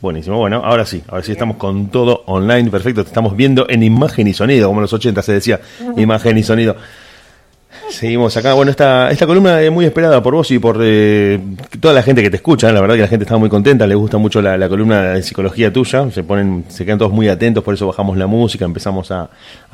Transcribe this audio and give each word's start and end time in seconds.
Buenísimo. 0.00 0.38
Bueno, 0.38 0.60
ahora 0.62 0.84
sí, 0.84 1.02
ahora 1.08 1.22
sí 1.22 1.32
estamos 1.32 1.56
con 1.56 1.88
todo 1.88 2.22
online, 2.26 2.70
perfecto. 2.70 3.02
Te 3.02 3.08
estamos 3.08 3.34
viendo 3.34 3.66
en 3.68 3.82
imagen 3.82 4.26
y 4.26 4.34
sonido, 4.34 4.68
como 4.68 4.80
en 4.80 4.82
los 4.82 4.92
80 4.92 5.22
se 5.22 5.32
decía, 5.32 5.60
imagen 5.96 6.36
y 6.36 6.42
sonido. 6.42 6.76
Seguimos 7.88 8.36
acá. 8.36 8.52
Bueno, 8.52 8.70
esta, 8.70 9.10
esta 9.10 9.26
columna 9.26 9.60
es 9.62 9.70
muy 9.70 9.84
esperada 9.84 10.22
por 10.22 10.34
vos 10.34 10.50
y 10.50 10.58
por 10.58 10.78
eh, 10.82 11.40
toda 11.80 11.94
la 11.94 12.02
gente 12.02 12.22
que 12.22 12.30
te 12.30 12.36
escucha. 12.36 12.70
La 12.72 12.80
verdad 12.80 12.96
que 12.96 13.02
la 13.02 13.08
gente 13.08 13.24
está 13.24 13.36
muy 13.36 13.48
contenta, 13.48 13.86
le 13.86 13.94
gusta 13.94 14.18
mucho 14.18 14.42
la, 14.42 14.68
columna 14.68 15.12
de 15.12 15.22
psicología 15.22 15.72
tuya. 15.72 16.10
Se 16.10 16.24
ponen, 16.24 16.64
se 16.68 16.84
quedan 16.84 16.98
todos 16.98 17.12
muy 17.12 17.28
atentos, 17.28 17.62
por 17.62 17.74
eso 17.74 17.86
bajamos 17.86 18.16
la 18.16 18.26
música, 18.26 18.64
empezamos 18.64 19.10
a, 19.12 19.30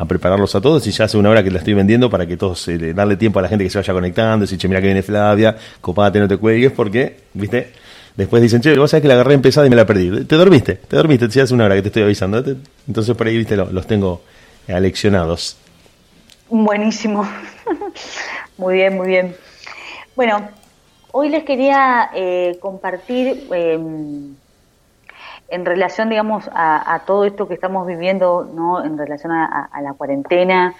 prepararlos 0.06 0.54
a 0.54 0.60
todos 0.60 0.86
y 0.86 0.90
ya 0.90 1.06
hace 1.06 1.16
una 1.16 1.30
hora 1.30 1.42
que 1.42 1.50
la 1.50 1.58
estoy 1.58 1.74
vendiendo 1.74 2.10
para 2.10 2.26
que 2.26 2.36
todos 2.36 2.68
eh, 2.68 2.92
darle 2.92 3.16
tiempo 3.16 3.38
a 3.38 3.42
la 3.42 3.48
gente 3.48 3.64
que 3.64 3.70
se 3.70 3.78
vaya 3.78 3.92
conectando, 3.92 4.42
decir, 4.42 4.58
che, 4.58 4.68
mira 4.68 4.80
que 4.80 4.86
viene 4.86 5.02
Flavia, 5.02 5.56
copate, 5.80 6.20
no 6.20 6.28
te 6.28 6.36
cuelgues, 6.36 6.72
porque, 6.72 7.16
viste, 7.32 7.72
después 8.16 8.42
dicen, 8.42 8.60
che, 8.60 8.76
vos 8.76 8.90
sabés 8.90 9.02
que 9.02 9.08
la 9.08 9.14
agarré 9.14 9.34
empezada 9.34 9.66
y 9.66 9.70
me 9.70 9.76
la 9.76 9.86
perdí. 9.86 10.24
Te 10.24 10.36
dormiste, 10.36 10.74
te 10.74 10.96
dormiste, 10.96 11.30
si 11.30 11.40
hace 11.40 11.54
una 11.54 11.66
hora 11.66 11.74
que 11.74 11.82
te 11.82 11.88
estoy 11.88 12.02
avisando. 12.02 12.42
Entonces 12.86 13.16
por 13.16 13.26
ahí, 13.26 13.36
viste, 13.36 13.56
los 13.56 13.86
tengo 13.86 14.22
aleccionados. 14.68 15.56
Buenísimo. 16.48 17.26
muy 18.58 18.74
bien, 18.74 18.96
muy 18.96 19.08
bien. 19.08 19.34
Bueno, 20.14 20.48
hoy 21.12 21.30
les 21.30 21.44
quería 21.44 22.10
eh, 22.14 22.58
compartir 22.60 23.48
em, 23.52 24.34
en 25.48 25.64
relación, 25.64 26.08
digamos, 26.08 26.48
a, 26.52 27.02
todo 27.06 27.24
esto 27.24 27.48
que 27.48 27.54
estamos 27.54 27.86
viviendo, 27.86 28.48
¿no? 28.54 28.84
En 28.84 28.98
relación 28.98 29.32
a, 29.32 29.70
la 29.82 29.94
cuarentena 29.94 30.74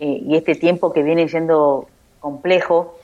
eh, 0.00 0.22
y 0.26 0.36
este 0.36 0.54
tiempo 0.54 0.92
que 0.92 1.02
viene 1.02 1.28
siendo 1.28 1.88
complejo 2.20 2.97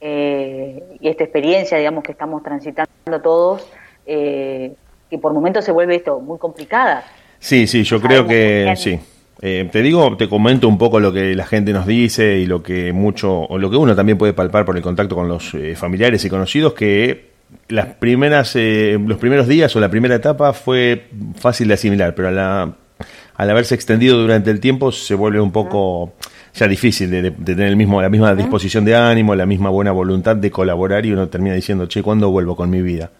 eh, 0.00 0.82
y 1.00 1.08
esta 1.08 1.24
experiencia, 1.24 1.78
digamos, 1.78 2.04
que 2.04 2.12
estamos 2.12 2.42
transitando 2.42 3.20
todos, 3.22 3.66
que 4.04 5.18
por 5.20 5.32
momentos 5.32 5.64
se 5.64 5.72
vuelve 5.72 5.96
esto 5.96 6.20
muy 6.20 6.38
complicada. 6.38 7.04
Sí, 7.38 7.66
sí, 7.66 7.82
yo 7.82 8.00
creo 8.00 8.26
que 8.26 8.72
sí. 8.76 8.98
Eh, 9.42 9.68
te 9.70 9.82
digo, 9.82 10.16
te 10.16 10.28
comento 10.28 10.66
un 10.66 10.78
poco 10.78 10.98
lo 10.98 11.12
que 11.12 11.34
la 11.34 11.46
gente 11.46 11.72
nos 11.72 11.86
dice 11.86 12.38
y 12.38 12.46
lo 12.46 12.62
que 12.62 12.92
mucho, 12.92 13.42
o 13.42 13.58
lo 13.58 13.70
que 13.70 13.76
uno 13.76 13.94
también 13.94 14.16
puede 14.16 14.32
palpar 14.32 14.64
por 14.64 14.76
el 14.76 14.82
contacto 14.82 15.14
con 15.14 15.28
los 15.28 15.52
eh, 15.54 15.76
familiares 15.76 16.24
y 16.24 16.30
conocidos, 16.30 16.72
que 16.72 17.32
las 17.68 17.86
primeras, 17.86 18.56
eh, 18.56 18.98
los 19.04 19.18
primeros 19.18 19.46
días 19.46 19.76
o 19.76 19.80
la 19.80 19.90
primera 19.90 20.14
etapa 20.14 20.52
fue 20.54 21.08
fácil 21.38 21.68
de 21.68 21.74
asimilar, 21.74 22.14
pero 22.14 22.28
al 22.28 23.50
haberse 23.50 23.74
extendido 23.74 24.18
durante 24.18 24.50
el 24.50 24.58
tiempo 24.58 24.90
se 24.90 25.14
vuelve 25.14 25.40
un 25.40 25.52
poco 25.52 26.14
ya 26.56 26.66
difícil 26.66 27.10
de, 27.10 27.30
tener 27.30 27.68
el 27.68 27.76
mismo, 27.76 28.00
la 28.00 28.08
misma 28.08 28.34
disposición 28.34 28.84
de 28.84 28.96
ánimo, 28.96 29.34
la 29.34 29.46
misma 29.46 29.68
buena 29.68 29.92
voluntad 29.92 30.36
de 30.36 30.50
colaborar 30.50 31.04
y 31.04 31.12
uno 31.12 31.28
termina 31.28 31.54
diciendo, 31.54 31.86
che, 31.86 32.02
¿cuándo 32.02 32.30
vuelvo 32.30 32.56
con 32.56 32.70
mi 32.70 32.80
vida? 32.80 33.10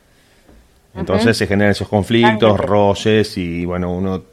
Entonces 0.94 1.36
se 1.36 1.46
generan 1.46 1.72
esos 1.72 1.88
conflictos, 1.88 2.58
roces 2.58 3.36
y 3.36 3.66
bueno, 3.66 3.92
uno 3.92 4.24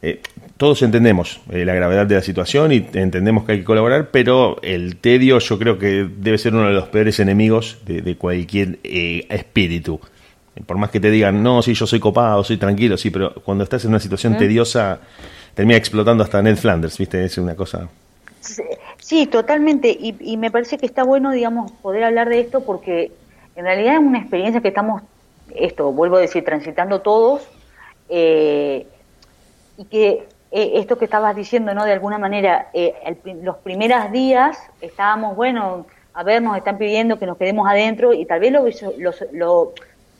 eh, 0.00 0.20
todos 0.56 0.82
entendemos 0.82 1.40
eh, 1.50 1.64
la 1.64 1.74
gravedad 1.74 2.06
de 2.06 2.14
la 2.14 2.22
situación 2.22 2.70
y 2.70 2.86
entendemos 2.92 3.44
que 3.44 3.52
hay 3.52 3.58
que 3.58 3.64
colaborar, 3.64 4.10
pero 4.12 4.58
el 4.62 4.96
tedio 4.96 5.40
yo 5.40 5.58
creo 5.58 5.78
que 5.78 6.08
debe 6.16 6.38
ser 6.38 6.54
uno 6.54 6.68
de 6.68 6.74
los 6.74 6.88
peores 6.88 7.18
enemigos 7.18 7.78
de, 7.84 8.16
cualquier 8.16 8.78
eh, 8.84 9.26
espíritu. 9.30 9.98
Por 10.66 10.78
más 10.78 10.90
que 10.90 11.00
te 11.00 11.10
digan, 11.10 11.42
no, 11.42 11.60
sí, 11.62 11.74
yo 11.74 11.86
soy 11.88 11.98
copado, 11.98 12.44
soy 12.44 12.58
tranquilo, 12.58 12.96
sí, 12.96 13.10
pero 13.10 13.34
cuando 13.34 13.64
estás 13.64 13.84
en 13.84 13.90
una 13.90 13.98
situación 13.98 14.36
tediosa, 14.36 15.00
termina 15.54 15.76
explotando 15.76 16.22
hasta 16.22 16.40
Ned 16.40 16.56
Flanders, 16.56 16.96
¿viste? 16.96 17.24
Es 17.24 17.36
una 17.38 17.56
cosa... 17.56 17.88
Sí, 18.98 19.26
totalmente. 19.26 19.96
Y, 19.98 20.36
me 20.36 20.50
parece 20.50 20.78
que 20.78 20.86
está 20.86 21.04
bueno, 21.04 21.30
digamos, 21.30 21.72
poder 21.72 22.04
hablar 22.04 22.28
de 22.28 22.40
esto 22.40 22.64
porque 22.64 23.12
en 23.56 23.64
realidad 23.64 23.94
es 23.94 24.00
una 24.00 24.18
experiencia 24.18 24.60
que 24.60 24.68
estamos, 24.68 25.02
esto, 25.54 25.92
vuelvo 25.92 26.16
a 26.16 26.20
decir, 26.20 26.44
transitando 26.44 27.00
todos. 27.00 27.48
Eh, 28.08 28.86
y 29.76 29.84
que 29.86 30.28
eh, 30.56 30.72
esto 30.74 30.98
que 30.98 31.06
estabas 31.06 31.34
diciendo, 31.34 31.74
¿no? 31.74 31.84
De 31.84 31.92
alguna 31.92 32.18
manera, 32.18 32.68
eh, 32.74 32.94
los 33.42 33.56
primeros 33.56 34.12
días 34.12 34.58
estábamos, 34.80 35.34
bueno, 35.34 35.86
a 36.14 36.22
ver, 36.22 36.40
nos 36.42 36.56
están 36.56 36.78
pidiendo 36.78 37.18
que 37.18 37.26
nos 37.26 37.36
quedemos 37.36 37.66
adentro 37.68 38.12
y 38.12 38.24
tal 38.24 38.38
vez 38.38 38.52
lo, 38.52 38.64
lo, 39.32 39.72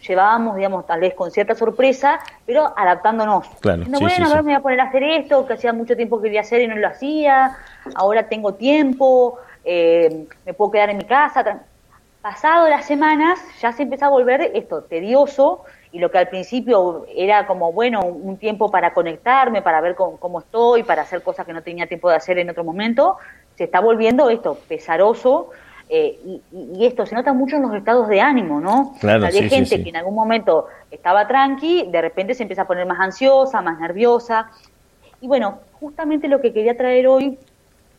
llevábamos, 0.07 0.57
digamos, 0.57 0.87
tal 0.87 1.01
vez 1.01 1.15
con 1.15 1.31
cierta 1.31 1.55
sorpresa, 1.55 2.19
pero 2.45 2.73
adaptándonos. 2.77 3.47
Claro, 3.61 3.85
bueno, 3.87 4.27
a 4.27 4.35
ver, 4.35 4.43
me 4.43 4.53
voy 4.53 4.55
a 4.55 4.61
poner 4.61 4.81
a 4.81 4.85
hacer 4.85 5.05
esto, 5.05 5.47
que 5.47 5.53
hacía 5.55 5.73
mucho 5.73 5.95
tiempo 5.95 6.19
que 6.19 6.25
quería 6.25 6.41
hacer 6.41 6.63
y 6.63 6.67
no 6.67 6.77
lo 6.77 6.89
hacía, 6.89 7.57
ahora 7.95 8.29
tengo 8.29 8.55
tiempo, 8.55 9.39
eh, 9.65 10.27
me 10.45 10.55
puedo 10.55 10.71
quedar 10.71 10.91
en 10.91 10.99
mi 10.99 11.05
casa. 11.05 11.63
Pasado 12.21 12.69
las 12.69 12.87
semanas 12.87 13.39
ya 13.61 13.73
se 13.73 13.83
empieza 13.83 14.07
a 14.07 14.11
volver 14.11 14.51
esto 14.55 14.83
tedioso 14.83 15.65
y 15.93 15.99
lo 15.99 16.11
que 16.11 16.19
al 16.19 16.29
principio 16.29 17.07
era 17.15 17.47
como, 17.47 17.73
bueno, 17.73 18.01
un 18.01 18.37
tiempo 18.37 18.71
para 18.71 18.93
conectarme, 18.93 19.63
para 19.63 19.81
ver 19.81 19.95
cómo, 19.95 20.41
estoy, 20.41 20.83
para 20.83 21.03
hacer 21.03 21.23
cosas 21.23 21.47
que 21.47 21.53
no 21.53 21.63
tenía 21.63 21.87
tiempo 21.87 22.11
de 22.11 22.17
hacer 22.17 22.39
en 22.39 22.51
otro 22.51 22.65
momento, 22.65 23.17
se 23.55 23.65
está 23.65 23.81
volviendo 23.81 24.29
esto 24.29 24.59
pesaroso 24.67 25.51
eh, 25.89 26.19
y, 26.51 26.85
esto 26.87 27.05
se 27.05 27.15
nota 27.15 27.33
mucho 27.33 27.57
en 27.57 27.63
los 27.63 27.75
estados 27.75 28.09
de 28.09 28.21
ánimo, 28.21 28.61
¿no? 28.61 28.95
Claro, 29.01 29.27
hay 29.27 29.49
gente 29.49 29.83
que 29.83 29.91
en 29.91 29.97
algún 29.97 30.15
momento 30.15 30.67
estaba 30.91 31.29
tranqui, 31.29 31.89
de 31.91 32.01
repente 32.01 32.35
se 32.35 32.43
empieza 32.43 32.63
a 32.63 32.67
poner 32.67 32.87
más 32.87 32.99
ansiosa, 32.99 33.61
más 33.61 33.79
nerviosa. 33.79 34.51
Y 35.21 35.29
bueno, 35.29 35.61
justamente 35.79 36.27
lo 36.27 36.41
que 36.41 36.53
quería 36.53 36.77
traer 36.77 37.07
hoy 37.07 37.39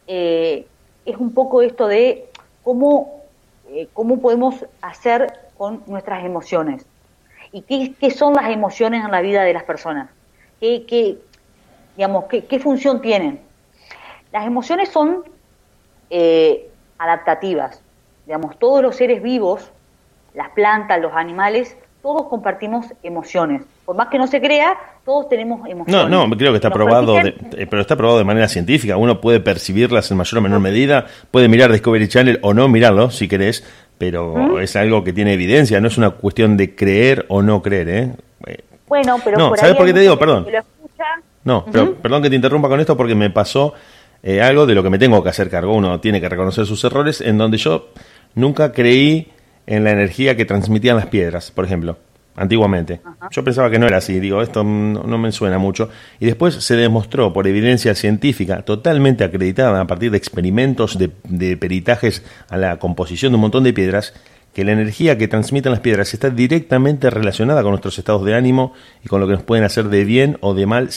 eh, 0.07 0.67
es 1.05 1.17
un 1.17 1.33
poco 1.33 1.61
esto 1.61 1.88
de 1.88 2.29
cómo, 2.63 3.21
eh, 3.69 3.88
cómo 3.93 4.19
podemos 4.19 4.66
hacer 4.81 5.39
con 5.57 5.83
nuestras 5.88 6.25
emociones 6.25 6.85
y 7.51 7.61
qué, 7.61 8.11
son 8.11 8.33
las 8.33 8.49
emociones 8.49 9.05
en 9.05 9.11
la 9.11 9.21
vida 9.21 9.43
de 9.43 9.53
las 9.53 9.63
personas, 9.63 10.09
qué, 10.59 10.85
qué 10.85 11.17
digamos, 11.95 12.25
qué, 12.25 12.59
función 12.59 13.01
tienen. 13.01 13.39
Las 14.31 14.45
emociones 14.45 14.89
son 14.89 15.23
eh, 16.09 16.69
adaptativas, 16.97 17.81
digamos, 18.25 18.57
todos 18.59 18.81
los 18.81 18.95
seres 18.95 19.22
vivos, 19.22 19.72
las 20.33 20.49
plantas, 20.49 20.99
los 20.99 21.13
animales, 21.13 21.77
todos 22.01 22.27
compartimos 22.27 22.87
emociones. 23.03 23.61
Por 23.85 23.96
más 23.96 24.07
que 24.07 24.18
no 24.18 24.25
se 24.25 24.41
crea, 24.41 24.75
todos 25.06 25.29
tenemos 25.29 25.59
emociones. 25.69 26.09
No, 26.09 26.28
no, 26.28 26.35
creo 26.35 26.51
que 26.51 26.57
está 26.57 26.72
probado, 26.72 27.19
eh, 27.19 27.35
pero 27.69 27.81
está 27.81 27.96
probado 27.96 28.18
de 28.18 28.23
manera 28.23 28.47
científica. 28.47 28.97
Uno 28.97 29.22
puede 29.22 29.40
percibirlas 29.40 30.09
en 30.09 30.18
mayor 30.18 30.40
o 30.40 30.41
menor 30.41 30.59
medida, 30.59 31.06
puede 31.29 31.47
mirar 31.47 31.72
Discovery 31.72 32.07
Channel 32.07 32.40
o 32.41 32.56
no 32.56 32.68
mirarlo, 32.68 33.12
si 33.12 33.28
querés, 33.28 33.63
pero 34.00 34.59
es 34.59 34.75
algo 34.75 35.03
que 35.03 35.13
tiene 35.13 35.34
evidencia, 35.34 35.79
no 35.79 35.88
es 35.88 36.00
una 36.00 36.09
cuestión 36.09 36.57
de 36.57 36.73
creer 36.73 37.28
o 37.29 37.44
no 37.44 37.62
creer, 37.62 37.90
¿eh? 37.90 38.12
Bueno, 38.88 39.19
pero 39.23 39.38
no, 39.38 39.56
¿sabes 39.56 39.75
por 39.75 39.85
qué 39.85 39.94
te 39.94 40.00
digo? 40.00 40.17
Perdón. 40.17 40.47
No, 41.44 41.63
pero 41.72 41.94
perdón 41.96 42.23
que 42.23 42.29
te 42.31 42.35
interrumpa 42.35 42.67
con 42.67 42.79
esto 42.79 42.97
porque 42.97 43.13
me 43.13 43.29
pasó 43.29 43.73
eh, 44.23 44.41
algo 44.41 44.66
de 44.66 44.73
lo 44.73 44.81
que 44.81 44.90
me 44.90 44.97
tengo 44.97 45.22
que 45.22 45.29
hacer 45.29 45.47
cargo. 45.47 45.75
Uno 45.75 46.00
tiene 46.00 46.19
que 46.19 46.28
reconocer 46.28 46.66
sus 46.66 46.84
errores, 46.84 47.22
en 47.22 47.38
donde 47.38 47.57
yo 47.57 47.90
nunca 48.34 48.72
creí 48.72 49.31
en 49.67 49.84
la 49.84 49.91
energía 49.91 50.35
que 50.35 50.46
transmitían 50.46 50.96
las 50.96 51.06
piedras, 51.06 51.52
por 51.52 51.66
ejemplo 51.66 51.97
antiguamente. 52.35 53.01
Yo 53.31 53.44
pensaba 53.44 53.69
que 53.69 53.79
no 53.79 53.88
era 53.88 53.97
así, 53.97 54.19
digo, 54.19 54.41
esto 54.41 54.63
no, 54.63 55.18
me 55.18 55.31
suena 55.31 55.57
mucho. 55.57 55.90
Y 56.19 56.25
después 56.25 56.56
se 56.56 56.75
demostró 56.75 57.34
por 57.34 57.47
evidencia 57.47 57.96
científica 57.96 58.62
totalmente 58.63 59.23
acreditada 59.23 59.79
a 59.79 59.88
partir 59.88 60.12
de 60.12 60.18
experimentos 60.18 60.97
de, 60.97 61.57
peritajes 61.57 62.23
a 62.50 62.57
la 62.57 62.78
composición 62.78 63.31
de 63.31 63.35
un 63.35 63.41
montón 63.41 63.63
de 63.63 63.73
piedras, 63.73 64.13
que 64.53 64.63
la 64.63 64.72
energía 64.72 65.18
que 65.18 65.28
transmiten 65.28 65.72
las 65.72 65.81
piedras 65.81 66.13
está 66.13 66.29
directamente 66.29 67.09
relacionada 67.09 67.62
con 67.62 67.72
nuestros 67.72 67.97
estados 68.00 68.23
de 68.23 68.35
ánimo 68.35 68.73
y 69.03 69.09
con 69.09 69.19
lo 69.19 69.28
que 69.28 69.34
nos 69.34 69.44
pueden 69.44 69.66
hacer 69.66 69.90
de 69.90 70.06
bien 70.06 70.38
o 70.40 70.53
de 70.53 70.66
mal 70.66 70.90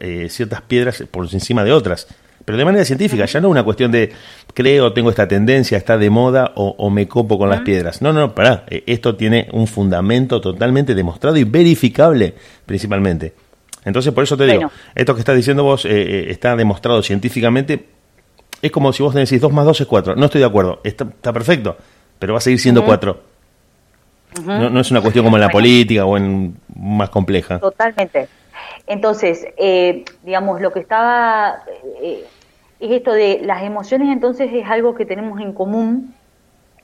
eh, 0.00 0.28
ciertas 0.28 0.62
piedras 0.62 1.02
por 1.10 1.26
encima 1.32 1.64
de 1.64 1.72
otras 1.72 2.06
pero 2.48 2.56
de 2.56 2.64
manera 2.64 2.82
científica, 2.82 3.26
ya 3.26 3.42
no 3.42 3.50
una 3.50 3.62
cuestión 3.62 3.92
de 3.92 4.10
creo, 4.54 4.94
tengo 4.94 5.10
esta 5.10 5.28
tendencia, 5.28 5.76
está 5.76 5.98
de 5.98 6.08
moda 6.08 6.52
o, 6.54 6.88
me 6.88 7.06
copo 7.06 7.36
con 7.38 7.50
las 7.50 7.60
piedras. 7.60 8.00
No, 8.00 8.10
no, 8.10 8.34
pará, 8.34 8.64
eh, 8.70 8.84
esto 8.86 9.16
tiene 9.16 9.50
un 9.52 9.66
fundamento 9.66 10.40
totalmente 10.40 10.94
demostrado 10.94 11.36
y 11.36 11.44
verificable 11.44 12.32
principalmente. 12.64 13.34
Entonces, 13.84 14.14
por 14.14 14.24
eso 14.24 14.34
te 14.38 14.46
digo, 14.46 14.70
esto 14.94 15.12
que 15.12 15.20
estás 15.20 15.36
diciendo 15.36 15.62
vos 15.62 15.84
eh, 15.84 15.90
eh, 15.90 16.26
está 16.30 16.56
demostrado 16.56 17.02
científicamente. 17.02 17.84
Es 18.62 18.70
como 18.70 18.94
si 18.94 19.02
vos 19.02 19.12
decís 19.12 19.42
2 19.42 19.52
más 19.52 19.66
2 19.66 19.82
es 19.82 19.86
4. 19.86 20.16
No 20.16 20.24
estoy 20.24 20.40
de 20.40 20.46
acuerdo, 20.46 20.80
está, 20.84 21.04
perfecto, 21.34 21.76
pero 22.18 22.32
va 22.32 22.38
a 22.38 22.40
seguir 22.40 22.60
siendo 22.60 22.82
4. 22.82 23.20
no, 24.46 24.80
es 24.80 24.90
una 24.90 25.02
cuestión 25.02 25.22
como 25.22 25.36
en 25.36 25.42
la 25.42 25.50
política 25.50 26.06
o 26.06 26.16
en 26.16 26.56
más 26.74 27.10
compleja. 27.10 27.58
Totalmente. 27.58 28.26
Entonces, 28.86 29.46
digamos, 30.22 30.62
lo 30.62 30.72
que 30.72 30.80
estaba 30.80 31.62
es 32.80 32.90
esto 32.92 33.12
de 33.12 33.40
las 33.42 33.62
emociones 33.62 34.08
entonces 34.10 34.50
es 34.52 34.68
algo 34.68 34.94
que 34.94 35.04
tenemos 35.04 35.40
en 35.40 35.52
común 35.52 36.14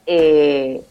eh, 0.06 0.82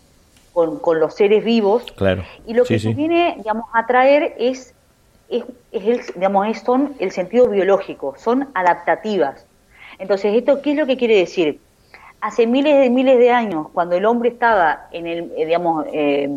con, 0.53 0.99
los 0.99 1.15
seres 1.15 1.43
vivos. 1.43 1.91
Claro. 1.93 2.23
y 2.45 2.53
lo 2.53 2.63
que 2.63 2.79
se 2.79 2.93
viene 2.93 3.35
digamos 3.37 3.65
a 3.73 3.85
traer 3.85 4.35
es 4.37 4.73
es, 5.29 5.43
el 5.71 6.01
digamos 6.15 6.47
es, 6.47 6.59
son 6.61 6.95
el 6.99 7.11
sentido 7.11 7.49
biológico 7.49 8.15
son 8.17 8.49
adaptativas. 8.53 9.45
Entonces 9.99 10.35
esto 10.35 10.61
qué 10.61 10.71
es 10.71 10.77
lo 10.77 10.85
que 10.85 10.97
quiere 10.97 11.17
decir 11.17 11.59
hace 12.21 12.47
miles 12.47 12.79
de 12.79 12.89
miles 12.89 13.17
de 13.17 13.31
años 13.31 13.67
cuando 13.73 13.95
el 13.95 14.05
hombre 14.05 14.29
estaba 14.29 14.87
en 14.91 15.07
el 15.07 15.31
eh, 15.35 15.45
digamos 15.45 15.85
eh, 15.91 16.29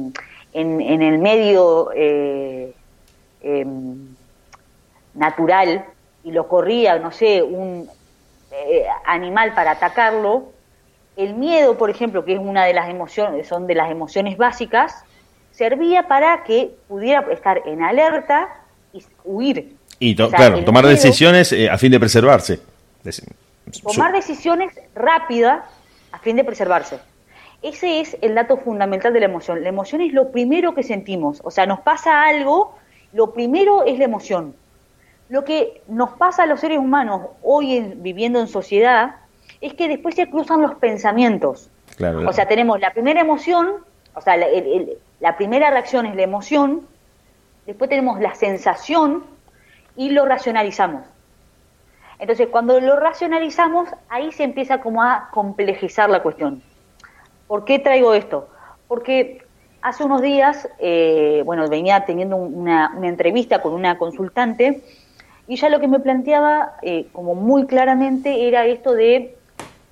en, 0.52 0.80
en, 0.80 1.02
el 1.02 1.18
medio 1.18 1.90
natural 5.14 5.84
y 6.24 6.32
lo 6.32 6.48
corría, 6.48 6.98
no 6.98 7.12
sé, 7.12 7.42
un 7.42 7.88
eh, 8.50 8.86
animal 9.04 9.54
para 9.54 9.72
atacarlo, 9.72 10.52
el 11.16 11.34
miedo, 11.34 11.78
por 11.78 11.90
ejemplo, 11.90 12.24
que 12.24 12.34
es 12.34 12.38
una 12.38 12.64
de 12.64 12.74
las 12.74 12.88
emociones, 12.88 13.48
son 13.48 13.66
de 13.66 13.74
las 13.74 13.90
emociones 13.90 14.36
básicas, 14.36 15.02
servía 15.50 16.06
para 16.06 16.44
que 16.44 16.76
pudiera 16.88 17.26
estar 17.32 17.62
en 17.66 17.82
alerta 17.82 18.48
y 18.92 19.02
huir. 19.24 19.74
Y 19.98 20.14
claro, 20.14 20.62
tomar 20.64 20.86
decisiones 20.86 21.52
eh, 21.52 21.70
a 21.70 21.78
fin 21.78 21.90
de 21.90 21.98
preservarse. 21.98 22.60
tomar 23.82 24.12
decisiones 24.12 24.72
rápidas 24.94 25.64
a 26.12 26.18
fin 26.18 26.36
de 26.36 26.44
preservarse. 26.44 26.98
Ese 27.62 28.00
es 28.00 28.16
el 28.20 28.34
dato 28.34 28.58
fundamental 28.58 29.12
de 29.14 29.20
la 29.20 29.26
emoción. 29.26 29.62
La 29.62 29.70
emoción 29.70 30.02
es 30.02 30.12
lo 30.12 30.30
primero 30.30 30.74
que 30.74 30.82
sentimos. 30.82 31.40
O 31.42 31.50
sea, 31.50 31.64
nos 31.64 31.80
pasa 31.80 32.24
algo, 32.24 32.76
lo 33.12 33.32
primero 33.32 33.84
es 33.84 33.98
la 33.98 34.04
emoción. 34.04 34.54
Lo 35.28 35.44
que 35.44 35.82
nos 35.88 36.10
pasa 36.10 36.44
a 36.44 36.46
los 36.46 36.60
seres 36.60 36.78
humanos 36.78 37.22
hoy 37.42 37.94
viviendo 37.96 38.38
en 38.40 38.48
sociedad 38.48 39.16
es 39.60 39.74
que 39.74 39.88
después 39.88 40.14
se 40.14 40.28
cruzan 40.28 40.62
los 40.62 40.74
pensamientos. 40.76 41.70
o 42.26 42.32
sea, 42.32 42.46
tenemos 42.46 42.80
la 42.80 42.92
primera 42.92 43.20
emoción, 43.20 43.68
o 44.14 44.20
sea, 44.20 44.36
la 44.36 45.36
primera 45.36 45.70
reacción 45.70 46.06
es 46.06 46.14
la 46.14 46.22
emoción, 46.22 46.86
después 47.66 47.90
tenemos 47.90 48.20
la 48.20 48.34
sensación 48.34 49.24
y 49.96 50.10
lo 50.10 50.26
racionalizamos. 50.26 51.02
Entonces, 52.18 52.48
cuando 52.48 52.80
lo 52.80 52.98
racionalizamos, 52.98 53.88
ahí 54.08 54.32
se 54.32 54.44
empieza 54.44 54.80
como 54.80 55.02
a 55.02 55.28
complejizar 55.32 56.08
la 56.08 56.22
cuestión. 56.22 56.62
¿Por 57.46 57.64
qué 57.64 57.78
traigo 57.78 58.14
esto? 58.14 58.48
Porque 58.88 59.42
hace 59.82 60.04
unos 60.04 60.22
días, 60.22 60.68
eh, 60.78 61.42
bueno, 61.44 61.68
venía 61.68 62.04
teniendo 62.04 62.36
una, 62.36 62.96
entrevista 63.02 63.60
con 63.60 63.74
una 63.74 63.98
consultante 63.98 64.82
y 65.48 65.56
ya 65.56 65.68
lo 65.68 65.80
que 65.80 65.88
me 65.88 66.00
planteaba 66.00 66.74
eh, 66.82 67.06
como 67.12 67.34
muy 67.34 67.66
claramente 67.66 68.48
era 68.48 68.66
esto 68.66 68.92
de 68.92 69.36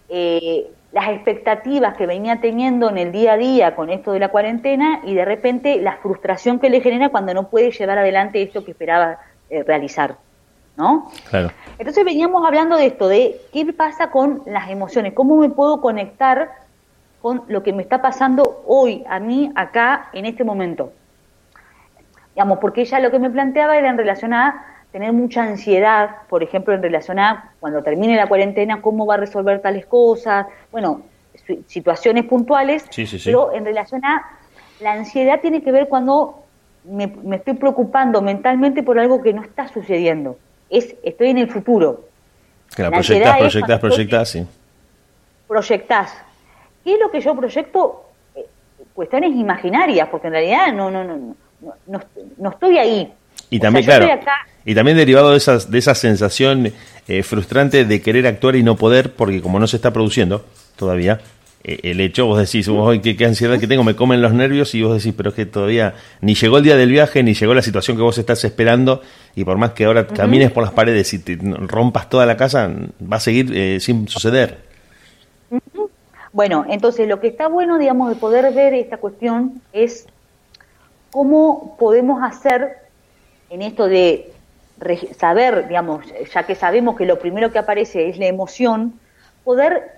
eh, 0.08 0.70
las 0.92 1.08
expectativas 1.08 1.96
que 1.96 2.06
venía 2.06 2.40
teniendo 2.40 2.90
en 2.90 2.98
el 2.98 3.12
día 3.12 3.34
a 3.34 3.36
día 3.36 3.74
con 3.76 3.90
esto 3.90 4.12
de 4.12 4.20
la 4.20 4.28
cuarentena 4.28 5.00
y 5.04 5.14
de 5.14 5.24
repente 5.24 5.80
la 5.80 5.96
frustración 5.96 6.58
que 6.58 6.70
le 6.70 6.80
genera 6.80 7.08
cuando 7.08 7.34
no 7.34 7.48
puede 7.48 7.70
llevar 7.70 7.98
adelante 7.98 8.42
esto 8.42 8.64
que 8.64 8.72
esperaba 8.72 9.18
realizar. 9.66 10.16
¿No? 10.76 11.08
Claro. 11.30 11.52
Entonces 11.78 12.04
veníamos 12.04 12.44
hablando 12.44 12.76
de 12.76 12.86
esto, 12.86 13.06
de 13.06 13.40
qué 13.52 13.72
pasa 13.72 14.10
con 14.10 14.42
las 14.44 14.68
emociones, 14.70 15.12
cómo 15.12 15.36
me 15.36 15.48
puedo 15.48 15.80
conectar 15.80 16.50
con 17.24 17.42
lo 17.48 17.62
que 17.62 17.72
me 17.72 17.82
está 17.82 18.02
pasando 18.02 18.62
hoy, 18.66 19.02
a 19.08 19.18
mí, 19.18 19.50
acá, 19.54 20.10
en 20.12 20.26
este 20.26 20.44
momento. 20.44 20.92
Digamos, 22.34 22.58
porque 22.58 22.82
ella 22.82 23.00
lo 23.00 23.10
que 23.10 23.18
me 23.18 23.30
planteaba 23.30 23.78
era 23.78 23.88
en 23.88 23.96
relación 23.96 24.34
a 24.34 24.73
tener 24.94 25.12
mucha 25.12 25.42
ansiedad, 25.42 26.18
por 26.28 26.44
ejemplo, 26.44 26.72
en 26.72 26.80
relación 26.80 27.18
a 27.18 27.50
cuando 27.58 27.82
termine 27.82 28.14
la 28.14 28.28
cuarentena, 28.28 28.80
cómo 28.80 29.04
va 29.06 29.14
a 29.14 29.16
resolver 29.16 29.60
tales 29.60 29.86
cosas, 29.86 30.46
bueno, 30.70 31.02
situaciones 31.66 32.26
puntuales, 32.26 32.84
pero 33.24 33.52
en 33.52 33.64
relación 33.64 34.04
a 34.04 34.24
la 34.78 34.92
ansiedad 34.92 35.40
tiene 35.40 35.64
que 35.64 35.72
ver 35.72 35.88
cuando 35.88 36.44
me, 36.84 37.12
estoy 37.32 37.54
preocupando 37.54 38.22
mentalmente 38.22 38.84
por 38.84 39.00
algo 39.00 39.20
que 39.20 39.32
no 39.32 39.42
está 39.42 39.66
sucediendo. 39.66 40.38
Es, 40.70 40.94
estoy 41.02 41.30
en 41.30 41.38
el 41.38 41.50
futuro. 41.50 42.04
Claro, 42.76 42.92
proyectás, 42.92 43.38
proyectás, 43.38 43.80
proyectás, 43.80 44.28
sí. 44.28 44.46
Proyectás. 45.48 46.16
¿Qué 46.84 46.94
es 46.94 47.00
lo 47.00 47.10
que 47.10 47.20
yo 47.20 47.34
proyecto? 47.34 48.04
Eh, 48.36 48.46
cuestiones 48.94 49.32
imaginarias, 49.32 50.08
porque 50.08 50.28
en 50.28 50.34
realidad 50.34 50.72
no, 50.72 50.88
no, 50.88 51.02
no, 51.02 51.34
no, 51.88 52.00
no 52.36 52.50
estoy 52.50 52.78
ahí. 52.78 53.12
Y 53.54 53.60
también, 53.60 53.84
claro, 53.84 54.08
y 54.64 54.74
también 54.74 54.96
derivado 54.96 55.30
de, 55.30 55.36
esas, 55.36 55.70
de 55.70 55.78
esa 55.78 55.94
sensación 55.94 56.72
eh, 57.06 57.22
frustrante 57.22 57.84
de 57.84 58.02
querer 58.02 58.26
actuar 58.26 58.56
y 58.56 58.64
no 58.64 58.74
poder, 58.74 59.12
porque 59.14 59.40
como 59.40 59.60
no 59.60 59.68
se 59.68 59.76
está 59.76 59.92
produciendo 59.92 60.44
todavía, 60.74 61.20
eh, 61.62 61.78
el 61.84 62.00
hecho, 62.00 62.26
vos 62.26 62.36
decís, 62.36 62.68
vos, 62.68 62.98
¿qué, 63.00 63.16
qué 63.16 63.26
ansiedad 63.26 63.60
que 63.60 63.68
tengo, 63.68 63.84
me 63.84 63.94
comen 63.94 64.20
los 64.20 64.32
nervios 64.32 64.74
y 64.74 64.82
vos 64.82 64.96
decís, 64.96 65.14
pero 65.16 65.28
es 65.28 65.36
que 65.36 65.46
todavía 65.46 65.94
ni 66.20 66.34
llegó 66.34 66.58
el 66.58 66.64
día 66.64 66.76
del 66.76 66.90
viaje, 66.90 67.22
ni 67.22 67.34
llegó 67.34 67.54
la 67.54 67.62
situación 67.62 67.96
que 67.96 68.02
vos 68.02 68.18
estás 68.18 68.42
esperando, 68.42 69.02
y 69.36 69.44
por 69.44 69.56
más 69.56 69.70
que 69.70 69.84
ahora 69.84 70.08
camines 70.08 70.50
por 70.50 70.64
las 70.64 70.72
paredes 70.72 71.14
y 71.14 71.20
te 71.20 71.38
rompas 71.40 72.10
toda 72.10 72.26
la 72.26 72.36
casa, 72.36 72.68
va 73.00 73.18
a 73.18 73.20
seguir 73.20 73.80
sin 73.80 74.08
suceder. 74.08 74.58
Bueno, 76.32 76.66
entonces 76.68 77.06
lo 77.06 77.20
que 77.20 77.28
está 77.28 77.46
bueno, 77.46 77.78
digamos, 77.78 78.08
de 78.08 78.16
poder 78.16 78.52
ver 78.52 78.74
esta 78.74 78.96
cuestión 78.96 79.62
es 79.72 80.08
cómo 81.12 81.76
podemos 81.78 82.20
hacer 82.20 82.83
en 83.50 83.62
esto 83.62 83.86
de 83.86 84.32
saber, 85.16 85.68
digamos, 85.68 86.04
ya 86.32 86.42
que 86.44 86.54
sabemos 86.54 86.96
que 86.96 87.06
lo 87.06 87.18
primero 87.18 87.52
que 87.52 87.58
aparece 87.58 88.08
es 88.08 88.18
la 88.18 88.26
emoción, 88.26 88.98
poder 89.44 89.92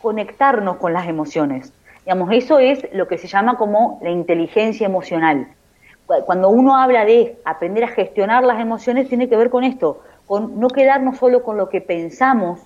conectarnos 0.00 0.76
con 0.76 0.92
las 0.92 1.08
emociones. 1.08 1.72
Digamos, 2.04 2.30
eso 2.32 2.58
es 2.58 2.86
lo 2.92 3.08
que 3.08 3.18
se 3.18 3.28
llama 3.28 3.56
como 3.56 3.98
la 4.02 4.10
inteligencia 4.10 4.86
emocional. 4.86 5.48
Cuando 6.24 6.48
uno 6.48 6.76
habla 6.76 7.04
de 7.04 7.38
aprender 7.44 7.84
a 7.84 7.88
gestionar 7.88 8.42
las 8.42 8.60
emociones, 8.60 9.08
tiene 9.08 9.28
que 9.28 9.36
ver 9.36 9.50
con 9.50 9.62
esto, 9.62 10.02
con 10.26 10.58
no 10.58 10.68
quedarnos 10.68 11.18
solo 11.18 11.42
con 11.42 11.56
lo 11.56 11.68
que 11.68 11.80
pensamos, 11.80 12.60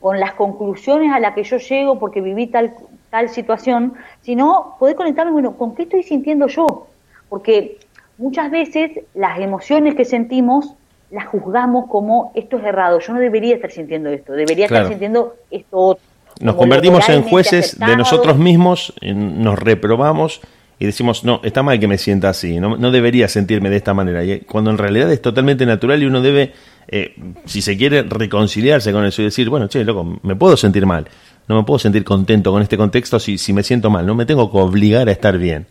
con 0.00 0.18
las 0.18 0.32
conclusiones 0.34 1.12
a 1.12 1.20
las 1.20 1.34
que 1.34 1.44
yo 1.44 1.58
llego 1.58 1.98
porque 1.98 2.20
viví 2.20 2.48
tal, 2.48 2.74
tal 3.10 3.28
situación, 3.28 3.94
sino 4.22 4.76
poder 4.78 4.96
conectarme, 4.96 5.32
bueno, 5.32 5.56
¿con 5.56 5.74
qué 5.74 5.84
estoy 5.84 6.02
sintiendo 6.02 6.46
yo? 6.46 6.86
Porque 7.28 7.78
muchas 8.18 8.50
veces 8.50 8.90
las 9.14 9.38
emociones 9.38 9.94
que 9.94 10.04
sentimos 10.04 10.74
las 11.10 11.26
juzgamos 11.26 11.86
como 11.88 12.32
esto 12.34 12.58
es 12.58 12.64
errado, 12.64 13.00
yo 13.00 13.14
no 13.14 13.20
debería 13.20 13.54
estar 13.54 13.70
sintiendo 13.70 14.10
esto, 14.10 14.34
debería 14.34 14.66
estar 14.66 14.88
sintiendo 14.88 15.36
esto 15.50 15.78
otro. 15.78 16.04
Nos 16.40 16.54
convertimos 16.54 17.08
en 17.08 17.22
jueces 17.22 17.78
de 17.78 17.96
nosotros 17.96 18.36
mismos, 18.36 18.92
nos 19.02 19.58
reprobamos 19.58 20.40
y 20.78 20.86
decimos, 20.86 21.24
no, 21.24 21.40
está 21.42 21.62
mal 21.62 21.80
que 21.80 21.88
me 21.88 21.98
sienta 21.98 22.28
así, 22.28 22.60
no, 22.60 22.76
no 22.76 22.90
debería 22.90 23.26
sentirme 23.26 23.70
de 23.70 23.76
esta 23.76 23.94
manera, 23.94 24.22
cuando 24.46 24.70
en 24.70 24.78
realidad 24.78 25.10
es 25.10 25.20
totalmente 25.20 25.66
natural 25.66 26.02
y 26.02 26.06
uno 26.06 26.20
debe 26.20 26.52
eh, 26.86 27.16
si 27.46 27.62
se 27.62 27.76
quiere 27.76 28.02
reconciliarse 28.02 28.92
con 28.92 29.04
eso 29.04 29.22
y 29.22 29.26
decir, 29.26 29.48
bueno, 29.48 29.66
che, 29.68 29.82
loco, 29.84 30.20
me 30.22 30.36
puedo 30.36 30.56
sentir 30.56 30.86
mal, 30.86 31.08
no 31.48 31.56
me 31.56 31.64
puedo 31.64 31.78
sentir 31.78 32.04
contento 32.04 32.52
con 32.52 32.62
este 32.62 32.76
contexto 32.76 33.18
si, 33.18 33.38
si 33.38 33.52
me 33.52 33.62
siento 33.62 33.90
mal, 33.90 34.06
no 34.06 34.14
me 34.14 34.26
tengo 34.26 34.52
que 34.52 34.58
obligar 34.58 35.08
a 35.08 35.12
estar 35.12 35.38
bien. 35.38 35.66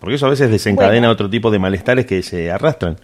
Porque 0.00 0.14
eso 0.14 0.26
a 0.26 0.30
veces 0.30 0.50
desencadena 0.50 1.10
otro 1.10 1.28
tipo 1.28 1.50
de 1.50 1.58
malestares 1.58 2.06
que 2.06 2.22
se 2.22 2.50
arrastran. 2.50 2.96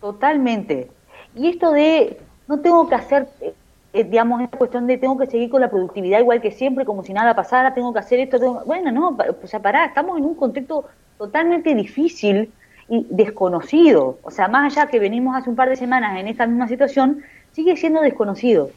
Totalmente. 0.00 0.88
Y 1.34 1.48
esto 1.48 1.72
de, 1.72 2.18
no 2.46 2.60
tengo 2.60 2.88
que 2.88 2.94
hacer, 2.94 3.28
eh, 3.40 3.52
eh, 3.92 4.04
digamos, 4.04 4.42
esta 4.42 4.58
cuestión 4.58 4.86
de 4.86 4.98
tengo 4.98 5.18
que 5.18 5.26
seguir 5.26 5.50
con 5.50 5.60
la 5.60 5.70
productividad 5.70 6.20
igual 6.20 6.40
que 6.40 6.50
siempre, 6.50 6.84
como 6.84 7.02
si 7.02 7.12
nada 7.12 7.34
pasara, 7.34 7.74
tengo 7.74 7.92
que 7.92 7.98
hacer 7.98 8.20
esto, 8.20 8.62
bueno, 8.66 8.92
no, 8.92 9.16
o 9.42 9.46
sea, 9.46 9.60
pará, 9.60 9.86
estamos 9.86 10.18
en 10.18 10.24
un 10.24 10.34
contexto 10.34 10.84
totalmente 11.18 11.74
difícil 11.74 12.52
y 12.88 13.06
desconocido. 13.10 14.18
O 14.22 14.30
sea, 14.30 14.48
más 14.48 14.76
allá 14.76 14.88
que 14.88 14.98
venimos 14.98 15.36
hace 15.36 15.50
un 15.50 15.56
par 15.56 15.68
de 15.68 15.76
semanas 15.76 16.18
en 16.18 16.28
esta 16.28 16.46
misma 16.46 16.68
situación, 16.68 17.22
sigue 17.52 17.76
siendo 17.76 18.00
desconocido. 18.00 18.70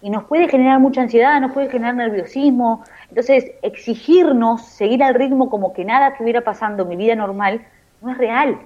Y 0.00 0.10
nos 0.10 0.24
puede 0.24 0.48
generar 0.48 0.78
mucha 0.78 1.02
ansiedad, 1.02 1.40
nos 1.40 1.52
puede 1.52 1.68
generar 1.68 1.94
nerviosismo. 1.94 2.84
Entonces, 3.08 3.50
exigirnos 3.62 4.62
seguir 4.62 5.02
al 5.02 5.14
ritmo 5.14 5.50
como 5.50 5.72
que 5.72 5.84
nada 5.84 6.08
estuviera 6.08 6.42
pasando 6.42 6.84
en 6.84 6.88
mi 6.90 6.96
vida 6.96 7.16
normal, 7.16 7.66
no 8.00 8.12
es 8.12 8.18
real. 8.18 8.58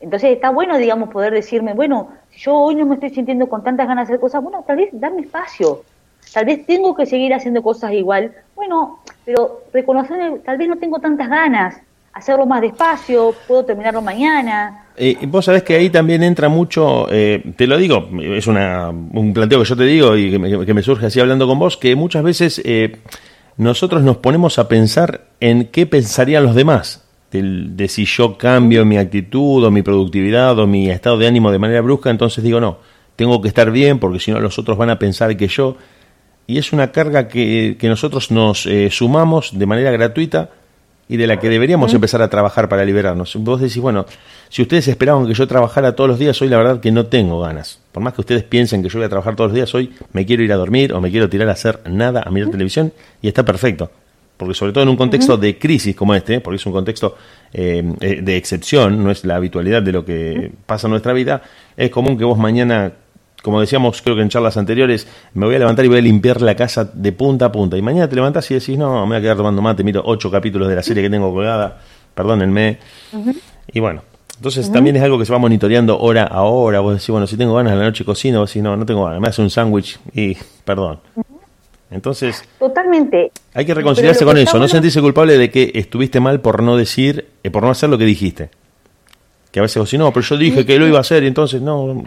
Entonces 0.00 0.30
está 0.32 0.50
bueno, 0.50 0.76
digamos, 0.76 1.08
poder 1.10 1.32
decirme, 1.32 1.72
bueno, 1.72 2.10
si 2.30 2.40
yo 2.40 2.54
hoy 2.54 2.74
no 2.74 2.86
me 2.86 2.94
estoy 2.94 3.10
sintiendo 3.10 3.48
con 3.48 3.64
tantas 3.64 3.88
ganas 3.88 4.08
de 4.08 4.14
hacer 4.14 4.20
cosas, 4.20 4.42
bueno, 4.42 4.62
tal 4.66 4.76
vez 4.76 4.88
darme 4.92 5.22
espacio. 5.22 5.82
Tal 6.32 6.44
vez 6.44 6.66
tengo 6.66 6.94
que 6.94 7.06
seguir 7.06 7.32
haciendo 7.32 7.62
cosas 7.62 7.92
igual. 7.92 8.34
Bueno, 8.54 9.00
pero 9.24 9.62
reconocer, 9.72 10.40
tal 10.44 10.58
vez 10.58 10.68
no 10.68 10.76
tengo 10.76 10.98
tantas 10.98 11.28
ganas 11.28 11.80
hacerlo 12.16 12.46
más 12.46 12.62
despacio, 12.62 13.34
puedo 13.46 13.64
terminarlo 13.64 14.00
mañana. 14.00 14.86
Eh, 14.96 15.18
vos 15.28 15.44
sabés 15.44 15.62
que 15.62 15.74
ahí 15.74 15.90
también 15.90 16.22
entra 16.22 16.48
mucho, 16.48 17.06
eh, 17.10 17.52
te 17.56 17.66
lo 17.66 17.76
digo, 17.76 18.08
es 18.22 18.46
una, 18.46 18.88
un 18.88 19.34
planteo 19.34 19.58
que 19.58 19.68
yo 19.68 19.76
te 19.76 19.84
digo 19.84 20.16
y 20.16 20.30
que 20.30 20.74
me, 20.74 20.82
surge 20.82 21.06
así 21.06 21.20
hablando 21.20 21.46
con 21.46 21.58
vos, 21.58 21.76
que 21.76 21.94
muchas 21.94 22.22
veces 22.22 22.62
eh, 22.64 22.96
nosotros 23.58 24.02
nos 24.02 24.16
ponemos 24.16 24.58
a 24.58 24.66
pensar 24.66 25.26
en 25.40 25.66
qué 25.66 25.84
pensarían 25.84 26.42
los 26.44 26.54
demás, 26.54 27.04
de, 27.30 27.88
si 27.88 28.06
yo 28.06 28.38
cambio 28.38 28.86
mi 28.86 28.96
actitud 28.96 29.62
o 29.62 29.70
mi 29.70 29.82
productividad 29.82 30.58
o 30.58 30.66
mi 30.66 30.88
estado 30.88 31.18
de 31.18 31.26
ánimo 31.26 31.52
de 31.52 31.58
manera 31.58 31.82
brusca, 31.82 32.08
entonces 32.08 32.42
digo 32.42 32.60
no, 32.60 32.78
tengo 33.14 33.42
que 33.42 33.48
estar 33.48 33.70
bien 33.70 33.98
porque 33.98 34.20
si 34.20 34.30
no 34.30 34.40
los 34.40 34.58
otros 34.58 34.78
van 34.78 34.90
a 34.90 34.98
pensar 34.98 35.36
que 35.36 35.48
yo... 35.48 35.76
Y 36.48 36.58
es 36.58 36.72
una 36.72 36.92
carga 36.92 37.26
que, 37.26 37.76
que 37.76 37.88
nosotros 37.88 38.30
nos 38.30 38.68
sumamos 38.90 39.58
de 39.58 39.66
manera 39.66 39.90
gratuita 39.90 40.50
y 41.08 41.16
de 41.16 41.26
la 41.26 41.38
que 41.38 41.48
deberíamos 41.48 41.94
empezar 41.94 42.20
a 42.22 42.28
trabajar 42.28 42.68
para 42.68 42.84
liberarnos. 42.84 43.36
Vos 43.36 43.60
decís, 43.60 43.78
bueno, 43.78 44.06
si 44.48 44.62
ustedes 44.62 44.88
esperaban 44.88 45.26
que 45.26 45.34
yo 45.34 45.46
trabajara 45.46 45.94
todos 45.94 46.10
los 46.10 46.18
días, 46.18 46.40
hoy 46.42 46.48
la 46.48 46.56
verdad 46.56 46.80
que 46.80 46.90
no 46.90 47.06
tengo 47.06 47.40
ganas. 47.40 47.80
Por 47.92 48.02
más 48.02 48.14
que 48.14 48.22
ustedes 48.22 48.42
piensen 48.42 48.82
que 48.82 48.88
yo 48.88 48.98
voy 48.98 49.06
a 49.06 49.08
trabajar 49.08 49.36
todos 49.36 49.50
los 49.50 49.54
días, 49.54 49.72
hoy 49.74 49.92
me 50.12 50.26
quiero 50.26 50.42
ir 50.42 50.52
a 50.52 50.56
dormir 50.56 50.92
o 50.92 51.00
me 51.00 51.10
quiero 51.10 51.28
tirar 51.28 51.48
a 51.48 51.52
hacer 51.52 51.80
nada, 51.88 52.22
a 52.24 52.30
mirar 52.30 52.50
televisión 52.50 52.92
y 53.22 53.28
está 53.28 53.44
perfecto. 53.44 53.90
porque 54.36 54.54
sobre 54.54 54.72
todo 54.72 54.82
en 54.82 54.90
un 54.90 54.96
contexto 54.96 55.36
de 55.36 55.58
crisis 55.58 55.96
como 55.96 56.14
este, 56.14 56.40
porque 56.40 56.56
es 56.56 56.66
un 56.66 56.72
contexto 56.72 57.16
eh, 57.54 57.82
de 58.22 58.36
excepción, 58.36 59.02
no 59.02 59.10
es 59.10 59.24
la 59.24 59.36
habitualidad 59.36 59.82
de 59.82 59.92
lo 59.92 60.04
que 60.04 60.52
pasa 60.66 60.88
en 60.88 60.90
nuestra 60.90 61.12
vida, 61.12 61.42
es 61.76 61.90
común 61.90 62.18
que 62.18 62.24
vos 62.24 62.36
mañana, 62.36 62.92
como 63.46 63.60
decíamos 63.60 64.02
creo 64.02 64.16
que 64.16 64.22
en 64.22 64.28
charlas 64.28 64.56
anteriores, 64.56 65.06
me 65.34 65.46
voy 65.46 65.54
a 65.54 65.60
levantar 65.60 65.84
y 65.84 65.88
voy 65.88 65.98
a 65.98 66.02
limpiar 66.02 66.42
la 66.42 66.56
casa 66.56 66.84
de 66.84 67.12
punta 67.12 67.44
a 67.44 67.52
punta, 67.52 67.76
y 67.76 67.82
mañana 67.82 68.08
te 68.08 68.16
levantás 68.16 68.50
y 68.50 68.54
decís, 68.54 68.76
no, 68.76 69.02
me 69.02 69.10
voy 69.10 69.16
a 69.18 69.20
quedar 69.20 69.36
tomando 69.36 69.62
mate, 69.62 69.84
miro 69.84 70.02
ocho 70.04 70.32
capítulos 70.32 70.66
de 70.66 70.74
la 70.74 70.82
serie 70.82 71.00
que 71.00 71.10
tengo 71.10 71.32
colgada, 71.32 71.80
perdónenme, 72.12 72.78
y 73.72 73.78
bueno, 73.78 74.02
entonces 74.36 74.72
también 74.72 74.96
es 74.96 75.02
algo 75.04 75.16
que 75.16 75.24
se 75.24 75.32
va 75.32 75.38
monitoreando 75.38 75.96
hora 75.96 76.24
a 76.24 76.42
hora. 76.42 76.80
Vos 76.80 76.94
decís, 76.94 77.08
bueno, 77.08 77.28
si 77.28 77.36
tengo 77.36 77.54
ganas 77.54 77.72
a 77.72 77.76
la 77.76 77.84
noche 77.84 78.04
cocino, 78.04 78.40
vos 78.40 78.50
decís, 78.50 78.64
no, 78.64 78.76
no 78.76 78.84
tengo 78.84 79.04
ganas, 79.04 79.20
me 79.20 79.28
hace 79.28 79.42
un 79.42 79.48
sándwich 79.48 80.00
y 80.12 80.36
perdón. 80.64 80.98
Entonces, 81.88 82.42
totalmente. 82.58 83.30
Hay 83.54 83.64
que 83.64 83.74
reconciliarse 83.74 84.24
con 84.24 84.36
eso, 84.36 84.58
no 84.58 84.66
sentirse 84.66 85.00
culpable 85.00 85.38
de 85.38 85.50
que 85.50 85.70
estuviste 85.72 86.18
mal 86.18 86.40
por 86.40 86.64
no 86.64 86.76
decir, 86.76 87.28
eh, 87.44 87.50
por 87.50 87.62
no 87.62 87.70
hacer 87.70 87.88
lo 87.88 87.96
que 87.96 88.04
dijiste. 88.04 88.50
Que 89.52 89.60
a 89.60 89.62
veces 89.62 89.78
vos 89.78 89.88
decís, 89.88 90.00
no, 90.00 90.12
pero 90.12 90.26
yo 90.26 90.36
dije 90.36 90.66
que 90.66 90.78
lo 90.78 90.86
iba 90.88 90.98
a 90.98 91.02
hacer 91.02 91.22
y 91.22 91.28
entonces 91.28 91.62
no. 91.62 92.04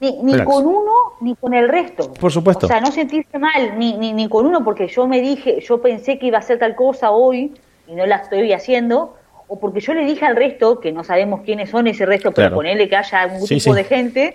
Ni, 0.00 0.42
con 0.44 0.66
uno 0.66 0.92
ni 1.20 1.36
con 1.36 1.52
el 1.52 1.68
resto. 1.68 2.12
Por 2.14 2.32
supuesto. 2.32 2.66
O 2.66 2.68
sea, 2.68 2.80
no 2.80 2.90
sentirse 2.90 3.38
mal 3.38 3.78
ni, 3.78 3.98
ni, 3.98 4.14
ni 4.14 4.28
con 4.28 4.46
uno 4.46 4.64
porque 4.64 4.88
yo 4.88 5.06
me 5.06 5.20
dije, 5.20 5.60
yo 5.60 5.82
pensé 5.82 6.18
que 6.18 6.26
iba 6.26 6.38
a 6.38 6.40
hacer 6.40 6.58
tal 6.58 6.74
cosa 6.74 7.10
hoy 7.10 7.52
y 7.86 7.94
no 7.94 8.06
la 8.06 8.16
estoy 8.16 8.52
haciendo 8.52 9.16
o 9.52 9.58
porque 9.58 9.80
yo 9.80 9.94
le 9.94 10.04
dije 10.04 10.24
al 10.24 10.36
resto, 10.36 10.78
que 10.78 10.92
no 10.92 11.02
sabemos 11.02 11.40
quiénes 11.40 11.70
son 11.70 11.88
ese 11.88 12.06
resto, 12.06 12.30
pero 12.30 12.54
ponerle 12.54 12.88
que 12.88 12.94
haya 12.94 13.26
un 13.26 13.44
grupo 13.44 13.74
de 13.74 13.82
gente 13.82 14.34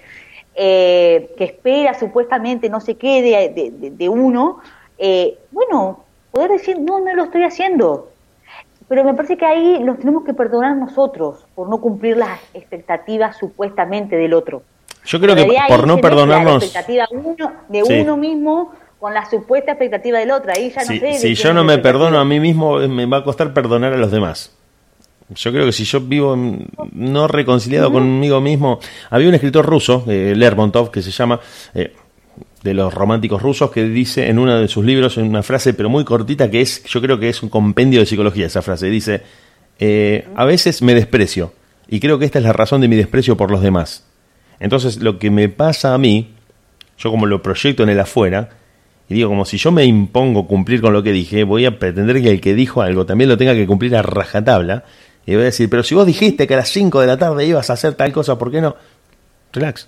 eh, 0.54 1.34
que 1.38 1.46
espera 1.46 1.94
supuestamente 1.94 2.70
no 2.70 2.82
sé 2.82 2.96
qué 2.96 3.22
de, 3.22 3.92
de, 3.92 4.10
uno, 4.10 4.60
eh, 4.98 5.38
bueno, 5.52 6.04
poder 6.32 6.52
decir, 6.52 6.80
no, 6.82 7.00
no 7.00 7.14
lo 7.14 7.24
estoy 7.24 7.44
haciendo. 7.44 8.10
Pero 8.90 9.06
me 9.06 9.14
parece 9.14 9.38
que 9.38 9.46
ahí 9.46 9.80
nos 9.80 10.00
tenemos 10.00 10.26
que 10.26 10.34
perdonar 10.34 10.76
nosotros 10.76 11.46
por 11.56 11.70
no 11.70 11.80
cumplir 11.80 12.18
las 12.18 12.38
expectativas 12.54 13.38
supuestamente 13.38 14.18
del 14.18 14.34
otro. 14.34 14.64
Yo 15.06 15.20
creo 15.20 15.36
que 15.36 15.48
por 15.68 15.88
no 15.88 15.98
perdonarnos... 15.98 16.62
La 16.62 16.66
expectativa 16.66 17.08
uno, 17.12 17.52
de 17.68 17.84
uno 17.84 18.18
mismo 18.18 18.74
con 19.00 19.14
la 19.14 19.30
supuesta 19.30 19.72
expectativa 19.72 20.20
del 20.20 20.32
otro. 20.32 20.52
Ahí 20.56 20.72
ya 20.76 20.82
no 20.82 21.00
sé. 21.00 21.20
Si 21.20 21.36
yo 21.36 21.54
no 21.54 21.64
me 21.64 21.78
perdono 21.78 22.20
a 22.20 22.26
mí 22.26 22.40
mismo, 22.40 22.80
me 22.88 23.06
va 23.06 23.18
a 23.18 23.24
costar 23.24 23.54
perdonar 23.54 23.94
a 23.94 23.98
los 23.98 24.12
demás. 24.12 24.52
Yo 25.34 25.52
creo 25.52 25.66
que 25.66 25.72
si 25.72 25.86
yo 25.86 26.02
vivo 26.02 26.38
no 26.92 27.28
reconciliado 27.28 27.92
conmigo 27.92 28.42
mismo, 28.42 28.80
había 29.10 29.28
un 29.28 29.34
escritor 29.34 29.66
ruso, 29.66 30.04
eh, 30.08 30.34
Lermontov, 30.36 30.92
que 30.92 31.02
se 31.02 31.10
llama 31.10 31.40
eh, 31.74 31.94
de 32.62 32.74
los 32.76 32.94
románticos 32.94 33.42
rusos, 33.42 33.72
que 33.72 33.84
dice 33.84 34.30
en 34.30 34.38
uno 34.38 34.60
de 34.60 34.68
sus 34.68 34.86
libros 34.86 35.18
una 35.18 35.42
frase, 35.42 35.74
pero 35.74 35.90
muy 35.90 36.06
cortita, 36.06 36.50
que 36.52 36.62
es, 36.62 36.84
yo 36.84 37.02
creo 37.02 37.20
que 37.20 37.30
es 37.30 37.42
un 37.42 37.50
compendio 37.50 38.00
de 38.00 38.06
psicología 38.06 38.46
esa 38.46 38.62
frase. 38.62 38.88
Dice, 38.88 39.24
eh, 39.80 40.28
a 40.36 40.46
veces 40.46 40.84
me 40.84 40.94
desprecio 40.94 41.54
y 41.88 42.00
creo 42.00 42.20
que 42.20 42.26
esta 42.26 42.38
es 42.40 42.46
la 42.46 42.54
razón 42.54 42.82
de 42.82 42.88
mi 42.88 42.96
desprecio 42.96 43.36
por 43.36 43.50
los 43.50 43.62
demás. 43.62 44.04
Entonces, 44.60 44.98
lo 44.98 45.20
que 45.20 45.32
me 45.32 45.50
pasa 45.50 45.94
a 45.94 45.98
mí, 45.98 46.34
yo 46.98 47.12
como 47.12 47.26
lo 47.26 47.42
proyecto 47.42 47.84
en 47.84 47.90
el 47.90 48.00
afuera, 48.00 48.50
y 49.08 49.14
digo, 49.14 49.30
como 49.30 49.46
si 49.46 49.58
yo 49.58 49.72
me 49.72 49.86
impongo 49.86 50.48
cumplir 50.48 50.82
con 50.82 50.94
lo 50.94 51.04
que 51.04 51.12
dije, 51.12 51.44
voy 51.44 51.66
a 51.66 51.78
pretender 51.78 52.22
que 52.22 52.32
el 52.32 52.42
que 52.42 52.56
dijo 52.56 52.82
algo 52.82 53.06
también 53.06 53.30
lo 53.30 53.38
tenga 53.38 53.54
que 53.54 53.68
cumplir 53.68 53.96
a 53.96 54.02
rajatabla 54.02 54.84
y 55.26 55.34
voy 55.34 55.42
a 55.42 55.46
decir, 55.46 55.70
pero 55.70 55.84
si 55.84 55.96
vos 55.96 56.06
dijiste 56.06 56.48
que 56.48 56.54
a 56.54 56.58
las 56.58 56.70
5 56.70 57.02
de 57.02 57.08
la 57.08 57.18
tarde 57.18 57.46
ibas 57.46 57.70
a 57.70 57.74
hacer 57.74 57.96
tal 57.96 58.12
cosa, 58.12 58.38
¿por 58.38 58.52
qué 58.52 58.62
no? 58.62 58.76
Relax. 59.54 59.88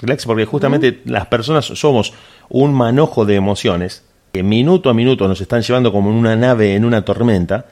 Relax, 0.00 0.26
porque 0.26 0.44
justamente 0.44 1.00
las 1.04 1.26
personas 1.26 1.64
somos 1.64 2.12
un 2.48 2.72
manojo 2.74 3.24
de 3.24 3.34
emociones 3.34 4.04
que 4.32 4.42
minuto 4.42 4.90
a 4.90 4.94
minuto 4.94 5.26
nos 5.26 5.40
están 5.40 5.62
llevando 5.62 5.92
como 5.92 6.10
en 6.10 6.16
una 6.16 6.36
nave 6.36 6.74
en 6.74 6.84
una 6.84 7.04
tormenta. 7.04 7.66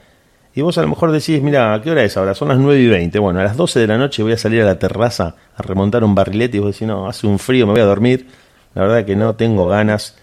Y 0.57 0.63
vos 0.63 0.79
a 0.79 0.83
lo 0.83 0.89
mejor 0.89 1.11
decís, 1.11 1.43
mira, 1.43 1.75
¿a 1.75 1.83
qué 1.83 1.91
hora 1.91 2.05
es 2.05 2.17
ahora? 2.17 2.35
Son 2.35 2.49
las 2.49 2.59
9 2.59 2.81
y 2.81 2.87
20. 2.87 3.19
Bueno, 3.19 3.41
a 3.41 3.43
las 3.43 3.57
12 3.57 3.81
de 3.81 3.87
la 3.89 3.99
noche 3.99 4.23
voy 4.23 4.33
a 4.33 4.39
salir 4.39 4.63
a 4.63 4.65
la 4.65 4.79
terraza 4.79 5.35
a 5.57 5.63
remontar 5.63 6.05
un 6.05 6.15
barrilete 6.15 6.59
y 6.59 6.61
vos 6.61 6.73
decís, 6.73 6.87
no, 6.87 7.09
hace 7.09 7.27
un 7.27 7.41
frío, 7.41 7.67
me 7.67 7.73
voy 7.73 7.81
a 7.81 7.87
dormir. 7.87 8.29
La 8.75 8.83
verdad 8.83 9.05
que 9.05 9.17
no 9.17 9.35
tengo 9.35 9.67
ganas. 9.67 10.17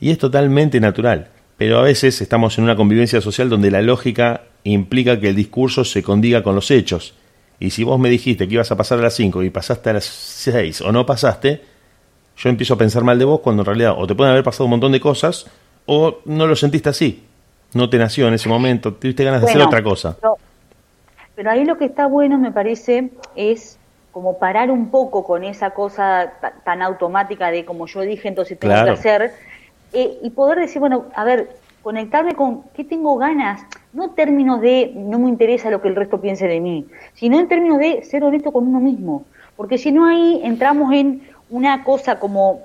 Y 0.00 0.10
es 0.10 0.18
totalmente 0.18 0.80
natural. 0.80 1.28
Pero 1.56 1.78
a 1.78 1.82
veces 1.82 2.20
estamos 2.20 2.58
en 2.58 2.64
una 2.64 2.74
convivencia 2.74 3.20
social 3.20 3.48
donde 3.48 3.70
la 3.70 3.82
lógica 3.82 4.42
implica 4.64 5.20
que 5.20 5.28
el 5.28 5.36
discurso 5.36 5.84
se 5.84 6.02
condiga 6.02 6.42
con 6.42 6.56
los 6.56 6.72
hechos. 6.72 7.14
Y 7.60 7.70
si 7.70 7.84
vos 7.84 8.00
me 8.00 8.10
dijiste 8.10 8.48
que 8.48 8.54
ibas 8.54 8.72
a 8.72 8.76
pasar 8.76 8.98
a 8.98 9.02
las 9.02 9.14
5 9.14 9.44
y 9.44 9.50
pasaste 9.50 9.90
a 9.90 9.92
las 9.92 10.04
6 10.04 10.80
o 10.80 10.90
no 10.90 11.06
pasaste, 11.06 11.62
yo 12.36 12.48
empiezo 12.48 12.74
a 12.74 12.78
pensar 12.78 13.04
mal 13.04 13.16
de 13.16 13.24
vos 13.24 13.38
cuando 13.38 13.62
en 13.62 13.66
realidad 13.66 13.94
o 13.96 14.08
te 14.08 14.16
pueden 14.16 14.32
haber 14.32 14.42
pasado 14.42 14.64
un 14.64 14.70
montón 14.70 14.90
de 14.90 14.98
cosas 14.98 15.46
o 15.86 16.18
no 16.24 16.48
lo 16.48 16.56
sentiste 16.56 16.88
así. 16.88 17.22
No 17.74 17.88
te 17.88 17.98
nació 17.98 18.28
en 18.28 18.34
ese 18.34 18.48
momento, 18.48 18.94
tuviste 18.94 19.24
ganas 19.24 19.40
de 19.40 19.48
hacer 19.48 19.62
otra 19.62 19.82
cosa. 19.82 20.16
Pero, 21.34 21.50
ahí 21.50 21.64
lo 21.64 21.78
que 21.78 21.86
está 21.86 22.06
bueno, 22.06 22.38
me 22.38 22.52
parece, 22.52 23.10
es 23.34 23.78
como 24.12 24.38
parar 24.38 24.70
un 24.70 24.90
poco 24.90 25.24
con 25.24 25.42
esa 25.42 25.70
cosa 25.70 26.32
tan 26.64 26.82
automática 26.82 27.50
de 27.50 27.64
como 27.64 27.86
yo 27.86 28.02
dije, 28.02 28.28
entonces 28.28 28.58
tengo 28.58 28.74
que 28.84 28.90
hacer, 28.90 29.32
eh, 29.94 30.18
y 30.22 30.30
poder 30.30 30.58
decir, 30.58 30.80
bueno, 30.80 31.06
a 31.14 31.24
ver, 31.24 31.56
conectarme 31.82 32.34
con 32.34 32.62
qué 32.74 32.84
tengo 32.84 33.16
ganas, 33.16 33.62
no 33.92 34.04
en 34.04 34.14
términos 34.14 34.60
de 34.60 34.92
no 34.94 35.18
me 35.18 35.28
interesa 35.28 35.70
lo 35.70 35.82
que 35.82 35.88
el 35.88 35.96
resto 35.96 36.20
piense 36.20 36.46
de 36.46 36.60
mí, 36.60 36.86
sino 37.14 37.40
en 37.40 37.48
términos 37.48 37.78
de 37.78 38.02
ser 38.04 38.22
honesto 38.22 38.52
con 38.52 38.66
uno 38.68 38.80
mismo, 38.80 39.24
porque 39.56 39.78
si 39.78 39.92
no 39.92 40.06
ahí 40.06 40.40
entramos 40.44 40.92
en 40.92 41.22
una 41.50 41.84
cosa 41.84 42.18
como 42.18 42.60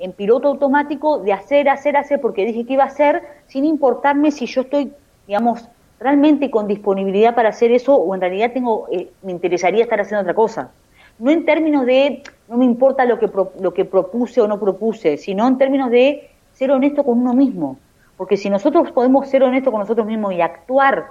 en 0.00 0.12
piloto 0.12 0.48
automático 0.48 1.18
de 1.18 1.32
hacer, 1.32 1.68
hacer, 1.68 1.96
hacer, 1.96 2.20
porque 2.20 2.44
dije 2.44 2.66
que 2.66 2.72
iba 2.72 2.84
a 2.84 2.88
hacer, 2.88 3.22
sin 3.46 3.64
importarme 3.64 4.32
si 4.32 4.46
yo 4.46 4.62
estoy, 4.62 4.92
digamos, 5.26 5.68
realmente 6.00 6.50
con 6.50 6.66
disponibilidad 6.66 7.34
para 7.34 7.50
hacer 7.50 7.70
eso 7.70 7.94
o 7.94 8.14
en 8.14 8.20
realidad 8.20 8.52
tengo, 8.52 8.88
eh, 8.90 9.10
me 9.22 9.32
interesaría 9.32 9.84
estar 9.84 10.00
haciendo 10.00 10.22
otra 10.22 10.34
cosa. 10.34 10.72
No 11.18 11.30
en 11.30 11.44
términos 11.44 11.86
de 11.86 12.22
no 12.48 12.56
me 12.56 12.64
importa 12.64 13.04
lo 13.04 13.18
que, 13.18 13.30
lo 13.60 13.74
que 13.74 13.84
propuse 13.84 14.40
o 14.40 14.48
no 14.48 14.58
propuse, 14.58 15.18
sino 15.18 15.46
en 15.46 15.58
términos 15.58 15.90
de 15.90 16.30
ser 16.54 16.72
honesto 16.72 17.04
con 17.04 17.18
uno 17.18 17.34
mismo 17.34 17.76
porque 18.20 18.36
si 18.36 18.50
nosotros 18.50 18.92
podemos 18.92 19.30
ser 19.30 19.42
honestos 19.42 19.70
con 19.70 19.80
nosotros 19.80 20.06
mismos 20.06 20.34
y 20.34 20.42
actuar, 20.42 21.06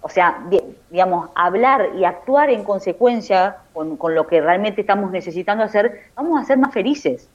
o 0.00 0.08
sea, 0.08 0.44
digamos, 0.90 1.30
hablar 1.36 1.90
y 1.96 2.04
actuar 2.04 2.50
en 2.50 2.64
consecuencia 2.64 3.58
con, 3.72 3.96
lo 4.00 4.26
que 4.26 4.40
realmente 4.40 4.80
estamos 4.80 5.12
necesitando 5.12 5.62
hacer, 5.62 6.06
vamos 6.16 6.42
a 6.42 6.44
ser 6.44 6.58
más 6.58 6.74
felices, 6.74 7.28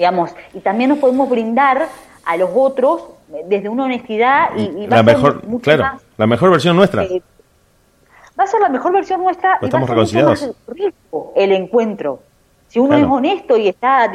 digamos, 0.00 0.30
y 0.54 0.60
también 0.60 0.88
nos 0.88 0.98
podemos 0.98 1.28
brindar 1.28 1.86
a 2.24 2.36
los 2.38 2.48
otros 2.54 3.04
desde 3.46 3.68
una 3.68 3.84
honestidad 3.84 4.56
y, 4.56 4.86
la 4.86 5.02
mejor, 5.02 5.42
claro, 5.60 6.00
la 6.16 6.26
mejor 6.26 6.50
versión 6.50 6.74
nuestra. 6.74 7.04
Eh, 7.04 7.20
va 8.38 8.44
a 8.44 8.46
ser 8.46 8.62
la 8.62 8.70
mejor 8.70 8.94
versión 8.94 9.20
nuestra 9.22 9.58
y 9.60 9.66
estamos 9.66 9.90
va 9.90 10.02
a 10.02 10.06
ser 10.06 10.24
más 10.24 10.50
rico 10.68 11.34
el 11.36 11.52
encuentro. 11.52 12.20
Si 12.68 12.78
uno 12.78 12.96
es 12.96 13.04
honesto 13.04 13.58
y 13.58 13.68
está 13.68 14.10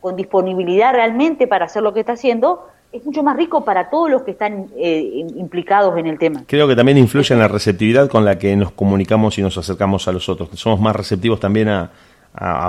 con 0.00 0.16
disponibilidad 0.16 0.92
realmente 0.92 1.46
para 1.46 1.66
hacer 1.66 1.84
lo 1.84 1.94
que 1.94 2.00
está 2.00 2.14
haciendo, 2.14 2.66
es 2.90 3.04
mucho 3.04 3.22
más 3.22 3.36
rico 3.36 3.64
para 3.64 3.90
todos 3.90 4.10
los 4.10 4.22
que 4.22 4.32
están 4.32 4.70
eh, 4.76 5.24
implicados 5.36 5.96
en 5.98 6.08
el 6.08 6.18
tema. 6.18 6.42
Creo 6.48 6.66
que 6.66 6.74
también 6.74 6.98
influye 6.98 7.32
en 7.32 7.38
la 7.38 7.46
receptividad 7.46 8.08
con 8.08 8.24
la 8.24 8.40
que 8.40 8.56
nos 8.56 8.72
comunicamos 8.72 9.38
y 9.38 9.42
nos 9.42 9.56
acercamos 9.56 10.08
a 10.08 10.12
los 10.12 10.28
otros. 10.28 10.48
Somos 10.54 10.80
más 10.80 10.96
receptivos 10.96 11.38
también 11.38 11.68
a, 11.68 11.92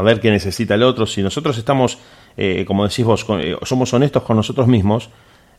ver 0.03 0.19
qué 0.19 0.31
necesita 0.31 0.75
el 0.75 0.83
otro. 0.83 1.05
Si 1.05 1.21
nosotros 1.21 1.57
estamos, 1.57 1.97
eh, 2.37 2.65
como 2.65 2.87
decís 2.87 3.05
vos, 3.05 3.25
eh, 3.39 3.55
somos 3.63 3.93
honestos 3.93 4.23
con 4.23 4.37
nosotros 4.37 4.67
mismos, 4.67 5.09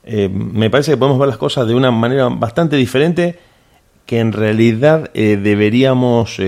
me 0.07 0.69
parece 0.69 0.91
que 0.91 0.97
podemos 0.99 1.19
ver 1.19 1.29
las 1.29 1.39
cosas 1.39 1.67
de 1.67 1.75
una 1.75 1.91
manera 1.91 2.29
bastante 2.29 2.77
diferente 2.77 3.39
que 4.05 4.21
en 4.21 4.33
realidad 4.33 5.11
deberíamos... 5.15 6.39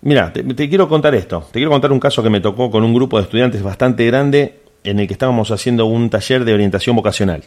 Mira, 0.00 0.32
te 0.32 0.68
quiero 0.68 0.88
contar 0.88 1.14
esto. 1.14 1.46
Te 1.52 1.60
quiero 1.60 1.70
contar 1.70 1.92
un 1.92 2.00
caso 2.00 2.20
que 2.20 2.30
me 2.30 2.40
tocó 2.40 2.68
con 2.68 2.82
un 2.82 2.92
grupo 2.92 3.16
de 3.16 3.22
estudiantes 3.22 3.62
bastante 3.62 4.04
grande 4.06 4.64
en 4.84 5.00
el 5.00 5.06
que 5.06 5.14
estábamos 5.14 5.50
haciendo 5.50 5.86
un 5.86 6.10
taller 6.10 6.44
de 6.44 6.52
orientación 6.52 6.94
vocacional, 6.94 7.42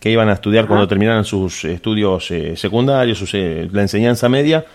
que 0.00 0.10
iban 0.10 0.28
a 0.28 0.34
estudiar 0.34 0.66
cuando 0.66 0.88
terminaran 0.88 1.24
sus 1.24 1.64
estudios 1.64 2.30
eh, 2.32 2.56
secundarios, 2.56 3.22
eh, 3.32 3.68
la 3.72 3.82
enseñanza 3.82 4.28
media, 4.28 4.66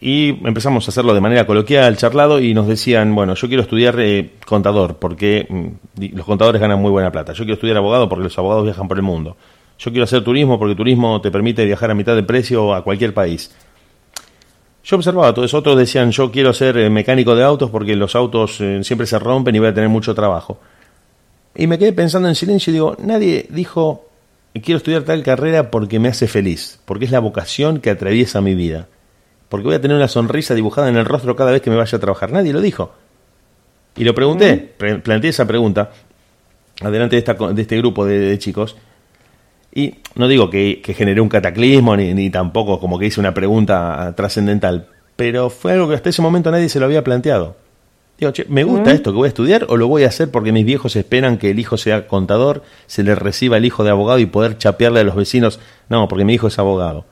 y 0.00 0.46
empezamos 0.46 0.86
a 0.86 0.90
hacerlo 0.90 1.14
de 1.14 1.20
manera 1.20 1.46
coloquial, 1.46 1.96
charlado, 1.96 2.40
y 2.40 2.52
nos 2.52 2.66
decían, 2.66 3.14
bueno, 3.14 3.34
yo 3.34 3.48
quiero 3.48 3.62
estudiar 3.62 3.98
eh, 3.98 4.32
contador, 4.46 4.96
porque 4.96 5.46
mm, 5.48 6.16
los 6.16 6.26
contadores 6.26 6.60
ganan 6.60 6.80
muy 6.80 6.90
buena 6.90 7.10
plata, 7.10 7.32
yo 7.32 7.44
quiero 7.44 7.54
estudiar 7.54 7.78
abogado 7.78 8.08
porque 8.08 8.24
los 8.24 8.38
abogados 8.38 8.64
viajan 8.64 8.88
por 8.88 8.98
el 8.98 9.02
mundo, 9.02 9.36
yo 9.78 9.90
quiero 9.90 10.04
hacer 10.04 10.22
turismo 10.22 10.58
porque 10.58 10.74
turismo 10.74 11.20
te 11.20 11.30
permite 11.30 11.64
viajar 11.64 11.90
a 11.90 11.94
mitad 11.94 12.14
de 12.14 12.22
precio 12.22 12.74
a 12.74 12.82
cualquier 12.82 13.14
país. 13.14 13.54
Yo 14.84 14.96
observaba 14.96 15.34
todo 15.34 15.44
eso, 15.44 15.58
otros 15.58 15.76
decían, 15.76 16.12
yo 16.12 16.30
quiero 16.30 16.52
ser 16.52 16.90
mecánico 16.90 17.34
de 17.34 17.42
autos 17.42 17.70
porque 17.70 17.96
los 17.96 18.14
autos 18.14 18.62
siempre 18.82 19.06
se 19.06 19.18
rompen 19.18 19.54
y 19.56 19.58
voy 19.58 19.68
a 19.68 19.74
tener 19.74 19.88
mucho 19.88 20.14
trabajo. 20.14 20.60
Y 21.56 21.66
me 21.66 21.78
quedé 21.78 21.92
pensando 21.92 22.28
en 22.28 22.34
silencio 22.34 22.70
y 22.70 22.74
digo, 22.74 22.96
nadie 23.02 23.46
dijo, 23.50 24.06
quiero 24.62 24.78
estudiar 24.78 25.02
tal 25.02 25.22
carrera 25.22 25.70
porque 25.70 25.98
me 25.98 26.08
hace 26.08 26.28
feliz, 26.28 26.78
porque 26.84 27.06
es 27.06 27.10
la 27.10 27.20
vocación 27.20 27.80
que 27.80 27.90
atraviesa 27.90 28.40
mi 28.40 28.54
vida, 28.54 28.88
porque 29.48 29.66
voy 29.66 29.74
a 29.74 29.80
tener 29.80 29.96
una 29.96 30.08
sonrisa 30.08 30.54
dibujada 30.54 30.88
en 30.88 30.96
el 30.96 31.04
rostro 31.04 31.36
cada 31.36 31.52
vez 31.52 31.62
que 31.62 31.70
me 31.70 31.76
vaya 31.76 31.96
a 31.96 32.00
trabajar. 32.00 32.32
Nadie 32.32 32.52
lo 32.52 32.60
dijo. 32.60 32.92
Y 33.96 34.04
lo 34.04 34.14
pregunté, 34.14 34.74
planteé 35.02 35.30
esa 35.30 35.46
pregunta, 35.46 35.90
adelante 36.82 37.16
de, 37.16 37.20
esta, 37.20 37.34
de 37.34 37.62
este 37.62 37.78
grupo 37.78 38.04
de, 38.04 38.38
chicos, 38.38 38.76
Y 39.72 39.94
no 40.14 40.28
digo 40.28 40.50
que, 40.50 40.82
que 40.82 40.92
generé 40.92 41.20
un 41.20 41.28
cataclismo, 41.28 41.96
ni, 41.96 42.12
ni 42.12 42.28
tampoco 42.28 42.78
como 42.78 42.98
que 42.98 43.06
hice 43.06 43.20
una 43.20 43.32
pregunta 43.32 44.12
trascendental, 44.16 44.88
pero 45.16 45.48
fue 45.48 45.72
algo 45.72 45.88
que 45.88 45.94
hasta 45.94 46.10
ese 46.10 46.20
momento 46.20 46.50
nadie 46.50 46.68
se 46.68 46.78
lo 46.78 46.86
había 46.86 47.02
planteado. 47.02 47.56
Digo, 48.18 48.32
che, 48.32 48.46
¿me 48.48 48.64
gusta 48.64 48.92
esto 48.92 49.12
que 49.12 49.16
voy 49.16 49.26
a 49.26 49.28
estudiar 49.28 49.66
o 49.68 49.76
lo 49.76 49.88
voy 49.88 50.04
a 50.04 50.08
hacer 50.08 50.30
porque 50.30 50.52
mis 50.52 50.64
viejos 50.64 50.96
esperan 50.96 51.36
que 51.36 51.50
el 51.50 51.58
hijo 51.58 51.76
sea 51.76 52.06
contador, 52.06 52.62
se 52.86 53.02
le 53.02 53.14
reciba 53.14 53.58
el 53.58 53.64
hijo 53.64 53.84
de 53.84 53.90
abogado 53.90 54.18
y 54.18 54.26
poder 54.26 54.56
chapearle 54.56 55.00
a 55.00 55.04
los 55.04 55.16
vecinos? 55.16 55.60
No, 55.88 56.08
porque 56.08 56.24
mi 56.24 56.34
hijo 56.34 56.46
es 56.46 56.58
abogado. 56.58 57.04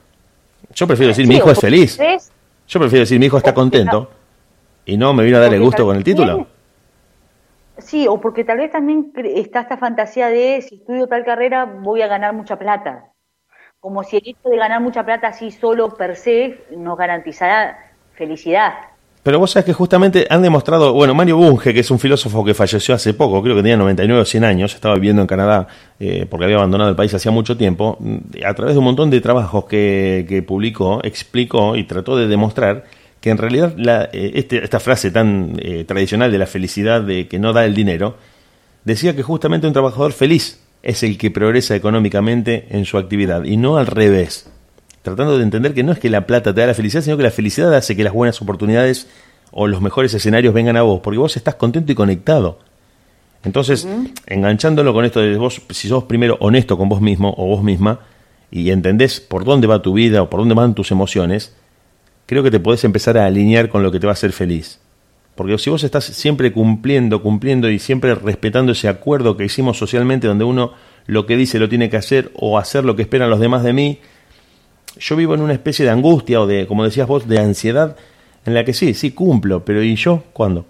Yo 0.72 0.86
prefiero 0.86 1.08
decir, 1.08 1.26
mi 1.26 1.36
hijo 1.36 1.50
es 1.50 1.60
feliz. 1.60 1.98
Yo 2.66 2.80
prefiero 2.80 3.00
decir, 3.00 3.18
mi 3.18 3.26
hijo 3.26 3.38
está 3.38 3.52
contento 3.52 4.10
y 4.84 4.96
no 4.96 5.12
me 5.12 5.24
vino 5.24 5.36
a 5.36 5.40
darle 5.40 5.58
gusto 5.58 5.84
con 5.84 5.96
el 5.96 6.04
título. 6.04 6.46
Sí, 7.78 8.06
o 8.08 8.20
porque 8.20 8.44
tal 8.44 8.58
vez 8.58 8.70
también 8.70 9.12
está 9.16 9.60
esta 9.60 9.76
fantasía 9.76 10.28
de 10.28 10.62
si 10.62 10.76
estudio 10.76 11.08
tal 11.08 11.24
carrera 11.24 11.64
voy 11.64 12.02
a 12.02 12.06
ganar 12.06 12.32
mucha 12.32 12.56
plata. 12.56 13.10
Como 13.80 14.04
si 14.04 14.16
el 14.16 14.28
hecho 14.28 14.48
de 14.48 14.56
ganar 14.56 14.80
mucha 14.80 15.04
plata 15.04 15.28
así 15.28 15.50
solo 15.50 15.90
per 15.96 16.16
se 16.16 16.64
nos 16.70 16.96
garantizará 16.96 17.92
felicidad. 18.12 18.74
Pero 19.24 19.38
vos 19.38 19.52
sabés 19.52 19.64
que 19.64 19.72
justamente 19.72 20.26
han 20.28 20.42
demostrado, 20.42 20.92
bueno, 20.92 21.14
Mario 21.14 21.38
Bunge, 21.38 21.72
que 21.72 21.80
es 21.80 21.90
un 21.90 21.98
filósofo 21.98 22.44
que 22.44 22.52
falleció 22.52 22.94
hace 22.94 23.14
poco, 23.14 23.42
creo 23.42 23.56
que 23.56 23.62
tenía 23.62 23.78
99 23.78 24.20
o 24.20 24.24
100 24.26 24.44
años, 24.44 24.74
estaba 24.74 24.96
viviendo 24.96 25.22
en 25.22 25.26
Canadá 25.26 25.66
eh, 25.98 26.26
porque 26.28 26.44
había 26.44 26.58
abandonado 26.58 26.90
el 26.90 26.96
país 26.96 27.14
hacía 27.14 27.32
mucho 27.32 27.56
tiempo, 27.56 27.96
a 28.44 28.52
través 28.52 28.74
de 28.74 28.80
un 28.80 28.84
montón 28.84 29.08
de 29.08 29.22
trabajos 29.22 29.64
que, 29.64 30.26
que 30.28 30.42
publicó, 30.42 31.00
explicó 31.02 31.74
y 31.74 31.84
trató 31.84 32.18
de 32.18 32.26
demostrar 32.26 32.84
que 33.22 33.30
en 33.30 33.38
realidad 33.38 33.72
la, 33.78 34.10
eh, 34.12 34.32
este, 34.34 34.62
esta 34.62 34.78
frase 34.78 35.10
tan 35.10 35.56
eh, 35.58 35.84
tradicional 35.84 36.30
de 36.30 36.36
la 36.36 36.46
felicidad 36.46 37.00
de 37.00 37.26
que 37.26 37.38
no 37.38 37.54
da 37.54 37.64
el 37.64 37.74
dinero, 37.74 38.18
decía 38.84 39.16
que 39.16 39.22
justamente 39.22 39.66
un 39.66 39.72
trabajador 39.72 40.12
feliz 40.12 40.60
es 40.82 41.02
el 41.02 41.16
que 41.16 41.30
progresa 41.30 41.74
económicamente 41.74 42.66
en 42.68 42.84
su 42.84 42.98
actividad 42.98 43.44
y 43.44 43.56
no 43.56 43.78
al 43.78 43.86
revés 43.86 44.52
tratando 45.04 45.36
de 45.36 45.44
entender 45.44 45.74
que 45.74 45.82
no 45.82 45.92
es 45.92 45.98
que 45.98 46.08
la 46.08 46.26
plata 46.26 46.54
te 46.54 46.62
da 46.62 46.68
la 46.68 46.74
felicidad, 46.74 47.02
sino 47.02 47.18
que 47.18 47.22
la 47.22 47.30
felicidad 47.30 47.72
hace 47.74 47.94
que 47.94 48.02
las 48.02 48.14
buenas 48.14 48.40
oportunidades 48.40 49.06
o 49.52 49.66
los 49.66 49.82
mejores 49.82 50.14
escenarios 50.14 50.54
vengan 50.54 50.78
a 50.78 50.82
vos, 50.82 51.00
porque 51.02 51.18
vos 51.18 51.36
estás 51.36 51.56
contento 51.56 51.92
y 51.92 51.94
conectado. 51.94 52.58
Entonces, 53.44 53.86
enganchándolo 54.26 54.94
con 54.94 55.04
esto 55.04 55.20
de 55.20 55.36
vos, 55.36 55.60
si 55.68 55.88
sos 55.88 56.04
primero 56.04 56.38
honesto 56.40 56.78
con 56.78 56.88
vos 56.88 57.02
mismo 57.02 57.34
o 57.36 57.46
vos 57.46 57.62
misma 57.62 58.00
y 58.50 58.70
entendés 58.70 59.20
por 59.20 59.44
dónde 59.44 59.66
va 59.66 59.82
tu 59.82 59.92
vida 59.92 60.22
o 60.22 60.30
por 60.30 60.40
dónde 60.40 60.54
van 60.54 60.74
tus 60.74 60.90
emociones, 60.90 61.54
creo 62.24 62.42
que 62.42 62.50
te 62.50 62.58
podés 62.58 62.82
empezar 62.84 63.18
a 63.18 63.26
alinear 63.26 63.68
con 63.68 63.82
lo 63.82 63.92
que 63.92 64.00
te 64.00 64.06
va 64.06 64.12
a 64.12 64.14
hacer 64.14 64.32
feliz. 64.32 64.80
Porque 65.34 65.58
si 65.58 65.68
vos 65.68 65.84
estás 65.84 66.06
siempre 66.06 66.50
cumpliendo, 66.50 67.20
cumpliendo 67.20 67.68
y 67.68 67.78
siempre 67.78 68.14
respetando 68.14 68.72
ese 68.72 68.88
acuerdo 68.88 69.36
que 69.36 69.44
hicimos 69.44 69.76
socialmente 69.76 70.26
donde 70.26 70.44
uno 70.44 70.72
lo 71.04 71.26
que 71.26 71.36
dice 71.36 71.58
lo 71.58 71.68
tiene 71.68 71.90
que 71.90 71.98
hacer 71.98 72.32
o 72.34 72.56
hacer 72.56 72.86
lo 72.86 72.96
que 72.96 73.02
esperan 73.02 73.28
los 73.28 73.40
demás 73.40 73.62
de 73.62 73.74
mí, 73.74 73.98
yo 74.98 75.16
vivo 75.16 75.34
en 75.34 75.40
una 75.40 75.52
especie 75.52 75.84
de 75.84 75.90
angustia 75.90 76.40
o 76.40 76.46
de, 76.46 76.66
como 76.66 76.84
decías 76.84 77.06
vos, 77.06 77.26
de 77.28 77.38
ansiedad 77.38 77.96
en 78.46 78.54
la 78.54 78.64
que 78.64 78.72
sí, 78.72 78.94
sí 78.94 79.12
cumplo, 79.12 79.64
pero 79.64 79.82
¿y 79.82 79.96
yo 79.96 80.22
cuándo? 80.32 80.64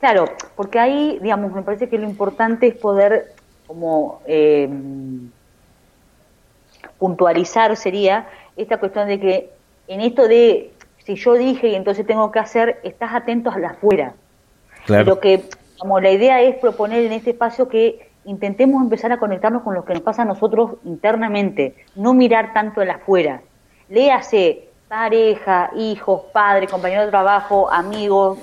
Claro, 0.00 0.26
porque 0.56 0.78
ahí, 0.78 1.18
digamos, 1.20 1.52
me 1.52 1.62
parece 1.62 1.88
que 1.88 1.98
lo 1.98 2.08
importante 2.08 2.68
es 2.68 2.74
poder 2.76 3.34
como 3.66 4.22
eh, 4.26 4.68
puntualizar 6.98 7.76
sería 7.76 8.28
esta 8.56 8.78
cuestión 8.78 9.08
de 9.08 9.20
que 9.20 9.50
en 9.88 10.00
esto 10.00 10.26
de 10.26 10.72
si 11.04 11.16
yo 11.16 11.34
dije 11.34 11.68
y 11.68 11.74
entonces 11.74 12.06
tengo 12.06 12.30
que 12.30 12.38
hacer, 12.38 12.80
estás 12.82 13.14
atento 13.14 13.50
a 13.50 13.58
la 13.58 13.68
afuera. 13.70 14.14
Claro. 14.86 15.04
Lo 15.04 15.20
que, 15.20 15.44
como 15.78 16.00
la 16.00 16.10
idea 16.10 16.42
es 16.42 16.56
proponer 16.56 17.04
en 17.04 17.12
este 17.12 17.30
espacio 17.30 17.68
que 17.68 18.07
intentemos 18.28 18.82
empezar 18.82 19.10
a 19.10 19.18
conectarnos 19.18 19.62
con 19.62 19.74
lo 19.74 19.84
que 19.84 19.94
nos 19.94 20.02
pasa 20.02 20.22
a 20.22 20.24
nosotros 20.26 20.72
internamente, 20.84 21.74
no 21.96 22.12
mirar 22.12 22.52
tanto 22.52 22.82
el 22.82 22.90
afuera. 22.90 23.40
Léase 23.88 24.68
pareja, 24.86 25.70
hijos, 25.76 26.22
padre, 26.32 26.66
compañero 26.66 27.02
de 27.02 27.08
trabajo, 27.08 27.70
amigos, 27.70 28.38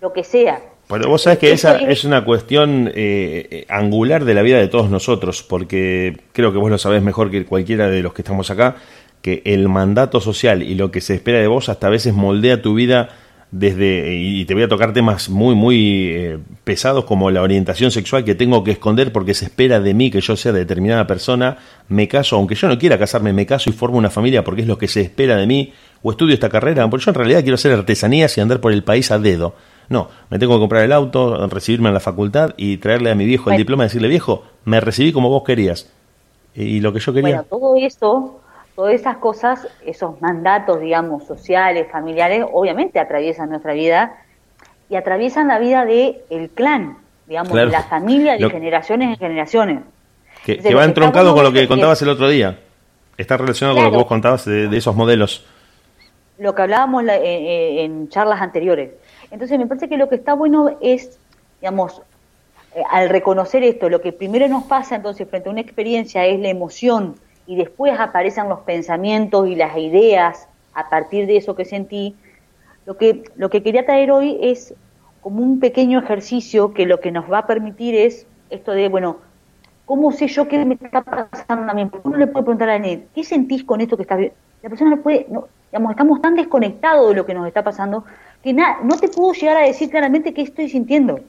lo 0.00 0.12
que 0.12 0.24
sea. 0.24 0.60
Bueno, 0.88 1.08
vos 1.08 1.22
sabés 1.22 1.38
que 1.38 1.52
esa 1.52 1.76
es 1.76 2.04
una 2.04 2.24
cuestión 2.24 2.90
eh, 2.94 3.66
angular 3.68 4.24
de 4.24 4.32
la 4.32 4.40
vida 4.40 4.58
de 4.58 4.68
todos 4.68 4.88
nosotros, 4.88 5.42
porque 5.42 6.18
creo 6.32 6.50
que 6.50 6.58
vos 6.58 6.70
lo 6.70 6.78
sabés 6.78 7.02
mejor 7.02 7.30
que 7.30 7.44
cualquiera 7.44 7.88
de 7.88 8.02
los 8.02 8.14
que 8.14 8.22
estamos 8.22 8.50
acá, 8.50 8.76
que 9.20 9.42
el 9.44 9.68
mandato 9.68 10.20
social 10.20 10.62
y 10.62 10.74
lo 10.74 10.90
que 10.90 11.02
se 11.02 11.14
espera 11.14 11.38
de 11.38 11.46
vos 11.46 11.68
hasta 11.68 11.88
a 11.88 11.90
veces 11.90 12.14
moldea 12.14 12.62
tu 12.62 12.72
vida 12.72 13.10
desde, 13.50 14.14
y 14.14 14.44
te 14.44 14.52
voy 14.52 14.64
a 14.64 14.68
tocar 14.68 14.92
temas 14.92 15.30
muy, 15.30 15.54
muy 15.54 16.10
eh, 16.10 16.38
pesados 16.64 17.04
como 17.04 17.30
la 17.30 17.40
orientación 17.40 17.90
sexual 17.90 18.24
que 18.24 18.34
tengo 18.34 18.62
que 18.62 18.72
esconder 18.72 19.10
porque 19.10 19.32
se 19.32 19.46
espera 19.46 19.80
de 19.80 19.94
mí 19.94 20.10
que 20.10 20.20
yo 20.20 20.36
sea 20.36 20.52
determinada 20.52 21.06
persona, 21.06 21.56
me 21.88 22.08
caso, 22.08 22.36
aunque 22.36 22.54
yo 22.54 22.68
no 22.68 22.78
quiera 22.78 22.98
casarme, 22.98 23.32
me 23.32 23.46
caso 23.46 23.70
y 23.70 23.72
formo 23.72 23.96
una 23.96 24.10
familia 24.10 24.44
porque 24.44 24.62
es 24.62 24.68
lo 24.68 24.76
que 24.76 24.86
se 24.86 25.00
espera 25.00 25.36
de 25.36 25.46
mí, 25.46 25.72
o 26.02 26.10
estudio 26.10 26.34
esta 26.34 26.48
carrera, 26.48 26.88
porque 26.90 27.06
yo 27.06 27.10
en 27.10 27.14
realidad 27.14 27.40
quiero 27.40 27.54
hacer 27.54 27.72
artesanías 27.72 28.36
y 28.36 28.40
andar 28.40 28.60
por 28.60 28.72
el 28.72 28.84
país 28.84 29.10
a 29.10 29.18
dedo. 29.18 29.54
No, 29.88 30.08
me 30.28 30.38
tengo 30.38 30.54
que 30.54 30.60
comprar 30.60 30.84
el 30.84 30.92
auto, 30.92 31.46
recibirme 31.48 31.88
en 31.88 31.94
la 31.94 32.00
facultad 32.00 32.54
y 32.58 32.76
traerle 32.76 33.10
a 33.10 33.14
mi 33.14 33.24
viejo 33.24 33.50
el 33.50 33.56
diploma 33.56 33.84
y 33.84 33.86
decirle, 33.86 34.08
viejo, 34.08 34.44
me 34.64 34.80
recibí 34.80 35.12
como 35.12 35.30
vos 35.30 35.42
querías. 35.44 35.90
Y 36.54 36.80
lo 36.80 36.92
que 36.92 37.00
yo 37.00 37.12
quería. 37.12 37.36
Bueno, 37.36 37.44
todo 37.48 37.76
eso 37.76 38.40
todas 38.78 38.94
esas 38.94 39.16
cosas, 39.16 39.66
esos 39.84 40.20
mandatos, 40.20 40.78
digamos, 40.80 41.24
sociales, 41.24 41.88
familiares, 41.90 42.44
obviamente 42.52 43.00
atraviesan 43.00 43.50
nuestra 43.50 43.72
vida 43.72 44.22
y 44.88 44.94
atraviesan 44.94 45.48
la 45.48 45.58
vida 45.58 45.84
del 45.84 46.18
el 46.30 46.48
clan, 46.50 46.96
digamos, 47.26 47.54
de 47.54 47.66
la 47.66 47.82
familia 47.82 48.36
de 48.36 48.48
generaciones 48.48 49.08
en 49.08 49.16
generaciones. 49.16 49.80
Que, 50.44 50.72
va 50.76 50.84
entroncado 50.84 51.34
con 51.34 51.42
lo 51.42 51.50
que 51.50 51.66
contabas 51.66 52.00
el 52.02 52.08
otro 52.08 52.28
día. 52.28 52.60
Está 53.16 53.36
relacionado 53.36 53.74
con 53.74 53.84
lo 53.84 53.90
que 53.90 53.96
vos 53.96 54.06
contabas 54.06 54.44
de, 54.44 54.76
esos 54.76 54.94
modelos. 54.94 55.44
Lo 56.38 56.54
que 56.54 56.62
hablábamos 56.62 57.02
eh, 57.02 57.18
eh, 57.20 57.82
en 57.82 58.08
charlas 58.10 58.40
anteriores. 58.40 58.92
Entonces, 59.32 59.58
me 59.58 59.66
parece 59.66 59.88
que 59.88 59.96
lo 59.96 60.08
que 60.08 60.14
está 60.14 60.34
bueno 60.34 60.78
es, 60.80 61.18
digamos, 61.60 62.00
eh, 62.76 62.82
al 62.88 63.08
reconocer 63.08 63.64
esto, 63.64 63.88
lo 63.90 64.00
que 64.00 64.12
primero 64.12 64.46
nos 64.46 64.62
pasa 64.62 64.94
entonces 64.94 65.28
frente 65.28 65.48
a 65.48 65.52
una 65.52 65.62
experiencia 65.62 66.24
es 66.26 66.38
la 66.38 66.48
emoción 66.48 67.16
y 67.48 67.56
después 67.56 67.98
aparecen 67.98 68.50
los 68.50 68.60
pensamientos 68.60 69.48
y 69.48 69.56
las 69.56 69.74
ideas 69.78 70.46
a 70.74 70.90
partir 70.90 71.26
de 71.26 71.38
eso 71.38 71.56
que 71.56 71.64
sentí, 71.64 72.14
lo 72.84 72.98
que, 72.98 73.24
lo 73.36 73.48
que 73.48 73.62
quería 73.62 73.86
traer 73.86 74.12
hoy 74.12 74.38
es 74.42 74.74
como 75.22 75.42
un 75.42 75.58
pequeño 75.58 75.98
ejercicio 75.98 76.74
que 76.74 76.84
lo 76.84 77.00
que 77.00 77.10
nos 77.10 77.32
va 77.32 77.38
a 77.38 77.46
permitir 77.46 77.94
es 77.94 78.26
esto 78.50 78.72
de, 78.72 78.90
bueno, 78.90 79.16
¿cómo 79.86 80.12
sé 80.12 80.28
yo 80.28 80.46
qué 80.46 80.62
me 80.66 80.74
está 80.74 81.00
pasando 81.00 81.72
a 81.72 81.74
mí? 81.74 81.90
Uno 82.04 82.18
le 82.18 82.26
puede 82.26 82.44
preguntar 82.44 82.68
a 82.68 82.74
alguien, 82.74 83.08
¿qué 83.14 83.24
sentís 83.24 83.64
con 83.64 83.80
esto 83.80 83.96
que 83.96 84.02
estás 84.02 84.18
viendo? 84.18 84.36
La 84.62 84.68
persona 84.68 84.90
no 84.90 85.00
puede, 85.00 85.26
no, 85.30 85.48
digamos, 85.72 85.92
estamos 85.92 86.20
tan 86.20 86.34
desconectados 86.34 87.08
de 87.08 87.14
lo 87.14 87.24
que 87.24 87.32
nos 87.32 87.46
está 87.46 87.64
pasando 87.64 88.04
que 88.42 88.52
nada, 88.52 88.80
no 88.82 88.98
te 88.98 89.08
puedo 89.08 89.32
llegar 89.32 89.56
a 89.56 89.66
decir 89.66 89.88
claramente 89.88 90.34
qué 90.34 90.42
estoy 90.42 90.68
sintiendo. 90.68 91.20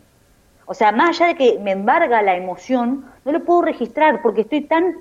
O 0.65 0.73
sea, 0.73 0.91
más 0.91 1.09
allá 1.11 1.27
de 1.27 1.35
que 1.35 1.59
me 1.59 1.71
embarga 1.71 2.21
la 2.21 2.35
emoción, 2.35 3.05
no 3.23 3.31
lo 3.31 3.45
puedo 3.45 3.61
registrar 3.61 4.21
porque 4.21 4.41
estoy 4.41 4.61
tan 4.61 4.97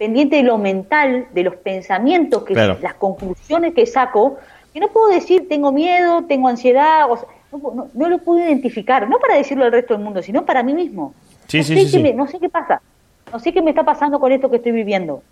pendiente 0.00 0.36
de 0.36 0.44
lo 0.44 0.56
mental, 0.56 1.26
de 1.34 1.42
los 1.42 1.56
pensamientos, 1.56 2.44
que 2.44 2.54
las 2.54 2.94
conclusiones 2.94 3.74
que 3.74 3.84
saco, 3.84 4.38
que 4.72 4.80
no 4.80 4.88
puedo 4.88 5.08
decir 5.08 5.46
tengo 5.46 5.72
miedo, 5.72 6.24
tengo 6.24 6.48
ansiedad, 6.48 7.06
no, 7.52 8.08
lo 8.08 8.16
puedo 8.16 8.40
identificar, 8.40 9.06
no 9.10 9.18
para 9.18 9.34
decirlo 9.34 9.66
al 9.66 9.72
resto 9.72 9.92
del 9.92 10.02
mundo, 10.02 10.22
sino 10.22 10.46
para 10.46 10.62
mí 10.62 10.72
mismo. 10.72 11.12
no, 11.52 11.62
sé 11.62 12.14
no 12.14 12.26
sé 12.26 12.38
qué 12.40 12.48
pasa, 12.48 12.80
no 13.30 13.38
sé 13.40 13.52
qué 13.52 13.60
me 13.60 13.68
está 13.68 13.84
pasando 13.84 14.18
con 14.18 14.32
esto 14.32 14.48
que 14.48 14.56
estoy 14.56 14.72
viviendo. 14.72 15.22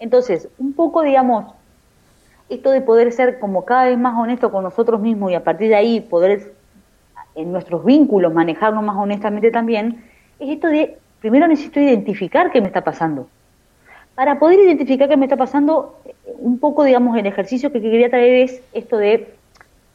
Entonces, 0.00 0.48
un 0.58 0.72
poco, 0.72 1.02
digamos, 1.02 1.54
esto 2.48 2.72
de 2.72 2.80
poder 2.80 3.12
ser 3.12 3.38
como 3.38 3.64
cada 3.64 3.84
vez 3.84 3.96
más 3.96 4.18
honesto 4.18 4.50
con 4.50 4.64
nosotros 4.64 5.00
mismos 5.00 5.30
y 5.30 5.36
a 5.36 5.44
partir 5.44 5.68
de 5.68 5.76
ahí 5.76 6.00
poder 6.00 6.52
en 7.36 7.52
nuestros 7.52 7.84
vínculos 7.84 8.34
manejarnos 8.34 8.82
más 8.82 8.96
honestamente 8.96 9.52
también, 9.52 10.04
es 10.40 10.50
esto 10.50 10.66
de, 10.66 10.98
primero 11.20 11.46
necesito 11.46 11.78
identificar 11.78 12.50
qué 12.50 12.60
me 12.60 12.66
está 12.66 12.82
pasando 12.82 13.28
para 14.14 14.38
poder 14.38 14.60
identificar 14.60 15.08
qué 15.08 15.16
me 15.16 15.26
está 15.26 15.36
pasando, 15.36 15.98
un 16.38 16.58
poco, 16.58 16.84
digamos, 16.84 17.16
el 17.16 17.26
ejercicio 17.26 17.72
que 17.72 17.80
quería 17.80 18.08
traer 18.08 18.34
es 18.34 18.62
esto 18.72 18.96
de, 18.96 19.34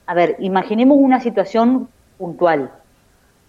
a 0.06 0.14
ver, 0.14 0.36
imaginemos 0.40 0.98
una 1.00 1.20
situación 1.20 1.88
puntual. 2.18 2.72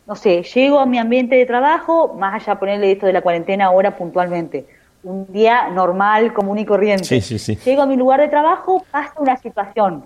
No 0.07 0.17
sé, 0.17 0.43
llego 0.43 0.79
a 0.81 0.87
mi 0.87 0.99
ambiente 0.99 1.37
de 1.37 1.47
trabajo, 1.47 2.15
más 2.15 2.35
allá 2.35 2.55
de 2.55 2.61
ponerle 2.61 2.93
esto 2.93 3.07
de 3.07 3.13
la 3.13 3.23
cuarentena 3.23 3.67
ahora 3.67 3.97
puntualmente. 3.97 4.67
Un 5.03 5.27
día 5.33 5.69
normal, 5.71 6.33
común 6.33 6.59
y 6.59 6.65
corriente. 6.65 7.05
Sí, 7.05 7.21
sí, 7.21 7.39
sí. 7.39 7.57
Llego 7.57 7.83
a 7.83 7.87
mi 7.87 7.97
lugar 7.97 8.21
de 8.21 8.29
trabajo, 8.29 8.85
pasa 8.91 9.15
una 9.19 9.37
situación 9.37 10.05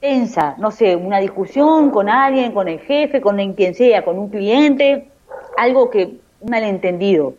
tensa, 0.00 0.54
no 0.58 0.70
sé, 0.70 0.94
una 0.94 1.18
discusión 1.18 1.90
con 1.90 2.08
alguien, 2.08 2.52
con 2.52 2.68
el 2.68 2.80
jefe, 2.80 3.20
con 3.20 3.54
quien 3.54 3.74
sea, 3.74 4.04
con 4.04 4.18
un 4.18 4.28
cliente, 4.28 5.08
algo 5.56 5.90
que, 5.90 6.18
un 6.40 6.50
malentendido 6.50 7.34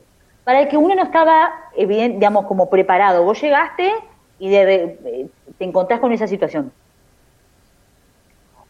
para 0.47 0.61
el 0.61 0.69
que 0.69 0.77
uno 0.77 0.95
no 0.95 1.03
estaba, 1.03 1.51
eh, 1.75 1.85
digamos, 1.85 2.45
como 2.45 2.69
preparado. 2.69 3.21
Vos 3.25 3.41
llegaste 3.41 3.91
y 4.39 4.47
de, 4.47 5.27
te 5.57 5.65
encontrás 5.65 5.99
con 5.99 6.13
esa 6.13 6.25
situación. 6.25 6.71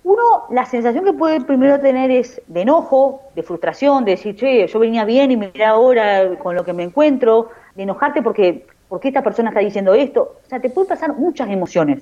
Uno, 0.04 0.24
la 0.50 0.66
sensación 0.66 1.06
que 1.06 1.14
puede 1.14 1.40
primero 1.42 1.80
tener 1.80 2.10
es 2.10 2.42
de 2.48 2.62
enojo, 2.62 3.22
de 3.36 3.44
frustración, 3.44 4.06
de 4.06 4.12
decir, 4.14 4.36
che, 4.36 4.66
yo 4.66 4.80
venía 4.80 5.06
bien 5.06 5.30
y 5.30 5.38
mira 5.38 5.70
ahora 5.70 6.40
con 6.40 6.56
lo 6.56 6.66
que 6.66 6.74
me 6.74 6.82
encuentro, 6.82 7.50
de 7.76 7.84
enojarte 7.84 8.24
porque, 8.24 8.66
porque 8.90 9.10
esta 9.10 9.22
persona 9.22 9.50
está 9.50 9.60
diciendo 9.60 9.94
esto. 9.94 10.38
O 10.44 10.50
sea, 10.50 10.60
te 10.60 10.72
pueden 10.72 10.90
pasar 10.90 11.14
muchas 11.14 11.48
emociones. 11.48 12.02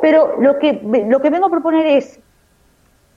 Pero 0.00 0.36
lo 0.38 0.60
que, 0.60 0.80
lo 1.08 1.20
que 1.20 1.30
vengo 1.30 1.46
a 1.46 1.50
proponer 1.50 1.86
es, 1.86 2.20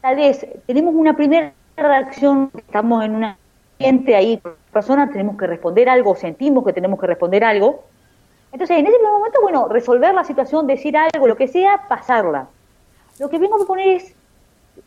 tal 0.01 0.15
vez 0.15 0.47
tenemos 0.65 0.95
una 0.95 1.15
primera 1.15 1.53
reacción, 1.77 2.49
estamos 2.57 3.05
en 3.05 3.13
un 3.13 3.35
ambiente 3.85 4.15
ahí, 4.15 4.41
personas, 4.71 5.11
tenemos 5.11 5.37
que 5.37 5.47
responder 5.47 5.89
algo, 5.89 6.15
sentimos 6.15 6.65
que 6.65 6.73
tenemos 6.73 6.99
que 6.99 7.07
responder 7.07 7.43
algo. 7.43 7.83
Entonces, 8.51 8.77
en 8.77 8.87
ese 8.87 8.97
momento, 9.01 9.41
bueno, 9.41 9.67
resolver 9.67 10.13
la 10.13 10.23
situación, 10.23 10.67
decir 10.67 10.95
algo, 10.97 11.27
lo 11.27 11.35
que 11.35 11.47
sea, 11.47 11.87
pasarla. 11.87 12.47
Lo 13.19 13.29
que 13.29 13.39
vengo 13.39 13.55
a 13.55 13.57
proponer 13.57 13.87
es 13.87 14.13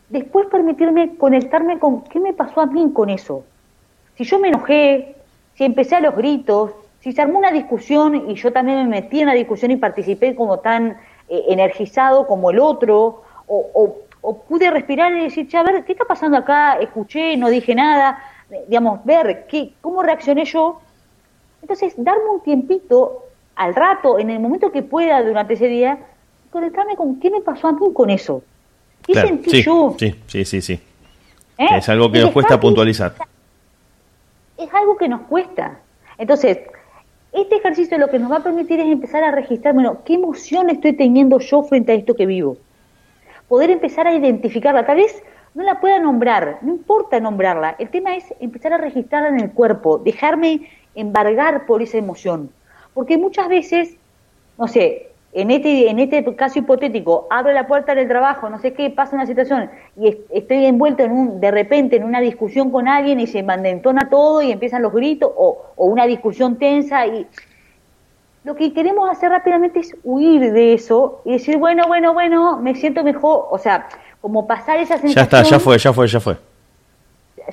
después 0.09 0.47
permitirme 0.47 1.15
conectarme 1.17 1.79
con 1.79 2.03
qué 2.03 2.19
me 2.19 2.33
pasó 2.33 2.61
a 2.61 2.65
mí 2.65 2.91
con 2.93 3.09
eso. 3.09 3.43
Si 4.15 4.23
yo 4.23 4.39
me 4.39 4.49
enojé, 4.49 5.15
si 5.55 5.65
empecé 5.65 5.95
a 5.95 5.99
los 5.99 6.15
gritos, 6.15 6.71
si 7.01 7.11
se 7.11 7.21
armó 7.21 7.39
una 7.39 7.51
discusión 7.51 8.29
y 8.29 8.35
yo 8.35 8.51
también 8.51 8.77
me 8.89 9.01
metí 9.01 9.21
en 9.21 9.27
la 9.27 9.33
discusión 9.33 9.71
y 9.71 9.77
participé 9.77 10.35
como 10.35 10.59
tan 10.59 10.97
eh, 11.29 11.43
energizado 11.49 12.27
como 12.27 12.51
el 12.51 12.59
otro, 12.59 13.23
o, 13.47 13.97
pude 14.47 14.71
respirar 14.71 15.13
y 15.13 15.21
decir, 15.21 15.47
a 15.55 15.61
ver, 15.61 15.85
¿qué 15.85 15.91
está 15.91 16.05
pasando 16.05 16.37
acá? 16.37 16.79
Escuché, 16.79 17.37
no 17.37 17.49
dije 17.49 17.75
nada, 17.75 18.19
digamos, 18.67 19.03
ver 19.05 19.47
qué, 19.47 19.73
cómo 19.81 20.03
reaccioné 20.03 20.45
yo. 20.45 20.81
Entonces, 21.61 21.93
darme 21.97 22.29
un 22.29 22.41
tiempito 22.41 23.23
al 23.55 23.73
rato, 23.73 24.19
en 24.19 24.29
el 24.29 24.39
momento 24.39 24.71
que 24.71 24.83
pueda 24.83 25.23
durante 25.23 25.53
ese 25.53 25.67
día, 25.67 25.99
conectarme 26.51 26.95
con 26.95 27.19
qué 27.19 27.29
me 27.29 27.41
pasó 27.41 27.67
a 27.67 27.71
mí 27.73 27.79
con 27.93 28.09
eso. 28.09 28.43
¿Qué 29.05 29.13
sentí 29.13 29.49
sí, 29.49 29.63
yo? 29.63 29.95
Sí, 29.97 30.15
sí, 30.27 30.45
sí, 30.45 30.61
sí. 30.61 30.79
¿Eh? 31.57 31.67
es 31.77 31.89
algo 31.89 32.11
que 32.11 32.19
nos 32.19 32.31
cuesta 32.31 32.59
puntualizar. 32.59 33.13
Es 34.57 34.73
algo 34.73 34.97
que 34.97 35.07
nos 35.07 35.21
cuesta. 35.21 35.79
Entonces, 36.17 36.59
este 37.31 37.57
ejercicio 37.57 37.97
lo 37.97 38.09
que 38.09 38.19
nos 38.19 38.31
va 38.31 38.37
a 38.37 38.43
permitir 38.43 38.79
es 38.79 38.87
empezar 38.87 39.23
a 39.23 39.31
registrar, 39.31 39.73
bueno, 39.73 39.99
¿qué 40.05 40.13
emoción 40.13 40.69
estoy 40.69 40.93
teniendo 40.93 41.39
yo 41.39 41.63
frente 41.63 41.91
a 41.91 41.95
esto 41.95 42.15
que 42.15 42.25
vivo? 42.25 42.57
Poder 43.47 43.69
empezar 43.69 44.07
a 44.07 44.15
identificarla. 44.15 44.85
Tal 44.85 44.97
vez 44.97 45.21
no 45.55 45.63
la 45.63 45.79
pueda 45.79 45.99
nombrar, 45.99 46.59
no 46.61 46.73
importa 46.73 47.19
nombrarla. 47.19 47.75
El 47.79 47.89
tema 47.89 48.15
es 48.15 48.25
empezar 48.39 48.73
a 48.73 48.77
registrarla 48.77 49.29
en 49.29 49.39
el 49.39 49.51
cuerpo, 49.51 49.97
dejarme 49.97 50.69
embargar 50.93 51.65
por 51.65 51.81
esa 51.81 51.97
emoción. 51.97 52.51
Porque 52.93 53.17
muchas 53.17 53.47
veces, 53.47 53.95
no 54.57 54.67
sé, 54.67 55.09
en 55.35 55.51
este, 55.51 55.89
en 55.89 55.99
este 55.99 56.35
caso 56.35 56.59
hipotético, 56.59 57.27
abro 57.29 57.51
la 57.51 57.67
puerta 57.67 57.93
del 57.93 58.07
trabajo, 58.07 58.49
no 58.49 58.59
sé 58.59 58.73
qué, 58.73 58.89
pasa 58.89 59.17
una 59.17 59.25
situación 59.25 59.69
y 59.99 60.17
estoy 60.29 60.65
envuelto 60.65 61.03
en 61.03 61.11
un, 61.11 61.41
de 61.41 61.51
repente 61.51 61.97
en 61.97 62.05
una 62.05 62.21
discusión 62.21 62.71
con 62.71 62.87
alguien 62.87 63.19
y 63.19 63.27
se 63.27 63.43
mandentona 63.43 64.09
todo 64.09 64.41
y 64.41 64.51
empiezan 64.51 64.81
los 64.81 64.93
gritos 64.93 65.29
o, 65.35 65.73
una 65.75 66.05
discusión 66.05 66.57
tensa 66.57 67.05
y 67.05 67.27
lo 68.45 68.55
que 68.55 68.71
queremos 68.73 69.09
hacer 69.09 69.31
rápidamente 69.31 69.79
es 69.79 69.95
huir 70.03 70.53
de 70.53 70.73
eso 70.73 71.21
y 71.25 71.33
decir, 71.33 71.57
bueno, 71.57 71.87
bueno, 71.87 72.13
bueno, 72.13 72.57
me 72.57 72.75
siento 72.75 73.03
mejor, 73.03 73.47
o 73.49 73.57
sea, 73.57 73.87
como 74.21 74.45
pasar 74.45 74.77
esa 74.77 74.97
sensación. 74.99 75.15
Ya 75.15 75.21
está, 75.23 75.43
ya 75.43 75.59
fue, 75.59 75.77
ya 75.79 75.91
fue, 75.91 76.07
ya 76.07 76.19
fue. 76.19 76.37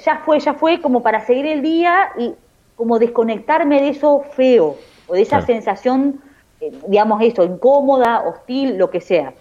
Ya 0.05 0.19
fue, 0.19 0.39
ya 0.39 0.55
fue, 0.55 0.81
como 0.81 1.03
para 1.03 1.25
seguir 1.25 1.47
el 1.47 1.63
día 1.63 2.11
y 2.19 2.35
como 2.77 2.99
desconectarme 2.99 3.81
de 3.81 3.89
eso 3.89 4.23
feo 4.37 4.77
o 5.07 5.15
de 5.15 5.23
esa 5.23 5.41
sensación 5.43 6.21
eh, 6.63 6.73
digamos 6.87 7.21
esto, 7.23 7.43
incómoda, 7.43 8.21
hostil, 8.21 8.79
lo 8.79 8.91
que 8.91 9.01
sea. 9.01 9.33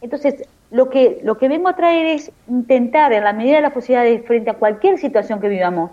Entonces, 0.00 0.48
lo 0.70 0.90
que, 0.90 1.20
lo 1.22 1.38
que 1.38 1.48
vengo 1.48 1.68
a 1.68 1.76
traer 1.76 2.06
es 2.06 2.32
intentar, 2.48 3.12
en 3.12 3.24
la 3.24 3.32
medida 3.32 3.56
de 3.56 3.62
las 3.62 3.72
posibilidades, 3.72 4.26
frente 4.26 4.50
a 4.50 4.54
cualquier 4.54 4.98
situación 4.98 5.40
que 5.40 5.48
vivamos, 5.48 5.92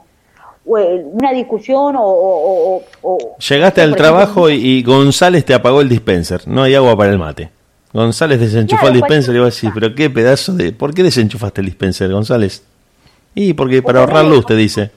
una 0.65 1.31
discusión 1.31 1.95
o... 1.97 2.81
Llegaste 3.47 3.81
al 3.81 3.95
trabajo 3.95 4.49
y, 4.49 4.83
González 4.83 5.45
te 5.45 5.53
apagó 5.53 5.81
el 5.81 5.89
dispenser, 5.89 6.47
no 6.47 6.63
hay 6.63 6.75
agua 6.75 6.95
para 6.97 7.11
el 7.11 7.19
mate. 7.19 7.51
González 7.93 8.39
desenchufó 8.39 8.87
el 8.87 8.95
dispenser 8.95 9.35
y 9.35 9.39
va 9.39 9.45
a 9.45 9.49
decir, 9.49 9.71
pero 9.73 9.95
qué 9.95 10.09
pedazo 10.09 10.53
de... 10.53 10.73
¿Por 10.73 10.93
qué 10.93 11.03
desenchufaste 11.03 11.61
el 11.61 11.67
dispenser, 11.67 12.11
González? 12.11 12.63
Y 13.33 13.53
porque 13.53 13.81
para 13.81 14.01
ahorrar 14.01 14.25
luz, 14.25 14.45
te 14.45 14.55
dice 14.55 14.91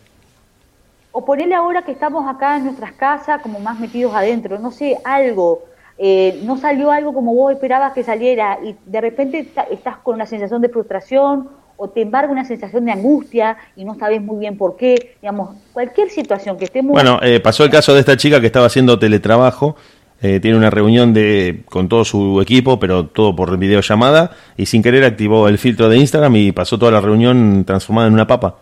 o 1.19 1.25
ponerle 1.25 1.57
ahora 1.57 1.83
que 1.83 1.91
estamos 1.91 2.29
acá 2.29 2.59
en 2.59 2.65
nuestras 2.65 2.93
casas 2.93 3.43
como 3.43 3.59
más 3.59 3.81
metidos 3.81 4.15
adentro, 4.15 4.61
no 4.61 4.71
sé, 4.71 4.99
algo, 5.05 5.65
eh, 5.99 6.41
no 6.45 6.57
salió 6.57 6.93
algo 6.93 7.13
como 7.13 7.35
vos 7.35 7.53
esperabas 7.53 7.93
que 7.93 8.05
saliera 8.05 8.61
y 8.63 8.77
de 8.87 9.01
repente 9.01 9.51
estás 9.71 9.97
con 9.97 10.15
una 10.15 10.27
sensación 10.27 10.63
de 10.63 10.69
frustración 10.69 11.49
o 11.79 11.89
te 11.89 12.03
embarga 12.03 12.31
una 12.31 12.45
sensación 12.45 12.85
de 12.85 12.93
angustia 12.93 13.57
y 13.77 13.85
no 13.85 13.95
sabes 13.95 14.21
muy 14.21 14.41
bien 14.41 14.59
por 14.59 14.77
qué, 14.77 15.17
digamos, 15.23 15.57
cualquier 15.73 16.11
situación 16.11 16.59
que 16.59 16.65
estemos... 16.65 16.93
Bueno, 16.93 17.21
eh, 17.23 17.41
pasó 17.41 17.65
el 17.65 17.71
caso 17.71 17.95
de 17.95 18.01
esta 18.01 18.17
chica 18.17 18.41
que 18.41 18.47
estaba 18.47 18.67
haciendo 18.67 18.99
teletrabajo, 18.99 19.77
eh, 20.21 20.41
tiene 20.41 20.59
una 20.59 20.71
reunión 20.71 21.15
de, 21.15 21.63
con 21.67 21.89
todo 21.89 22.05
su 22.05 22.41
equipo, 22.43 22.81
pero 22.81 23.07
todo 23.07 23.37
por 23.37 23.57
videollamada, 23.57 24.33
y 24.57 24.67
sin 24.67 24.83
querer 24.83 25.05
activó 25.05 25.47
el 25.47 25.57
filtro 25.57 25.89
de 25.89 25.99
Instagram 25.99 26.35
y 26.35 26.51
pasó 26.51 26.79
toda 26.79 26.91
la 26.91 27.01
reunión 27.01 27.65
transformada 27.65 28.09
en 28.09 28.15
una 28.15 28.27
papa. 28.27 28.57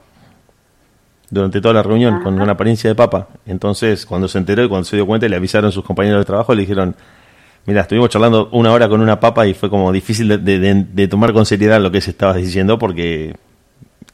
Durante 1.30 1.60
toda 1.62 1.74
la 1.74 1.82
reunión 1.82 2.22
con 2.22 2.40
una 2.40 2.52
apariencia 2.52 2.88
de 2.88 2.94
papa. 2.94 3.28
Entonces, 3.46 4.06
cuando 4.06 4.28
se 4.28 4.38
enteró 4.38 4.62
y 4.62 4.68
cuando 4.68 4.84
se 4.84 4.94
dio 4.94 5.06
cuenta, 5.06 5.26
le 5.26 5.34
avisaron 5.34 5.72
sus 5.72 5.84
compañeros 5.84 6.20
de 6.20 6.24
trabajo, 6.26 6.54
le 6.54 6.60
dijeron, 6.60 6.94
mira, 7.66 7.82
estuvimos 7.82 8.08
charlando 8.08 8.48
una 8.52 8.72
hora 8.72 8.88
con 8.88 9.00
una 9.00 9.20
papa 9.20 9.46
y 9.46 9.54
fue 9.54 9.68
como 9.68 9.92
difícil 9.92 10.44
de, 10.44 11.08
tomar 11.08 11.32
con 11.32 11.44
seriedad 11.44 11.80
lo 11.80 11.90
que 11.90 12.00
se 12.00 12.10
estaba 12.10 12.34
diciendo 12.34 12.78
porque... 12.78 13.34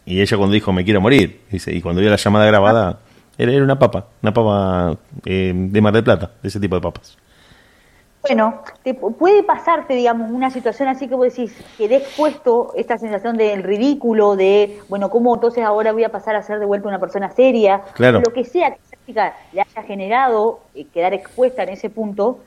Y 0.05 0.21
ella 0.21 0.37
cuando 0.37 0.55
dijo, 0.55 0.73
me 0.73 0.85
quiero 0.85 1.01
morir, 1.01 1.43
dice, 1.49 1.73
y 1.73 1.81
cuando 1.81 2.01
vio 2.01 2.11
la 2.11 2.17
llamada 2.17 2.45
grabada, 2.47 2.99
era, 3.39 3.53
era 3.53 3.63
una 3.63 3.79
papa, 3.79 4.07
una 4.21 4.35
papa 4.35 4.97
eh, 5.25 5.53
de 5.55 5.81
Mar 5.81 5.93
del 5.93 6.03
Plata, 6.03 6.33
de 6.43 6.49
ese 6.49 6.59
tipo 6.59 6.75
de 6.75 6.81
papas. 6.81 7.17
Bueno, 8.23 8.63
te 8.85 8.95
puede 8.95 9.43
pasarte, 9.43 9.95
digamos, 9.95 10.31
una 10.31 10.49
situación 10.51 10.89
así 10.89 11.09
que 11.09 11.17
vos 11.17 11.25
decís, 11.25 11.57
quedé 11.77 11.97
expuesto 11.97 12.73
esta 12.77 12.97
sensación 12.97 13.37
del 13.37 13.65
ridículo, 13.65 14.37
de, 14.37 14.79
bueno, 14.89 15.11
¿cómo 15.11 15.35
entonces 15.35 15.65
ahora 15.65 15.93
voy 15.93 16.05
a 16.05 16.09
pasar 16.11 16.37
a 16.37 16.43
ser 16.43 16.61
de 16.61 16.67
vuelta 16.67 16.87
una 16.87 17.01
persona 17.01 17.31
seria? 17.33 17.83
Claro. 17.95 18.21
Lo 18.21 18.33
que 18.33 18.45
sea 18.45 18.71
que 18.71 18.81
esa 18.81 18.97
chica 19.05 19.37
le 19.53 19.63
haya 19.63 19.83
generado 19.83 20.61
eh, 20.73 20.87
quedar 20.93 21.15
expuesta 21.15 21.65
en 21.65 21.71
ese 21.71 21.91
punto, 21.91 22.39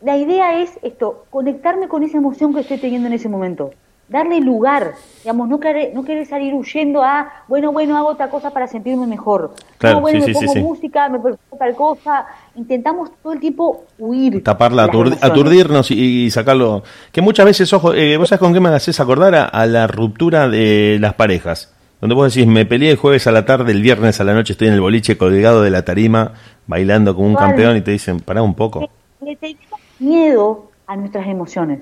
la 0.00 0.16
idea 0.16 0.60
es 0.60 0.78
esto, 0.82 1.24
conectarme 1.30 1.88
con 1.88 2.02
esa 2.02 2.18
emoción 2.18 2.54
que 2.54 2.60
estoy 2.60 2.78
teniendo 2.78 3.08
en 3.08 3.14
ese 3.14 3.28
momento 3.28 3.70
darle 4.08 4.40
lugar, 4.40 4.94
digamos, 5.22 5.48
no 5.48 5.60
querer, 5.60 5.92
no 5.94 6.04
querer 6.04 6.26
salir 6.26 6.54
huyendo 6.54 7.02
a, 7.02 7.30
bueno, 7.46 7.72
bueno, 7.72 7.96
hago 7.96 8.08
otra 8.08 8.30
cosa 8.30 8.50
para 8.50 8.66
sentirme 8.66 9.06
mejor. 9.06 9.54
Claro, 9.76 10.00
bueno, 10.00 10.26
me 10.26 10.32
pongo 10.32 10.54
música, 10.56 11.08
me 11.08 11.18
pongo 11.18 11.38
tal 11.58 11.74
cosa. 11.74 12.26
Intentamos 12.56 13.10
todo 13.22 13.34
el 13.34 13.40
tiempo 13.40 13.84
huir. 13.98 14.42
Taparla, 14.42 14.84
aturdirnos 15.20 15.90
y, 15.90 16.30
sacarlo. 16.30 16.82
Que 17.12 17.20
muchas 17.20 17.46
veces, 17.46 17.72
ojo, 17.72 17.94
eh, 17.94 18.16
vos 18.16 18.28
sabés 18.28 18.40
con 18.40 18.54
qué 18.54 18.60
me 18.60 18.70
haces 18.70 18.98
acordar 19.00 19.50
a, 19.52 19.66
la 19.66 19.86
ruptura 19.86 20.48
de 20.48 20.98
las 21.00 21.14
parejas. 21.14 21.74
Donde 22.00 22.14
vos 22.14 22.32
decís, 22.32 22.48
me 22.48 22.64
peleé 22.64 22.92
el 22.92 22.96
jueves 22.96 23.26
a 23.26 23.32
la 23.32 23.44
tarde, 23.44 23.72
el 23.72 23.82
viernes 23.82 24.20
a 24.20 24.24
la 24.24 24.32
noche 24.32 24.52
estoy 24.52 24.68
en 24.68 24.74
el 24.74 24.80
boliche 24.80 25.18
colgado 25.18 25.62
de 25.62 25.70
la 25.70 25.84
tarima, 25.84 26.32
bailando 26.66 27.14
como 27.14 27.26
un 27.26 27.34
campeón 27.34 27.76
y 27.76 27.80
te 27.80 27.90
dicen, 27.90 28.20
pará 28.20 28.40
un 28.40 28.54
poco. 28.54 28.88
Le 29.20 29.34
tenemos 29.34 29.77
miedo 29.98 30.70
a 30.86 30.96
nuestras 30.96 31.26
emociones. 31.26 31.80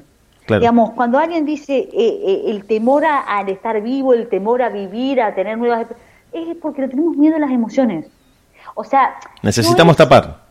Digamos, 0.49 0.93
cuando 0.93 1.19
alguien 1.19 1.45
dice 1.45 1.77
eh, 1.77 1.91
eh, 1.93 2.43
el 2.47 2.65
temor 2.67 3.05
a, 3.05 3.21
al 3.21 3.49
estar 3.49 3.81
vivo, 3.83 4.15
el 4.15 4.29
temor 4.29 4.63
a 4.63 4.69
vivir, 4.69 5.21
a 5.21 5.35
tener 5.35 5.59
nuevas... 5.59 5.87
Es 6.33 6.57
porque 6.61 6.83
le 6.83 6.89
tenemos 6.89 7.17
miedo 7.17 7.37
a 7.37 7.39
las 7.39 7.51
emociones. 7.51 8.07
O 8.75 8.85
sea... 8.85 9.17
Necesitamos 9.43 9.97
tapar. 9.97 10.45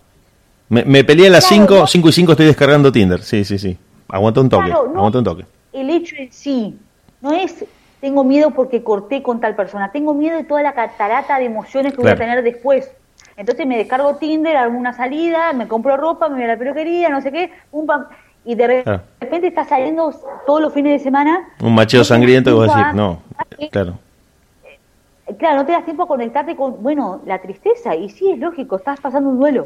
Me, 0.68 0.84
me, 0.84 1.04
peleé 1.04 1.28
a 1.28 1.32
las 1.32 1.46
5, 1.46 1.88
5 1.88 2.10
y 2.10 2.12
5 2.12 2.32
estoy 2.32 2.46
descargando 2.48 2.92
Tinder. 2.92 3.22
Sí, 3.22 3.46
sí, 3.46 3.58
sí. 3.58 3.78
Aguanta 4.10 4.42
un 4.42 4.50
toque. 4.50 4.72
aguanta 4.72 5.20
un 5.20 5.24
toque. 5.24 5.46
El 5.72 5.90
hecho 5.90 6.16
en 6.18 6.32
sí 6.32 6.78
no 7.22 7.34
es 7.34 7.66
tengo 8.06 8.24
miedo 8.24 8.52
porque 8.52 8.84
corté 8.84 9.24
con 9.24 9.40
tal 9.40 9.56
persona. 9.56 9.92
Tengo 9.92 10.14
miedo 10.14 10.38
de 10.38 10.44
toda 10.44 10.62
la 10.62 10.74
catarata 10.74 11.40
de 11.40 11.46
emociones 11.46 11.94
que 11.94 12.02
voy 12.02 12.12
a 12.12 12.16
tener 12.16 12.44
después. 12.44 12.92
Entonces 13.38 13.68
me 13.68 13.78
descargo 13.78 14.16
Tinder, 14.16 14.56
hago 14.56 14.78
una 14.78 14.94
salida, 14.94 15.52
me 15.54 15.68
compro 15.68 15.98
ropa, 15.98 16.30
me 16.30 16.36
voy 16.36 16.44
a 16.44 16.48
la 16.48 16.58
peluquería, 16.58 17.10
no 17.10 17.22
sé 17.22 17.32
qué, 17.32 17.52
un 17.72 17.86
y 18.46 18.54
de 18.54 18.84
repente 19.20 19.48
está 19.48 19.66
saliendo 19.66 20.14
todos 20.46 20.62
los 20.62 20.72
fines 20.72 21.00
de 21.00 21.04
semana. 21.04 21.50
Un 21.62 21.74
macheo 21.74 22.04
sangriento 22.04 22.52
que 22.52 22.68
vas 22.68 22.76
a 22.76 22.78
decir, 22.78 22.96
no, 22.96 23.20
claro. 23.72 23.98
Eh, 25.28 25.36
claro, 25.36 25.58
no 25.58 25.66
te 25.66 25.72
das 25.72 25.84
tiempo 25.84 26.04
a 26.04 26.08
conectarte 26.08 26.56
con, 26.56 26.82
bueno, 26.84 27.22
la 27.26 27.42
tristeza. 27.42 27.96
Y 27.96 28.10
sí, 28.10 28.30
es 28.30 28.40
lógico, 28.40 28.76
estás 28.76 29.00
pasando 29.00 29.30
un 29.30 29.40
duelo. 29.40 29.64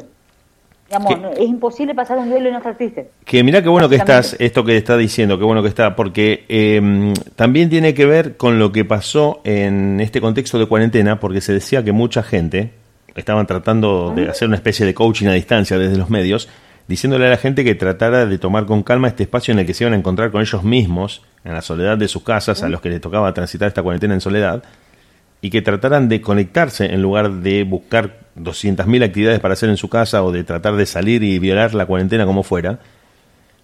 Digamos, 0.88 1.38
es 1.38 1.46
imposible 1.46 1.94
pasar 1.94 2.18
un 2.18 2.30
duelo 2.30 2.48
y 2.48 2.52
no 2.52 2.58
estar 2.58 2.76
triste. 2.76 3.10
Que 3.24 3.44
mira 3.44 3.62
qué 3.62 3.68
bueno 3.68 3.88
que 3.88 3.94
estás, 3.94 4.34
esto 4.40 4.64
que 4.64 4.76
está 4.76 4.96
diciendo, 4.96 5.38
qué 5.38 5.44
bueno 5.44 5.62
que 5.62 5.68
está, 5.68 5.94
porque 5.94 6.46
em, 6.48 7.14
también 7.36 7.70
tiene 7.70 7.94
que 7.94 8.06
ver 8.06 8.36
con 8.36 8.58
lo 8.58 8.72
que 8.72 8.84
pasó 8.84 9.40
en 9.44 10.00
este 10.00 10.20
contexto 10.20 10.58
de 10.58 10.66
cuarentena, 10.66 11.20
porque 11.20 11.40
se 11.40 11.52
decía 11.52 11.84
que 11.84 11.92
mucha 11.92 12.24
gente 12.24 12.79
estaban 13.14 13.46
tratando 13.46 14.12
de 14.14 14.28
hacer 14.28 14.48
una 14.48 14.56
especie 14.56 14.86
de 14.86 14.94
coaching 14.94 15.26
a 15.26 15.32
distancia 15.32 15.78
desde 15.78 15.96
los 15.96 16.10
medios, 16.10 16.48
diciéndole 16.88 17.26
a 17.26 17.30
la 17.30 17.36
gente 17.36 17.64
que 17.64 17.74
tratara 17.74 18.26
de 18.26 18.38
tomar 18.38 18.66
con 18.66 18.82
calma 18.82 19.08
este 19.08 19.22
espacio 19.22 19.52
en 19.52 19.60
el 19.60 19.66
que 19.66 19.74
se 19.74 19.84
iban 19.84 19.94
a 19.94 19.96
encontrar 19.96 20.30
con 20.30 20.40
ellos 20.40 20.62
mismos, 20.64 21.22
en 21.44 21.54
la 21.54 21.62
soledad 21.62 21.96
de 21.96 22.08
sus 22.08 22.22
casas, 22.22 22.62
a 22.62 22.68
los 22.68 22.80
que 22.80 22.90
les 22.90 23.00
tocaba 23.00 23.32
transitar 23.32 23.68
esta 23.68 23.82
cuarentena 23.82 24.14
en 24.14 24.20
soledad, 24.20 24.62
y 25.40 25.50
que 25.50 25.62
trataran 25.62 26.08
de 26.08 26.20
conectarse 26.20 26.86
en 26.86 27.00
lugar 27.00 27.30
de 27.30 27.64
buscar 27.64 28.18
200.000 28.36 29.04
actividades 29.04 29.40
para 29.40 29.54
hacer 29.54 29.70
en 29.70 29.76
su 29.76 29.88
casa 29.88 30.22
o 30.22 30.32
de 30.32 30.44
tratar 30.44 30.76
de 30.76 30.86
salir 30.86 31.22
y 31.22 31.38
violar 31.38 31.74
la 31.74 31.86
cuarentena 31.86 32.26
como 32.26 32.42
fuera, 32.42 32.80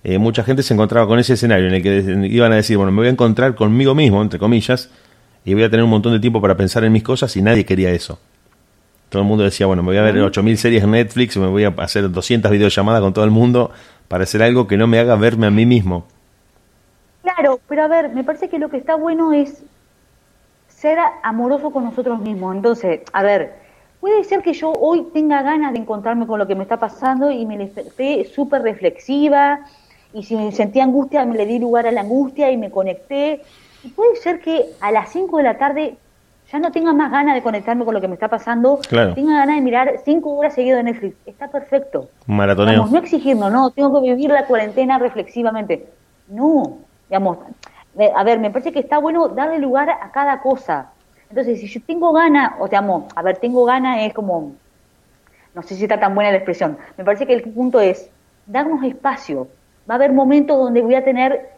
eh, 0.04 0.18
mucha 0.18 0.44
gente 0.44 0.62
se 0.62 0.72
encontraba 0.72 1.06
con 1.06 1.18
ese 1.18 1.34
escenario 1.34 1.66
en 1.66 1.74
el 1.74 1.82
que 1.82 2.28
iban 2.28 2.52
a 2.52 2.56
decir, 2.56 2.76
bueno, 2.76 2.92
me 2.92 2.98
voy 2.98 3.08
a 3.08 3.10
encontrar 3.10 3.54
conmigo 3.54 3.94
mismo, 3.94 4.22
entre 4.22 4.38
comillas, 4.38 4.88
y 5.44 5.54
voy 5.54 5.64
a 5.64 5.70
tener 5.70 5.84
un 5.84 5.90
montón 5.90 6.12
de 6.12 6.20
tiempo 6.20 6.40
para 6.40 6.56
pensar 6.56 6.84
en 6.84 6.92
mis 6.92 7.02
cosas 7.02 7.36
y 7.36 7.42
nadie 7.42 7.64
quería 7.64 7.90
eso. 7.90 8.20
Todo 9.08 9.22
el 9.22 9.28
mundo 9.28 9.44
decía, 9.44 9.66
bueno, 9.66 9.82
me 9.82 9.88
voy 9.88 9.98
a 9.98 10.02
ver 10.02 10.16
8.000 10.16 10.56
series 10.56 10.82
en 10.82 10.90
Netflix, 10.90 11.36
me 11.36 11.46
voy 11.46 11.64
a 11.64 11.68
hacer 11.78 12.10
200 12.10 12.50
videollamadas 12.50 13.00
con 13.00 13.12
todo 13.12 13.24
el 13.24 13.30
mundo 13.30 13.70
para 14.08 14.24
hacer 14.24 14.42
algo 14.42 14.66
que 14.66 14.76
no 14.76 14.86
me 14.86 14.98
haga 14.98 15.14
verme 15.16 15.46
a 15.46 15.50
mí 15.50 15.64
mismo. 15.64 16.04
Claro, 17.22 17.60
pero 17.68 17.84
a 17.84 17.88
ver, 17.88 18.10
me 18.10 18.24
parece 18.24 18.48
que 18.48 18.58
lo 18.58 18.68
que 18.68 18.76
está 18.76 18.94
bueno 18.94 19.32
es 19.32 19.62
ser 20.68 20.98
amoroso 21.22 21.70
con 21.70 21.84
nosotros 21.84 22.20
mismos. 22.20 22.54
Entonces, 22.56 23.00
a 23.12 23.22
ver, 23.22 23.54
puede 24.00 24.24
ser 24.24 24.42
que 24.42 24.52
yo 24.52 24.72
hoy 24.72 25.06
tenga 25.12 25.42
ganas 25.42 25.72
de 25.72 25.78
encontrarme 25.78 26.26
con 26.26 26.38
lo 26.38 26.46
que 26.46 26.54
me 26.54 26.62
está 26.62 26.78
pasando 26.78 27.30
y 27.30 27.46
me 27.46 27.62
esté 27.62 28.24
súper 28.24 28.62
reflexiva 28.62 29.60
y 30.12 30.22
si 30.22 30.36
me 30.36 30.52
sentía 30.52 30.84
angustia 30.84 31.24
me 31.26 31.36
le 31.36 31.46
di 31.46 31.58
lugar 31.58 31.86
a 31.86 31.92
la 31.92 32.02
angustia 32.02 32.50
y 32.50 32.56
me 32.56 32.70
conecté. 32.70 33.42
Y 33.84 33.88
puede 33.88 34.16
ser 34.16 34.40
que 34.40 34.66
a 34.80 34.90
las 34.90 35.10
5 35.10 35.36
de 35.38 35.42
la 35.42 35.58
tarde 35.58 35.96
ya 36.52 36.58
no 36.60 36.70
tenga 36.70 36.92
más 36.92 37.10
ganas 37.10 37.34
de 37.34 37.42
conectarme 37.42 37.84
con 37.84 37.94
lo 37.94 38.00
que 38.00 38.08
me 38.08 38.14
está 38.14 38.28
pasando, 38.28 38.78
tenga 38.88 39.38
ganas 39.38 39.56
de 39.56 39.62
mirar 39.62 39.94
5 40.04 40.30
horas 40.30 40.54
seguido 40.54 40.76
de 40.76 40.84
Netflix. 40.84 41.16
Está 41.26 41.48
perfecto. 41.48 42.08
Maratoneo. 42.26 42.86
no 42.86 42.98
exigirnos, 42.98 43.50
no, 43.50 43.70
tengo 43.70 44.00
que 44.00 44.10
vivir 44.10 44.30
la 44.30 44.46
cuarentena 44.46 44.98
reflexivamente. 44.98 45.88
No, 46.28 46.78
digamos, 47.08 47.38
a 48.14 48.24
ver, 48.24 48.38
me 48.38 48.50
parece 48.50 48.72
que 48.72 48.78
está 48.78 48.98
bueno 48.98 49.28
darle 49.28 49.58
lugar 49.58 49.90
a 49.90 50.10
cada 50.12 50.40
cosa. 50.40 50.90
Entonces, 51.28 51.60
si 51.60 51.66
yo 51.66 51.80
tengo 51.84 52.12
ganas, 52.12 52.52
o 52.60 52.68
te 52.68 52.76
amo, 52.76 53.08
a 53.16 53.22
ver, 53.22 53.38
tengo 53.38 53.64
ganas 53.64 53.98
es 54.02 54.14
como, 54.14 54.52
no 55.54 55.62
sé 55.62 55.74
si 55.74 55.82
está 55.82 55.98
tan 55.98 56.14
buena 56.14 56.30
la 56.30 56.36
expresión, 56.36 56.78
me 56.96 57.04
parece 57.04 57.26
que 57.26 57.34
el 57.34 57.42
punto 57.42 57.80
es 57.80 58.08
darnos 58.46 58.84
espacio. 58.84 59.48
Va 59.90 59.94
a 59.94 59.96
haber 59.96 60.12
momentos 60.12 60.56
donde 60.56 60.80
voy 60.82 60.94
a 60.94 61.02
tener 61.02 61.50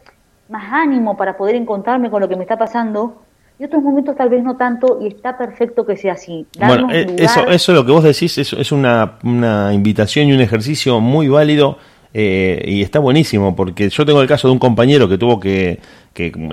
más 0.47 0.71
ánimo 0.71 1.15
para 1.15 1.37
poder 1.37 1.55
encontrarme 1.55 2.09
con 2.09 2.21
lo 2.21 2.27
que 2.27 2.35
me 2.35 2.43
está 2.43 2.57
pasando 2.57 3.21
y 3.59 3.65
otros 3.65 3.83
momentos 3.83 4.15
tal 4.15 4.29
vez 4.29 4.41
no 4.41 4.55
tanto 4.55 4.99
y 5.01 5.07
está 5.07 5.37
perfecto 5.37 5.85
que 5.85 5.97
sea 5.97 6.13
así. 6.13 6.45
bueno, 6.57 6.87
eh, 6.91 7.05
eso, 7.17 7.45
eso 7.47 7.73
lo 7.73 7.85
que 7.85 7.91
vos 7.91 8.03
decís 8.03 8.37
es, 8.37 8.53
es 8.53 8.71
una, 8.71 9.19
una 9.23 9.73
invitación 9.73 10.29
y 10.29 10.33
un 10.33 10.39
ejercicio 10.39 11.01
muy 11.01 11.27
válido 11.27 11.77
eh, 12.13 12.63
y 12.65 12.81
está 12.81 12.99
buenísimo 12.99 13.55
porque 13.55 13.89
yo 13.89 14.05
tengo 14.05 14.21
el 14.21 14.27
caso 14.27 14.47
de 14.47 14.53
un 14.53 14.59
compañero 14.59 15.07
que 15.07 15.17
tuvo 15.17 15.39
que, 15.39 15.79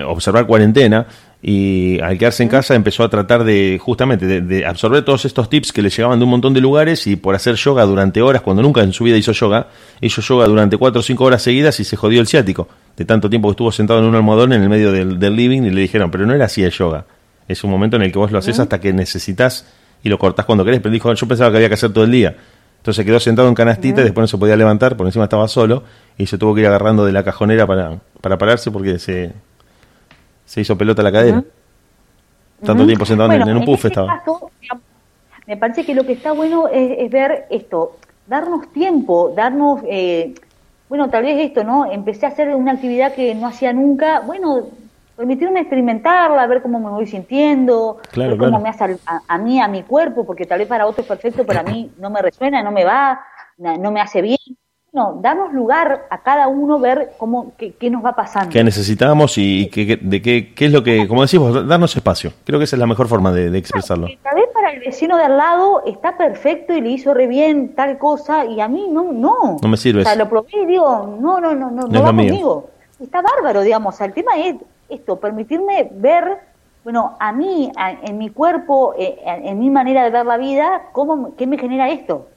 observar 0.07 0.47
cuarentena 0.47 1.07
y 1.43 2.01
al 2.01 2.17
quedarse 2.19 2.43
en 2.43 2.49
casa 2.49 2.75
empezó 2.75 3.05
a 3.05 3.11
tratar 3.11 3.45
de 3.45 3.79
justamente 3.81 4.41
de, 4.41 4.67
absorber 4.67 5.05
todos 5.05 5.27
estos 5.27 5.51
tips 5.51 5.73
que 5.73 5.83
le 5.83 5.91
llegaban 5.91 6.19
de 6.19 6.25
un 6.25 6.31
montón 6.31 6.55
de 6.55 6.61
lugares 6.61 7.07
y 7.07 7.17
por 7.17 7.35
hacer 7.35 7.57
yoga 7.57 7.85
durante 7.85 8.23
horas 8.23 8.43
cuando 8.43 8.63
nunca 8.63 8.83
en 8.83 8.93
su 8.93 9.05
vida 9.05 9.17
hizo 9.17 9.33
yoga 9.33 9.69
hizo 10.01 10.23
yoga 10.23 10.47
durante 10.47 10.77
cuatro 10.79 11.01
o 11.01 11.03
cinco 11.03 11.25
horas 11.25 11.43
seguidas 11.43 11.79
y 11.79 11.85
se 11.85 11.97
jodió 11.97 12.21
el 12.21 12.27
ciático 12.27 12.69
de 12.97 13.05
tanto 13.05 13.29
tiempo 13.29 13.49
que 13.49 13.53
estuvo 13.53 13.71
sentado 13.71 14.01
en 14.01 14.07
un 14.07 14.15
almohadón 14.15 14.55
en 14.55 14.63
el 14.63 14.69
medio 14.69 14.91
del, 14.93 15.37
living 15.37 15.63
y 15.63 15.71
le 15.71 15.83
dijeron 15.83 16.11
pero 16.11 16.27
no 16.27 16.35
era 16.35 16.47
así 16.47 16.63
el 16.63 16.71
yoga. 16.71 17.05
Es 17.47 17.63
un 17.63 17.71
momento 17.71 17.97
en 17.97 18.03
el 18.03 18.13
que 18.13 18.19
vos 18.19 18.33
lo 18.33 18.39
haces 18.39 18.59
hasta 18.59 18.81
que 18.81 18.93
necesitas 18.93 19.67
y 20.03 20.09
lo 20.09 20.19
cortás 20.19 20.47
cuando 20.47 20.65
querés 20.65 20.81
pero 20.81 20.93
dijo 20.93 21.13
yo 21.13 21.29
pensaba 21.29 21.51
que 21.51 21.59
había 21.59 21.69
que 21.69 21.75
hacer 21.75 21.93
todo 21.93 22.05
el 22.05 22.11
día 22.11 22.37
entonces 22.79 23.05
quedó 23.05 23.19
sentado 23.19 23.49
en 23.49 23.55
canastita 23.55 24.01
y 24.01 24.05
después 24.05 24.23
no 24.23 24.29
se 24.29 24.39
podía 24.39 24.55
levantar, 24.55 24.97
por 24.97 25.07
encima 25.07 25.25
estaba 25.25 25.49
solo 25.49 25.83
y 26.17 26.27
se 26.27 26.39
tuvo 26.39 26.55
que 26.55 26.61
ir 26.61 26.69
agarrando 26.69 27.05
de 27.05 27.11
la 27.11 27.25
cajonera 27.25 27.67
para, 27.67 27.99
para 28.21 28.39
pararse 28.39 28.71
porque 28.71 29.01
se, 29.01 29.33
se 30.47 30.63
hizo 30.63 30.79
pelota 30.79 31.03
la 31.03 31.13
cadera. 31.13 31.45
Tanto 32.65 32.87
tiempo 32.87 33.05
sentado 33.05 33.33
en, 33.33 33.57
un 33.57 33.65
puff 33.65 33.85
este 33.85 33.89
estaba. 33.89 34.23
me 35.47 35.57
parece 35.59 35.85
que 35.85 35.95
lo 35.95 36.05
que 36.07 36.15
está 36.15 36.33
bueno 36.33 36.69
es, 36.69 37.11
ver 37.11 37.47
esto, 37.51 37.97
darnos 38.27 38.73
tiempo, 38.73 39.33
darnos, 39.37 39.83
eh, 39.87 40.35
bueno, 40.89 41.11
tal 41.11 41.25
vez 41.25 41.39
esto, 41.39 41.65
¿no? 41.65 41.91
Empecé 41.91 42.25
a 42.25 42.31
hacer 42.31 42.55
una 42.55 42.73
actividad 42.73 43.15
que 43.15 43.35
no 43.35 43.47
hacía 43.47 43.75
nunca, 43.75 44.21
bueno, 44.21 44.69
permitirme 45.17 45.61
experimentarla, 45.61 46.47
ver 46.47 46.63
cómo 46.63 46.79
me 46.79 46.91
voy 46.91 47.07
sintiendo, 47.07 47.99
ver 48.17 48.39
cómo 48.39 48.59
me 48.61 48.71
hace 48.71 48.99
a, 49.29 49.39
mí, 49.39 49.61
a 49.61 49.69
mi 49.69 49.83
cuerpo, 49.83 50.25
porque 50.25 50.47
tal 50.47 50.61
vez 50.61 50.69
para 50.69 50.87
otros 50.87 51.05
es 51.05 51.09
perfecto, 51.09 51.45
pero 51.45 51.61
a 51.61 51.63
mí 51.63 51.91
no 51.99 52.09
me 52.09 52.23
resuena, 52.23 52.63
no 52.63 52.71
me 52.71 52.85
va, 52.85 53.21
no 53.59 53.91
me 53.91 54.01
hace 54.01 54.23
bien. 54.23 54.39
No, 54.97 55.19
darnos 55.21 55.53
lugar 55.53 56.07
a 56.09 56.23
cada 56.23 56.49
uno, 56.49 56.79
ver 56.79 57.13
cómo, 57.19 57.53
qué, 57.59 57.91
nos 57.91 58.03
va 58.03 58.17
pasando. 58.17 58.49
¿Qué 58.51 58.65
necesitamos 58.65 59.37
y 59.37 59.69
qué, 59.69 59.99
de 60.01 60.23
qué, 60.23 60.55
qué 60.55 60.65
es 60.65 60.73
lo 60.73 60.83
que, 60.83 61.07
como 61.07 61.21
decimos, 61.21 61.69
darnos 61.69 61.95
espacio. 61.95 62.33
Creo 62.47 62.59
que 62.59 62.65
esa 62.65 62.77
es 62.77 62.81
la 62.81 62.87
mejor 62.87 63.07
forma 63.07 63.31
de, 63.31 63.59
expresarlo. 63.59 64.09
tal 64.23 64.35
vez 64.37 64.47
para 64.55 64.73
el 64.73 64.81
vecino 64.81 65.19
de 65.19 65.25
al 65.25 65.37
lado 65.37 65.83
está 65.85 66.17
perfecto 66.17 66.73
y 66.73 66.81
le 66.81 66.93
hizo 66.93 67.13
re 67.13 67.27
bien 67.27 67.75
tal 67.75 67.99
cosa 67.99 68.47
y 68.47 68.59
a 68.59 68.69
mí 68.69 68.87
no, 68.91 69.13
no. 69.13 69.59
No 69.61 69.69
me 69.69 69.77
sirve. 69.77 70.01
O 70.01 70.05
sea, 70.05 70.17
lo 70.17 70.31
probé 70.31 70.63
y 70.63 70.65
digo, 70.65 71.19
no, 71.21 71.43
no, 71.43 71.55
no, 71.55 71.71
no, 71.71 71.83
no, 71.83 72.03
va 72.03 72.07
conmigo. 72.07 72.71
Está 72.99 73.21
bárbaro, 73.21 73.61
digamos. 73.61 74.01
el 74.01 74.15
tema 74.15 74.39
es 74.39 74.57
esto, 74.89 75.21
permitirme 75.21 75.91
ver, 75.93 76.39
bueno, 76.85 77.19
a 77.21 77.33
mí, 77.33 77.71
en 77.77 78.17
mi 78.17 78.31
cuerpo, 78.31 78.95
eh, 78.99 79.19
en, 79.27 79.59
mi 79.59 79.69
manera 79.69 80.05
de 80.05 80.11
ver 80.11 80.25
la 80.25 80.39
vida, 80.39 80.85
cómo, 80.93 81.37
qué 81.37 81.47
me 81.47 81.59
genera 81.59 81.91
esto. 81.91 82.29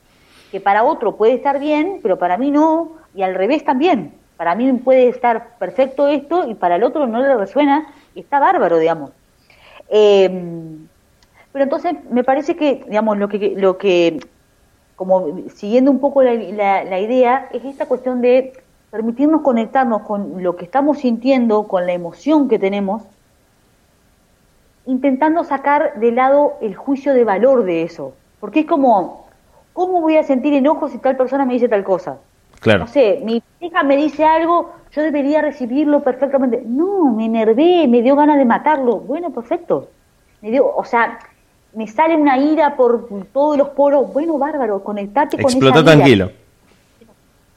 Que 0.51 0.59
para 0.59 0.83
otro 0.83 1.15
puede 1.15 1.33
estar 1.33 1.59
bien, 1.59 1.99
pero 2.01 2.17
para 2.17 2.37
mí 2.37 2.51
no, 2.51 2.93
y 3.13 3.21
al 3.21 3.35
revés 3.35 3.63
también. 3.63 4.13
Para 4.37 4.55
mí 4.55 4.71
puede 4.73 5.09
estar 5.09 5.57
perfecto 5.57 6.07
esto 6.07 6.47
y 6.47 6.55
para 6.55 6.77
el 6.77 6.83
otro 6.83 7.05
no 7.07 7.21
le 7.21 7.35
resuena 7.35 7.87
y 8.15 8.21
está 8.21 8.39
bárbaro, 8.39 8.77
digamos. 8.77 9.11
Em, 9.89 10.87
pero 11.51 11.63
entonces 11.63 11.93
me 12.09 12.23
parece 12.23 12.55
que, 12.55 12.85
digamos, 12.87 13.17
lo 13.17 13.27
que, 13.27 13.53
lo 13.57 13.77
que 13.77 14.19
como 14.95 15.49
siguiendo 15.49 15.91
un 15.91 15.99
poco 15.99 16.21
la, 16.23 16.33
la 16.83 16.99
idea, 16.99 17.47
es 17.53 17.63
esta 17.63 17.85
cuestión 17.85 18.21
de 18.21 18.53
permitirnos 18.91 19.41
conectarnos 19.41 20.01
con 20.01 20.43
lo 20.43 20.55
que 20.55 20.65
estamos 20.65 20.99
sintiendo, 20.99 21.67
con 21.67 21.85
la 21.85 21.93
emoción 21.93 22.49
que 22.49 22.59
tenemos, 22.59 23.03
intentando 24.85 25.43
sacar 25.43 25.99
de 25.99 26.11
lado 26.11 26.57
el 26.61 26.75
juicio 26.75 27.13
de 27.13 27.23
valor 27.23 27.63
de 27.63 27.83
eso. 27.83 28.13
Porque 28.39 28.61
es 28.61 28.65
como, 28.65 29.28
¿cómo 29.73 30.01
voy 30.01 30.17
a 30.17 30.23
sentir 30.23 30.53
enojo 30.53 30.89
si 30.89 30.97
tal 30.97 31.17
persona 31.17 31.45
me 31.45 31.53
dice 31.53 31.69
tal 31.69 31.83
cosa? 31.83 32.17
Claro. 32.59 32.79
No 32.79 32.87
sé, 32.87 33.21
mi 33.23 33.41
hija 33.61 33.83
me 33.83 33.95
dice 33.95 34.25
algo, 34.25 34.71
yo 34.91 35.01
debería 35.01 35.41
recibirlo 35.41 36.03
perfectamente. 36.03 36.61
No, 36.65 37.13
me 37.13 37.25
enervé, 37.25 37.87
me 37.87 38.01
dio 38.01 38.15
ganas 38.15 38.37
de 38.37 38.45
matarlo. 38.45 38.97
Bueno, 38.97 39.29
perfecto. 39.31 39.89
Me 40.41 40.51
dio, 40.51 40.75
o 40.75 40.83
sea, 40.83 41.19
me 41.73 41.87
sale 41.87 42.15
una 42.15 42.37
ira 42.37 42.75
por 42.75 43.07
todos 43.31 43.57
los 43.57 43.69
poros. 43.69 44.11
Bueno, 44.11 44.37
bárbaro, 44.37 44.83
conectate 44.83 45.41
con 45.41 45.49
esa 45.49 45.57
ira. 45.57 45.83
tranquilo 45.83 46.31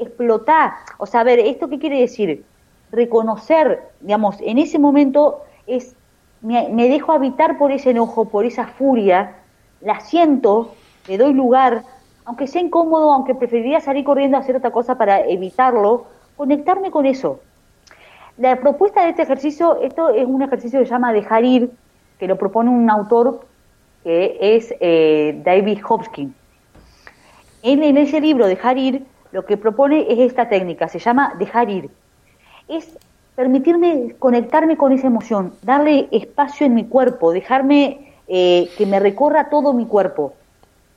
explotar. 0.02 0.72
O 0.98 1.06
sea, 1.06 1.20
a 1.20 1.24
ver, 1.24 1.38
¿esto 1.38 1.68
qué 1.68 1.78
quiere 1.78 2.00
decir? 2.00 2.44
Reconocer, 2.90 3.80
digamos, 4.00 4.36
en 4.40 4.58
ese 4.58 4.78
momento 4.78 5.42
es, 5.66 5.94
me, 6.42 6.68
dejo 6.88 7.12
habitar 7.12 7.56
por 7.58 7.72
ese 7.72 7.90
enojo, 7.90 8.26
por 8.26 8.44
esa 8.44 8.66
furia, 8.66 9.36
la 9.80 10.00
siento, 10.00 10.74
le 11.08 11.18
doy 11.18 11.32
lugar, 11.32 11.82
aunque 12.24 12.46
sea 12.46 12.62
incómodo, 12.62 13.12
aunque 13.12 13.34
preferiría 13.34 13.80
salir 13.80 14.04
corriendo 14.04 14.36
a 14.36 14.40
hacer 14.40 14.56
otra 14.56 14.70
cosa 14.70 14.96
para 14.96 15.20
evitarlo, 15.20 16.06
conectarme 16.36 16.90
con 16.90 17.06
eso. 17.06 17.40
La 18.38 18.56
propuesta 18.60 19.02
de 19.02 19.10
este 19.10 19.22
ejercicio, 19.22 19.80
esto 19.82 20.08
es 20.10 20.26
un 20.26 20.42
ejercicio 20.42 20.78
que 20.80 20.86
se 20.86 20.90
llama 20.90 21.12
dejar 21.12 21.44
ir, 21.44 21.70
que 22.18 22.26
lo 22.26 22.36
propone 22.36 22.70
un 22.70 22.88
autor 22.88 23.40
que 24.02 24.38
es 24.40 24.74
eh, 24.80 25.40
David 25.44 25.80
Hopkins. 25.88 26.34
En, 27.62 27.82
en 27.82 27.96
ese 27.96 28.20
libro, 28.20 28.46
Dejar 28.46 28.78
ir, 28.78 29.04
lo 29.30 29.44
que 29.44 29.56
propone 29.56 30.06
es 30.12 30.18
esta 30.18 30.48
técnica, 30.48 30.88
se 30.88 30.98
llama 30.98 31.34
dejar 31.38 31.70
ir. 31.70 31.90
Es 32.68 32.98
permitirme 33.34 34.14
conectarme 34.18 34.76
con 34.76 34.92
esa 34.92 35.06
emoción, 35.06 35.54
darle 35.62 36.08
espacio 36.10 36.66
en 36.66 36.74
mi 36.74 36.84
cuerpo, 36.84 37.32
dejarme 37.32 38.12
eh, 38.28 38.68
que 38.76 38.86
me 38.86 39.00
recorra 39.00 39.48
todo 39.48 39.72
mi 39.72 39.86
cuerpo. 39.86 40.34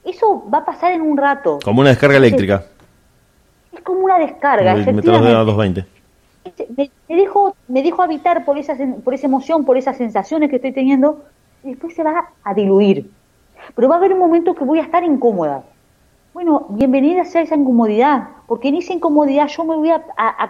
Eso 0.05 0.43
va 0.53 0.59
a 0.59 0.65
pasar 0.65 0.93
en 0.93 1.01
un 1.01 1.17
rato. 1.17 1.59
Como 1.63 1.81
una 1.81 1.89
descarga 1.89 2.17
eléctrica. 2.17 2.65
Es 3.73 3.81
como 3.81 4.01
una 4.01 4.19
descarga. 4.19 4.75
Me, 4.75 4.85
me, 4.85 4.93
me, 7.09 7.15
dejo, 7.15 7.55
me 7.67 7.83
dejo 7.83 8.01
habitar 8.01 8.45
por 8.45 8.57
esa, 8.57 8.75
por 9.03 9.13
esa 9.13 9.27
emoción, 9.27 9.65
por 9.65 9.77
esas 9.77 9.97
sensaciones 9.97 10.49
que 10.49 10.57
estoy 10.57 10.71
teniendo, 10.71 11.23
y 11.63 11.69
después 11.69 11.95
se 11.95 12.03
va 12.03 12.29
a 12.43 12.53
diluir. 12.53 13.09
Pero 13.75 13.89
va 13.89 13.95
a 13.95 13.97
haber 13.97 14.13
un 14.13 14.19
momento 14.19 14.53
que 14.53 14.63
voy 14.63 14.79
a 14.79 14.83
estar 14.83 15.03
incómoda 15.03 15.63
bueno, 16.35 16.65
bienvenida 16.67 17.23
sea 17.23 17.43
esa 17.43 17.55
incomodidad, 17.55 18.27
porque 18.45 18.67
en 18.67 18.75
esa 18.75 18.91
incomodidad 18.91 19.47
yo 19.47 19.63
me 19.63 19.77
voy 19.77 19.89
a, 19.89 20.01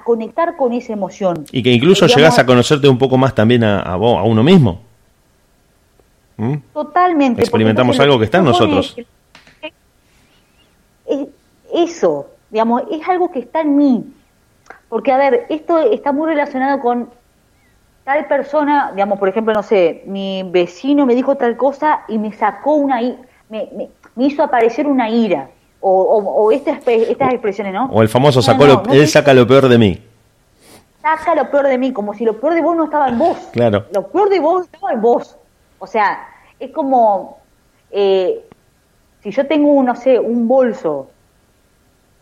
conectar 0.03 0.57
con 0.57 0.73
esa 0.73 0.93
emoción. 0.93 1.45
Y 1.51 1.61
que 1.61 1.71
incluso 1.71 2.07
llegas 2.07 2.39
a 2.39 2.45
conocerte 2.47 2.89
un 2.89 2.97
poco 2.97 3.17
más 3.17 3.35
también 3.35 3.63
a, 3.63 3.81
a, 3.81 3.95
vos, 3.95 4.17
a 4.17 4.23
uno 4.23 4.41
mismo. 4.41 4.81
¿Mm? 6.37 6.55
Totalmente. 6.73 7.41
Experimentamos 7.41 7.99
algo 7.99 8.17
que 8.17 8.25
está 8.25 8.39
en 8.39 8.45
nosotros. 8.45 8.95
Eso, 11.73 12.27
digamos, 12.49 12.83
es 12.91 13.07
algo 13.07 13.31
que 13.31 13.39
está 13.39 13.61
en 13.61 13.75
mí. 13.75 14.13
Porque, 14.89 15.11
a 15.11 15.17
ver, 15.17 15.45
esto 15.49 15.79
está 15.79 16.11
muy 16.11 16.27
relacionado 16.27 16.79
con 16.79 17.09
tal 18.03 18.27
persona, 18.27 18.91
digamos, 18.93 19.19
por 19.19 19.27
ejemplo, 19.27 19.53
no 19.53 19.63
sé, 19.63 20.03
mi 20.05 20.43
vecino 20.43 21.05
me 21.05 21.15
dijo 21.15 21.35
tal 21.35 21.57
cosa 21.57 22.01
y 22.07 22.17
me 22.17 22.31
sacó 22.33 22.75
una, 22.75 23.01
me, 23.49 23.69
me, 23.75 23.89
hizo 24.17 24.43
aparecer 24.43 24.87
una 24.87 25.09
ira, 25.09 25.49
o, 25.81 25.91
o, 25.91 26.51
estas, 26.51 26.79
estas 26.87 27.31
expresiones, 27.31 27.73
¿no? 27.73 27.85
O 27.91 28.01
el 28.01 28.09
famoso 28.09 28.41
sacó 28.41 28.65
lo, 28.65 28.83
él 28.91 29.07
saca 29.07 29.33
lo 29.33 29.45
peor 29.45 29.67
de 29.67 29.77
mí. 29.77 30.03
Saca 31.01 31.35
lo 31.35 31.51
peor 31.51 31.67
de 31.67 31.77
mí, 31.77 31.93
como 31.93 32.13
si 32.13 32.25
lo 32.25 32.39
peor 32.39 32.55
de 32.55 32.61
vos 32.61 32.75
no 32.75 32.85
estaba 32.85 33.07
en 33.07 33.19
vos. 33.19 33.37
Claro. 33.51 33.85
Lo 33.91 34.07
peor 34.07 34.29
de 34.29 34.39
vos 34.39 34.65
estaba 34.65 34.93
en 34.93 35.01
vos. 35.01 35.37
O 35.77 35.85
sea, 35.85 36.27
es 36.59 36.71
como, 36.71 37.37
eh, 37.91 38.43
si 39.25 39.31
yo 39.31 39.47
tengo, 39.47 39.81
no 39.81 39.95
sé, 39.95 40.19
un 40.19 40.47
bolso 40.47 41.09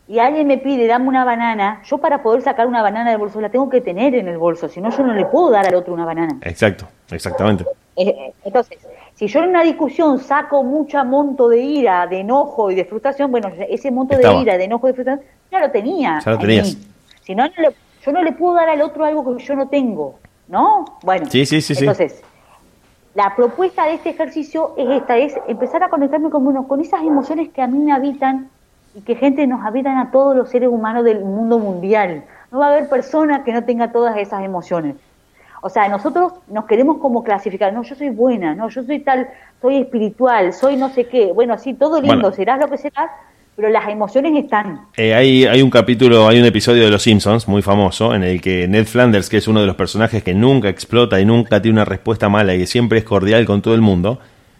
y 0.08 0.20
alguien 0.20 0.48
me 0.48 0.58
pide, 0.58 0.88
dame 0.88 1.10
una 1.10 1.26
banana, 1.26 1.82
yo 1.84 1.98
para 1.98 2.24
poder 2.24 2.42
sacar 2.42 2.66
una 2.66 2.82
banana 2.82 3.10
del 3.10 3.20
bolso 3.20 3.42
la 3.42 3.50
tengo 3.50 3.70
que 3.70 3.82
tener 3.82 4.16
en 4.16 4.30
el 4.30 4.38
bolso, 4.38 4.70
si 4.70 4.80
no 4.80 4.90
yo 4.90 5.04
no 5.04 5.14
le 5.14 5.26
puedo 5.26 5.52
dar 5.52 5.68
al 5.68 5.76
otro 5.76 5.94
una 5.94 6.06
banana. 6.06 6.38
Exacto, 6.44 6.88
exactamente. 7.12 7.66
Eh, 7.98 8.08
eh, 8.08 8.34
entonces, 8.46 8.78
si 9.16 9.28
yo 9.28 9.44
en 9.44 9.50
una 9.50 9.64
discusión 9.64 10.18
saco 10.18 10.64
mucho 10.64 11.04
monto 11.04 11.50
de 11.50 11.60
ira, 11.60 12.08
de 12.08 12.22
enojo 12.22 12.72
y 12.72 12.76
de 12.76 12.86
frustración, 12.86 13.30
bueno, 13.32 13.52
ese 13.68 13.92
monto 13.92 14.16
de 14.16 14.42
ira, 14.42 14.58
de 14.58 14.64
enojo 14.64 14.88
y 14.88 14.92
de 14.92 14.96
frustración, 14.96 15.28
ya 15.52 15.60
lo 15.60 15.72
tenía. 15.72 16.22
Ya 16.24 16.32
lo 16.32 16.38
tenías. 16.38 16.78
Si 17.20 17.36
no, 17.36 17.48
yo 18.06 18.12
no 18.14 18.24
le 18.24 18.32
puedo 18.32 18.56
dar 18.56 18.70
al 18.70 18.82
otro 18.82 19.04
algo 19.04 19.36
que 19.36 19.44
yo 19.44 19.56
no 19.56 19.68
tengo, 19.68 20.20
¿no? 20.48 20.86
Bueno, 21.04 21.26
sí, 21.30 21.46
sí, 21.46 21.62
sí, 21.62 21.74
entonces, 21.78 22.24
la 23.16 23.36
propuesta 23.36 23.86
de 23.86 23.94
este 23.94 24.10
ejercicio 24.10 24.74
es 24.78 24.90
esta, 24.90 25.18
es 25.18 25.36
empezar 25.48 25.84
a 25.84 25.90
conectarme 25.90 26.30
con, 26.30 26.44
bueno, 26.44 26.68
con 26.68 26.82
esas 26.82 27.04
emociones 27.04 27.50
que 27.50 27.62
a 27.62 27.68
mí 27.68 27.78
me 27.78 27.92
habitan 27.92 28.50
y 28.96 29.02
que 29.02 29.16
gente 29.16 29.46
nos 29.46 29.64
habitan 29.66 29.98
a 29.98 30.12
todos 30.12 30.36
los 30.36 30.50
seres 30.50 30.70
humanos 30.70 31.04
del 31.04 31.24
mundo 31.24 31.60
mundial. 31.60 32.24
No 32.52 32.60
va 32.60 32.68
a 32.68 32.70
haber 32.70 32.90
persona 32.90 33.44
que 33.44 33.54
no 33.54 33.64
tenga 33.64 33.92
todas 33.92 34.18
esas 34.18 34.44
emociones. 34.44 34.96
O 35.62 35.70
sea, 35.70 35.88
nosotros 35.88 36.34
nos 36.48 36.66
queremos 36.66 36.98
como 36.98 37.24
clasificar, 37.24 37.72
no, 37.72 37.84
yo 37.84 37.96
soy 37.96 38.10
buena, 38.10 38.54
no, 38.54 38.68
yo 38.70 38.84
soy 38.84 39.00
tal, 39.00 39.30
soy 39.62 39.78
espiritual, 39.78 40.52
soy 40.52 40.76
no 40.76 40.90
sé 40.90 41.08
qué. 41.08 41.32
Bueno, 41.32 41.58
sí, 41.58 41.74
todo 41.74 42.02
lindo, 42.02 42.32
serás 42.34 42.60
lo 42.60 42.68
que 42.68 42.78
serás, 42.78 43.10
pero 43.56 43.70
las 43.70 43.88
emociones 43.90 44.44
están. 44.44 44.82
Eh, 44.98 45.14
hay, 45.14 45.46
hay 45.46 45.62
un 45.62 45.70
capítulo, 45.70 46.28
hay 46.28 46.40
un 46.40 46.46
episodio 46.46 46.84
de 46.84 46.90
Los 46.90 47.04
Simpsons 47.04 47.48
muy 47.48 47.62
famoso 47.62 48.16
en 48.16 48.24
el 48.24 48.42
que 48.42 48.68
Ned 48.68 48.86
Flanders, 48.86 49.30
que 49.30 49.38
es 49.38 49.48
uno 49.48 49.62
de 49.62 49.68
los 49.68 49.76
personajes 49.76 50.24
que 50.24 50.34
nunca 50.34 50.70
explota 50.70 51.20
y 51.20 51.26
nunca 51.26 51.62
tiene 51.62 51.78
una 51.78 51.86
respuesta 51.86 52.30
mala 52.30 52.56
y 52.56 52.60
que 52.60 52.68
siempre 52.68 53.00
es 53.00 53.04
cordial 53.04 53.46
con 53.46 53.62
todo 53.62 53.76
el 53.76 53.82
mundo, 53.82 54.20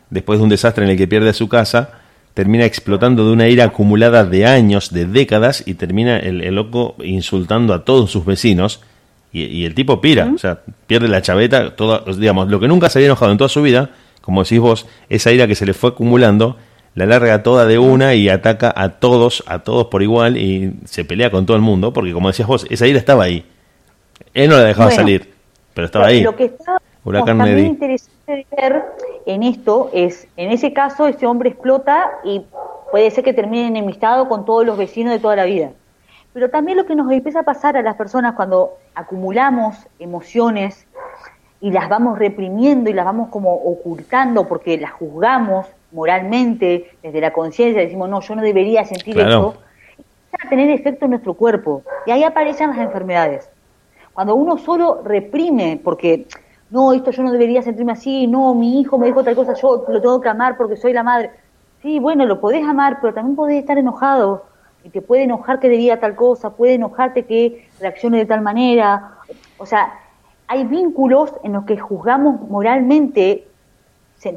después 0.10 0.40
de 0.40 0.44
un 0.44 0.50
desastre 0.50 0.86
en 0.86 0.92
el 0.92 0.98
que 0.98 1.08
pierde 1.08 1.34
su 1.34 1.50
casa, 1.50 2.00
termina 2.34 2.66
explotando 2.66 3.26
de 3.26 3.34
una 3.34 3.48
ira 3.48 3.66
acumulada 3.66 4.26
de 4.26 4.46
años, 4.46 4.92
de 4.92 5.06
décadas, 5.06 5.64
y 5.66 5.76
termina 5.76 6.18
el, 6.18 6.40
loco 6.54 6.96
insultando 7.04 7.74
a 7.74 7.86
todos 7.86 8.12
sus 8.12 8.26
vecinos. 8.26 8.82
Y, 9.32 9.66
el 9.66 9.74
tipo 9.74 10.00
pira, 10.00 10.32
o 10.34 10.38
sea, 10.38 10.60
pierde 10.86 11.08
la 11.08 11.24
chaveta, 11.24 11.76
todo, 11.76 12.04
digamos, 12.14 12.50
lo 12.50 12.60
que 12.60 12.68
nunca 12.68 12.90
se 12.90 13.00
había 13.00 13.08
enojado 13.08 13.32
en 13.32 13.40
toda 13.40 13.50
su 13.50 13.64
vida, 13.64 13.90
como 14.22 14.44
decís 14.44 14.60
vos, 14.60 14.86
esa 15.10 15.32
ira 15.32 15.48
que 15.48 15.56
se 15.56 15.66
le 15.66 15.74
fue 15.74 15.90
acumulando, 15.90 16.56
la 16.96 17.06
larga 17.06 17.44
toda 17.44 17.66
de 17.66 17.80
una 17.80 18.14
y 18.14 18.30
ataca 18.30 18.74
a 18.76 18.90
todos, 19.00 19.44
a 19.48 19.60
todos 19.60 19.88
por 19.88 20.04
igual, 20.04 20.38
y 20.38 20.74
se 20.86 21.06
pelea 21.06 21.32
con 21.32 21.46
todo 21.46 21.58
el 21.58 21.64
mundo, 21.64 21.94
porque 21.94 22.14
como 22.14 22.28
decías 22.28 22.48
vos, 22.48 22.66
esa 22.70 22.88
ira 22.88 23.00
estaba 23.00 23.24
ahí. 23.24 23.46
Él 24.34 24.50
no 24.50 24.58
la 24.58 24.64
dejaba 24.64 24.92
salir, 24.92 25.34
pero 25.74 25.86
estaba 25.86 26.08
ahí. 26.08 26.22
Lo 26.22 26.36
que 26.36 26.46
está 26.46 26.80
también 27.26 27.60
interesante 27.60 28.48
ver 28.56 28.84
en 29.26 29.44
esto 29.44 29.90
es, 29.94 30.28
en 30.38 30.52
ese 30.52 30.72
caso, 30.72 31.08
ese 31.08 31.26
hombre 31.26 31.50
explota 31.50 32.12
y 32.24 32.46
puede 32.92 33.12
ser 33.12 33.24
que 33.24 33.34
termine 33.34 33.68
enemistado 33.68 34.30
con 34.30 34.46
todos 34.46 34.66
los 34.66 34.78
vecinos 34.78 35.12
de 35.14 35.20
toda 35.20 35.36
la 35.36 35.46
vida. 35.46 35.72
Pero 36.34 36.50
también 36.50 36.78
lo 36.78 36.86
que 36.86 36.96
nos 36.96 37.12
empieza 37.12 37.42
a 37.42 37.44
pasar 37.44 37.76
a 37.78 37.82
las 37.82 37.96
personas 37.96 38.36
cuando 38.36 38.78
acumulamos 38.96 39.76
emociones 40.00 40.88
y 41.60 41.72
las 41.72 41.90
vamos 41.90 42.18
reprimiendo 42.18 42.90
y 42.90 42.94
las 42.94 43.06
vamos 43.06 43.30
como 43.30 43.54
ocultando 43.54 44.48
porque 44.48 44.78
las 44.78 44.92
juzgamos 44.94 45.68
moralmente, 45.94 46.92
desde 47.02 47.22
la 47.22 47.32
conciencia, 47.32 47.82
decimos, 47.82 48.10
no, 48.10 48.20
yo 48.22 48.36
no 48.36 48.42
debería 48.42 48.84
sentir 48.84 49.20
eso, 49.20 49.56
empieza 49.98 50.48
a 50.48 50.50
tener 50.50 50.70
efecto 50.72 51.06
en 51.06 51.12
nuestro 51.12 51.36
cuerpo. 51.36 51.84
Y 52.06 52.12
ahí 52.12 52.24
aparecen 52.24 52.72
las 52.72 52.80
enfermedades. 52.80 53.50
Cuando 54.14 54.36
uno 54.36 54.58
solo 54.58 55.02
reprime, 55.04 55.80
porque 55.84 56.28
no, 56.70 56.94
esto 56.94 57.12
yo 57.12 57.24
no 57.24 57.32
debería 57.32 57.62
sentirme 57.62 57.92
así, 57.92 58.28
no, 58.28 58.54
mi 58.56 58.82
hijo 58.82 58.98
me 58.98 59.08
dijo 59.08 59.24
tal 59.24 59.36
cosa, 59.36 59.54
yo 59.54 59.86
lo 59.88 60.02
tengo 60.02 60.20
que 60.20 60.30
amar 60.30 60.58
porque 60.58 60.76
soy 60.76 60.94
la 60.94 61.04
madre. 61.04 61.32
Sí, 61.82 62.00
bueno, 62.00 62.26
lo 62.26 62.40
podés 62.40 62.66
amar, 62.66 63.00
pero 63.02 63.14
también 63.14 63.36
podés 63.36 63.60
estar 63.60 63.78
enojado. 63.78 64.46
Y 64.84 64.90
te 64.90 65.02
puede 65.02 65.24
enojar 65.24 65.60
que 65.60 65.70
diga 65.70 66.00
tal 66.00 66.16
cosa, 66.16 66.52
puede 66.52 66.74
enojarte 66.74 67.26
que 67.26 67.68
reaccione 67.80 68.18
de 68.18 68.26
tal 68.26 68.42
manera. 68.42 69.18
O 69.58 69.66
sea, 69.66 70.00
hay 70.48 70.66
vínculos 70.66 71.34
en 71.44 71.54
los 71.54 71.66
que 71.66 71.78
juzgamos 71.78 72.42
moralmente 72.50 73.48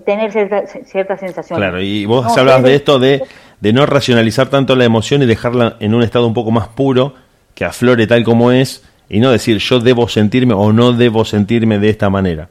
tener 0.05 0.33
cierta, 0.33 0.67
cierta 0.67 1.17
sensación. 1.17 1.59
Claro, 1.59 1.81
y 1.81 2.05
vos 2.07 2.37
hablabas 2.37 2.63
de 2.65 2.75
esto 2.75 2.99
de, 2.99 3.23
de 3.61 3.73
no 3.73 3.87
racionalizar 3.87 4.49
tanto 4.49 4.75
la 4.77 4.85
emoción 4.85 5.23
y 5.23 5.27
dejarla 5.27 5.77
en 5.81 5.95
un 5.95 6.03
estado 6.03 6.27
un 6.27 6.35
poco 6.35 6.51
más 6.51 6.69
puro, 6.69 7.15
que 7.55 7.65
aflore 7.65 8.07
tal 8.07 8.25
como 8.25 8.53
es, 8.53 8.85
y 9.09 9.21
no 9.21 9.31
decir 9.31 9.59
yo 9.59 9.81
debo 9.81 10.09
sentirme 10.09 10.55
o 10.55 10.73
no 10.73 10.93
debo 10.93 11.25
sentirme 11.25 11.79
de 11.79 11.89
esta 11.89 12.11
manera. 12.11 12.49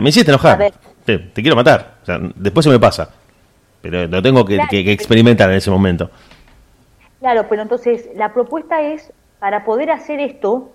me 0.00 0.08
hiciste 0.08 0.30
enojar, 0.30 0.72
te, 1.04 1.30
quiero 1.34 1.56
matar, 1.56 1.98
o 2.02 2.06
sea, 2.06 2.18
después 2.34 2.64
se 2.64 2.70
me 2.70 2.78
pasa, 2.78 3.10
pero 3.82 4.06
lo 4.06 4.22
tengo 4.22 4.44
que, 4.44 4.58
experimentar 4.70 5.50
en 5.50 5.56
ese 5.56 5.70
momento. 5.70 6.10
Claro, 7.20 7.46
pero 7.48 7.62
entonces 7.62 8.08
la 8.16 8.32
propuesta 8.32 8.80
es, 8.80 9.12
para 9.38 9.64
poder 9.64 9.90
hacer 9.90 10.20
esto, 10.20 10.72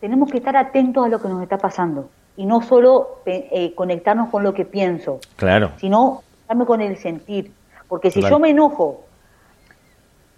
tenemos 0.00 0.30
que 0.30 0.38
estar 0.38 0.56
atentos 0.56 1.06
a 1.06 1.08
lo 1.08 1.20
que 1.20 1.28
nos 1.28 1.42
está 1.42 1.56
pasando 1.56 2.10
y 2.36 2.46
no 2.46 2.62
solo 2.62 3.20
eh, 3.26 3.72
conectarnos 3.74 4.30
con 4.30 4.42
lo 4.42 4.52
que 4.52 4.64
pienso, 4.64 5.20
claro. 5.36 5.72
sino 5.78 6.22
conectarme 6.46 6.66
con 6.66 6.80
el 6.80 6.96
sentir. 6.96 7.52
Porque 7.88 8.10
si 8.10 8.20
yo 8.20 8.38
me 8.38 8.50
enojo 8.50 9.04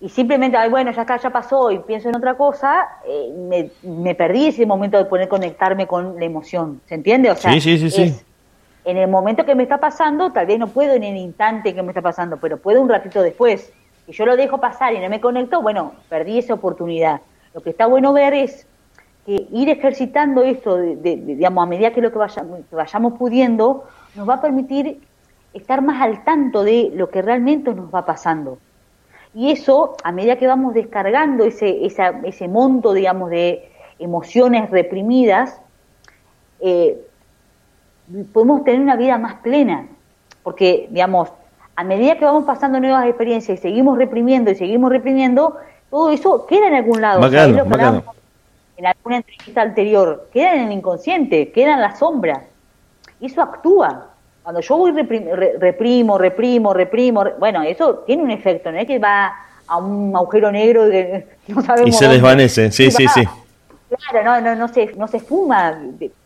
y 0.01 0.09
simplemente, 0.09 0.57
ay, 0.57 0.71
bueno, 0.71 0.93
ya 0.93 1.01
está, 1.01 1.17
ya 1.17 1.31
pasó 1.31 1.71
y 1.71 1.79
pienso 1.81 2.09
en 2.09 2.17
otra 2.17 2.35
cosa, 2.35 2.89
eh, 3.07 3.71
me, 3.83 4.15
perdí 4.15 4.49
ese 4.49 4.65
momento 4.65 4.97
de 4.97 5.07
poder 5.07 5.29
conectarme 5.29 5.87
con 5.87 6.19
la 6.19 6.25
emoción, 6.25 6.81
¿se 6.87 6.95
entiende? 6.95 7.31
O 7.31 7.37
sea, 7.37 7.53
sí, 7.53 7.61
sí, 7.61 7.91
sí, 7.91 8.15
en 8.85 8.97
el 8.97 9.09
momento 9.09 9.45
que 9.45 9.55
me 9.55 9.65
está 9.65 9.79
pasando, 9.79 10.31
tal 10.31 10.47
vez 10.47 10.59
no 10.59 10.69
puedo 10.69 10.95
en 10.95 11.05
el 11.05 11.17
instante 11.17 11.75
que 11.75 11.83
me 11.83 11.89
está 11.89 12.01
pasando, 12.01 12.39
pero 12.39 12.59
puedo 12.59 12.81
un 12.81 12.89
ratito 12.89 13.23
después. 13.23 13.73
Si 14.07 14.13
yo 14.13 14.25
lo 14.25 14.37
dejo 14.37 14.59
pasar 14.59 14.95
y 14.95 15.01
no 15.01 15.11
me 15.11 15.21
conecto, 15.21 15.61
bueno, 15.61 15.93
perdí 16.09 16.39
esa 16.39 16.55
oportunidad. 16.55 17.21
Lo 17.53 17.61
que 17.61 17.71
está 17.71 17.87
bueno 17.87 18.13
ver 18.13 18.33
es 18.33 18.67
que 19.29 19.47
ir 19.53 19.69
ejercitando 19.69 20.43
esto, 20.43 20.79
de, 20.79 21.17
digamos, 21.17 21.63
a 21.63 21.67
medida 21.67 21.93
que 21.93 22.01
lo 22.01 22.11
que 22.11 22.17
vayamos, 22.17 22.61
que 22.71 22.75
vayamos 22.75 23.13
pudiendo, 23.19 23.85
nos 24.15 24.27
va 24.27 24.37
a 24.37 24.41
permitir 24.41 25.03
estar 25.53 25.83
más 25.83 26.01
al 26.01 26.25
tanto 26.25 26.65
de 26.65 26.91
lo 26.95 27.11
que 27.11 27.21
realmente 27.21 27.75
nos 27.75 27.95
va 27.95 28.07
pasando. 28.07 28.57
Y 29.35 29.51
eso, 29.51 29.97
a 30.03 30.13
medida 30.13 30.37
que 30.37 30.47
vamos 30.47 30.73
descargando 30.73 31.45
ese, 31.45 31.85
ese 31.85 32.49
monto, 32.49 32.95
digamos, 32.95 33.29
de 33.29 33.71
emociones 33.99 34.71
reprimidas, 34.71 35.61
eh, 36.61 36.99
podemos 38.33 38.65
tener 38.65 38.81
una 38.81 38.97
vida 38.97 39.19
más 39.19 39.35
plena. 39.43 39.89
Porque, 40.43 40.89
digamos, 40.91 41.29
a 41.77 41.85
medida 41.85 42.17
que 42.17 42.25
vamos 42.25 42.45
pasando 42.45 42.81
nuevas 42.81 43.05
experiencias 43.05 43.59
y 43.59 43.61
seguimos 43.61 43.99
reprimiendo 43.99 44.51
y 44.51 44.55
seguimos 44.55 44.91
reprimiendo, 44.91 45.59
todo 45.91 46.13
eso 46.13 46.47
queda 46.47 46.69
en 46.69 46.75
algún 46.77 47.03
lado. 47.03 47.21
En 48.79 48.87
alguna 48.87 49.17
entrevista 49.17 49.61
anterior, 49.61 50.29
queda 50.33 50.55
en 50.55 50.69
el 50.69 50.73
inconsciente, 50.73 51.51
queda 51.51 51.75
en 51.75 51.81
la 51.81 51.97
sombra. 51.97 52.45
Y 53.21 53.27
eso 53.27 53.43
actúa. 53.43 54.11
Cuando 54.43 54.61
yo 54.61 54.77
voy 54.79 54.93
reprimo, 54.93 56.17
reprimo, 56.17 56.73
reprimo, 56.73 57.25
bueno, 57.39 57.63
eso 57.65 58.05
tiene 58.07 58.23
un 58.23 58.31
efecto, 58.31 58.71
no 58.71 58.79
es 58.79 58.87
que 58.87 58.99
va 58.99 59.35
a 59.67 59.77
un 59.77 60.17
agujero 60.17 60.51
negro 60.53 60.89
que 60.89 61.27
no 61.49 61.61
sabemos. 61.61 61.91
Y 61.91 61.93
se 61.93 62.09
desvanece, 62.09 62.71
sí, 62.71 62.91
sí, 62.91 63.07
sí. 63.09 63.25
Claro, 64.11 64.25
no, 64.25 64.41
no, 64.41 64.55
no, 64.55 64.69
se, 64.69 64.95
no 64.95 65.09
se 65.09 65.19
fuma 65.19 65.77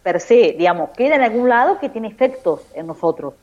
per 0.02 0.20
se, 0.20 0.54
digamos, 0.58 0.90
queda 0.90 1.14
en 1.14 1.22
algún 1.22 1.48
lado 1.48 1.78
que 1.78 1.88
tiene 1.88 2.08
efectos 2.08 2.60
en 2.74 2.86
nosotros. 2.86 3.34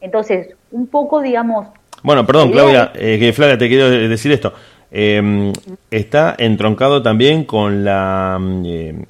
Entonces, 0.00 0.54
un 0.70 0.86
poco, 0.86 1.22
digamos... 1.22 1.68
Bueno, 2.02 2.26
perdón, 2.26 2.50
Claudia, 2.50 2.92
eh, 2.94 3.18
que 3.18 3.32
Flavia, 3.32 3.56
te 3.56 3.68
quiero 3.68 3.88
decir 3.90 4.32
esto. 4.32 4.52
Em, 4.92 5.52
está 5.90 6.34
entroncado 6.36 7.00
también 7.00 7.44
con 7.44 7.84
la 7.84 8.38
mm, 8.40 8.62
eh, 8.66 9.04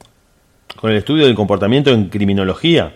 con 0.77 0.91
el 0.91 0.99
estudio 0.99 1.25
del 1.25 1.35
comportamiento 1.35 1.91
en 1.91 2.09
criminología 2.09 2.95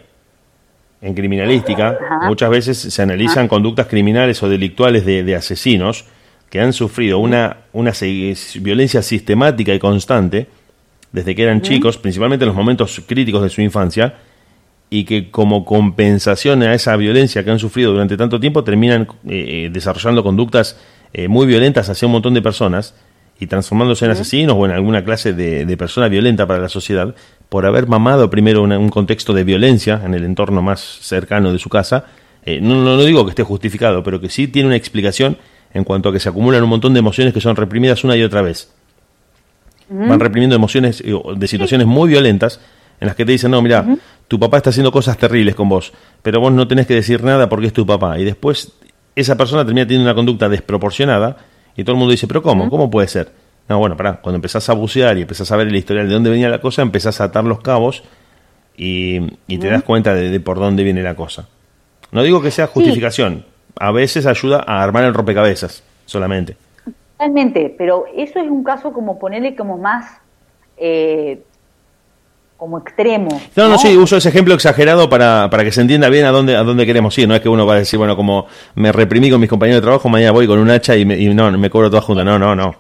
en 1.05 1.13
criminalística, 1.13 1.99
muchas 2.27 2.49
veces 2.49 2.79
se 2.79 3.03
analizan 3.03 3.47
conductas 3.47 3.89
criminales 3.89 4.43
o 4.43 4.49
delictuales 4.49 5.05
de, 5.05 5.35
asesinos 5.35 6.07
que 6.49 6.61
han 6.61 6.73
sufrido 6.73 7.19
una, 7.19 7.59
una 7.75 7.93
violencia 8.61 9.03
sistemática 9.03 9.75
y 9.75 9.79
constante 9.79 10.47
desde 11.13 11.35
que 11.35 11.43
eran 11.43 11.61
chicos, 11.61 11.99
principalmente 11.99 12.45
en 12.45 12.49
los 12.49 12.57
momentos 12.57 13.03
críticos 13.07 13.43
de 13.43 13.51
su 13.51 13.61
infancia, 13.61 14.15
y 14.89 15.05
que 15.05 15.31
como 15.31 15.67
compensación 15.67 16.63
a 16.63 16.73
esa 16.73 16.97
violencia 16.97 17.45
que 17.45 17.51
han 17.51 17.59
sufrido 17.59 17.93
durante 17.93 18.17
tanto 18.17 18.41
tiempo 18.41 18.65
terminan 18.65 19.03
eh, 19.29 19.67
eh, 19.67 19.71
desarrollando 19.71 20.23
conductas 20.23 20.79
eh, 21.15 21.29
muy 21.29 21.47
violentas 21.47 21.89
hacia 21.89 22.07
un 22.07 22.13
montón 22.13 22.35
de 22.35 22.43
personas 22.43 22.95
y 23.39 23.47
transformándose 23.47 24.05
en 24.05 24.11
asesinos 24.11 24.57
o 24.59 24.67
en 24.67 24.73
alguna 24.73 25.05
clase 25.05 25.33
de, 25.33 25.65
de 25.65 25.77
persona 25.77 26.09
violenta 26.09 26.47
para 26.47 26.61
la 26.61 26.69
sociedad, 26.69 27.15
por 27.49 27.67
haber 27.67 27.87
mamado 27.87 28.29
primero 28.31 28.63
un 28.63 28.89
contexto 28.89 29.33
de 29.33 29.45
violencia 29.45 30.01
en 30.05 30.15
el 30.15 30.25
entorno 30.25 30.61
más 30.61 30.81
cercano 30.81 31.53
de 31.53 31.59
su 31.61 31.69
casa. 31.69 32.07
Eh, 32.45 32.61
no, 32.61 32.83
no, 32.83 33.03
digo 33.05 33.25
que 33.25 33.31
esté 33.31 33.45
justificado, 33.45 34.03
pero 34.03 34.21
que 34.21 34.29
sí 34.29 34.49
tiene 34.49 34.67
una 34.67 34.77
explicación 34.77 35.39
en 35.73 35.85
cuanto 35.85 36.09
a 36.09 36.13
que 36.13 36.19
se 36.19 36.29
acumulan 36.29 36.63
un 36.65 36.69
montón 36.69 36.93
de 36.95 36.99
emociones 36.99 37.33
que 37.33 37.41
son 37.41 37.55
reprimidas 37.55 38.03
una 38.03 38.17
y 38.17 38.23
otra 38.23 38.43
vez. 38.43 38.73
Van 39.89 40.19
reprimiendo 40.19 40.57
emociones 40.57 41.01
eh, 41.05 41.13
de 41.37 41.47
situaciones 41.47 41.87
muy 41.87 42.09
violentas 42.09 42.59
en 43.01 43.07
las 43.07 43.17
que 43.17 43.25
te 43.25 43.33
dicen, 43.33 43.51
no, 43.51 43.63
mira, 43.63 43.87
tu 44.27 44.41
papá 44.41 44.57
está 44.57 44.71
haciendo 44.71 44.91
cosas 44.91 45.17
terribles 45.19 45.55
con 45.55 45.69
vos, 45.69 45.93
pero 46.23 46.41
vos 46.41 46.53
no 46.53 46.67
tenés 46.67 46.87
que 46.87 46.95
decir 46.95 47.23
nada 47.23 47.49
porque 47.49 47.67
es 47.67 47.73
tu 47.73 47.85
papá. 47.85 48.19
Y 48.19 48.25
después 48.25 48.73
esa 49.17 49.37
persona 49.37 49.65
termina 49.65 49.87
teniendo 49.87 50.11
una 50.11 50.15
conducta 50.15 50.49
desproporcionada 50.49 51.37
y 51.77 51.85
todo 51.85 51.95
el 51.95 51.99
mundo 51.99 52.13
dice, 52.13 52.27
pero 52.27 52.43
¿cómo? 52.43 52.69
¿Cómo 52.71 52.91
puede 52.91 53.09
ser? 53.09 53.33
No, 53.69 53.79
bueno, 53.79 53.97
pará, 53.97 54.21
cuando 54.21 54.37
empezás 54.37 54.69
a 54.69 54.75
bucear 54.75 55.17
y 55.17 55.23
empezás 55.23 55.51
a 55.51 55.57
ver 55.57 55.71
la 55.71 55.79
historial 55.79 56.09
de 56.09 56.15
dónde 56.15 56.31
venía 56.31 56.49
la 56.49 56.61
cosa, 56.61 56.83
empezás 56.83 57.21
a 57.21 57.25
atar 57.25 57.45
los 57.45 57.61
cabos 57.61 58.05
y, 58.77 59.21
te 59.47 59.69
das 59.69 59.83
cuenta 59.83 60.15
de, 60.15 60.39
por 60.41 60.59
dónde 60.59 60.85
viene 60.85 61.03
la 61.03 61.15
cosa. 61.15 61.49
No 62.13 62.23
digo 62.23 62.43
que 62.43 62.51
sea 62.51 62.67
justificación, 62.67 63.45
a 63.79 63.91
veces 63.91 64.27
ayuda 64.27 64.63
a 64.67 64.83
armar 64.83 65.05
el 65.05 65.15
rompecabezas, 65.15 65.83
solamente. 66.05 66.57
Totalmente, 67.13 67.75
pero 67.77 68.05
eso 68.15 68.41
es 68.41 68.49
un 68.49 68.63
caso 68.63 68.93
como 68.93 69.19
ponerle 69.19 69.55
como 69.55 69.79
más 69.79 70.19
eh, 70.77 71.43
como 72.57 72.79
extremo. 72.79 73.41
No, 73.57 73.69
no, 73.69 73.79
sí, 73.79 73.97
uso 73.97 74.17
ese 74.17 74.29
ejemplo 74.29 74.55
exagerado 74.55 75.11
para, 75.11 75.51
para 75.51 75.65
que 75.65 75.73
se 75.73 75.81
entienda 75.81 76.09
bien 76.09 76.25
a 76.25 76.31
dónde, 76.31 76.57
a 76.57 76.63
dónde 76.63 76.87
queremos 76.87 77.17
ir. 77.19 77.29
No 77.29 77.35
es 77.35 77.41
que 77.41 77.49
uno 77.49 77.67
va 77.67 77.75
a 77.75 77.79
decir, 77.79 77.99
bueno, 77.99 78.17
como 78.17 78.47
me 78.75 78.93
reprimí 78.93 79.31
con 79.31 79.41
mis 79.41 79.51
compañeros 79.51 79.83
de 79.83 79.87
trabajo, 79.87 80.09
mañana 80.09 80.33
voy 80.33 80.47
con 80.47 80.59
un 80.59 80.71
hacha 80.71 80.97
y, 80.97 81.05
me, 81.05 81.19
y 81.19 81.33
no, 81.35 81.51
me 81.53 81.71
cobro 81.71 81.91
toda 81.91 82.03
junta. 82.03 82.25
No, 82.25 82.39
no, 82.39 82.55
no. 82.55 82.75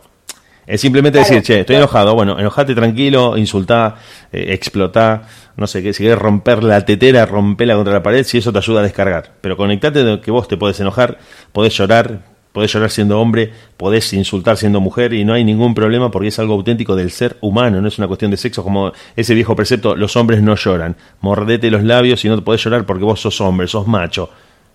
Es 0.67 0.81
simplemente 0.81 1.19
decir, 1.19 1.43
che, 1.43 1.61
estoy 1.61 1.77
enojado. 1.77 2.15
Bueno, 2.15 2.39
enojate 2.39 2.75
tranquilo, 2.75 3.37
insultá, 3.37 3.97
eh, 4.33 4.47
explotá, 4.55 5.25
no 5.57 5.67
sé, 5.67 5.83
qué 5.83 5.93
si 5.93 6.05
quieres 6.05 6.19
romper 6.19 6.65
la 6.65 6.81
tetera, 6.85 7.27
rompela 7.27 7.75
contra 7.75 7.93
la 7.93 8.03
pared, 8.03 8.25
si 8.25 8.39
eso 8.39 8.53
te 8.53 8.59
ayuda 8.59 8.81
a 8.81 8.83
descargar. 8.85 9.33
Pero 9.41 9.57
conectate 9.57 10.03
de 10.03 10.21
que 10.21 10.31
vos 10.31 10.49
te 10.49 10.57
podés 10.57 10.81
enojar, 10.81 11.19
podés 11.53 11.77
llorar, 11.77 12.21
podés 12.55 12.73
llorar 12.73 12.89
siendo 12.89 13.21
hombre, 13.21 13.51
podés 13.77 14.13
insultar 14.13 14.57
siendo 14.57 14.81
mujer 14.81 15.13
y 15.13 15.25
no 15.25 15.33
hay 15.33 15.43
ningún 15.43 15.75
problema 15.75 16.13
porque 16.13 16.29
es 16.29 16.39
algo 16.39 16.55
auténtico 16.55 16.95
del 16.95 17.11
ser 17.11 17.37
humano, 17.41 17.81
no 17.81 17.89
es 17.89 17.99
una 17.99 18.07
cuestión 18.07 18.31
de 18.31 18.37
sexo 18.37 18.63
como 18.63 18.93
ese 19.17 19.35
viejo 19.35 19.57
precepto, 19.57 19.97
los 19.97 20.17
hombres 20.17 20.41
no 20.41 20.55
lloran, 20.55 20.95
mordete 21.21 21.69
los 21.69 21.83
labios 21.83 22.25
y 22.25 22.29
no 22.29 22.37
te 22.37 22.43
podés 22.43 22.63
llorar 22.63 22.87
porque 22.87 23.05
vos 23.05 23.21
sos 23.21 23.41
hombre, 23.41 23.67
sos 23.67 23.89
macho. 23.89 24.31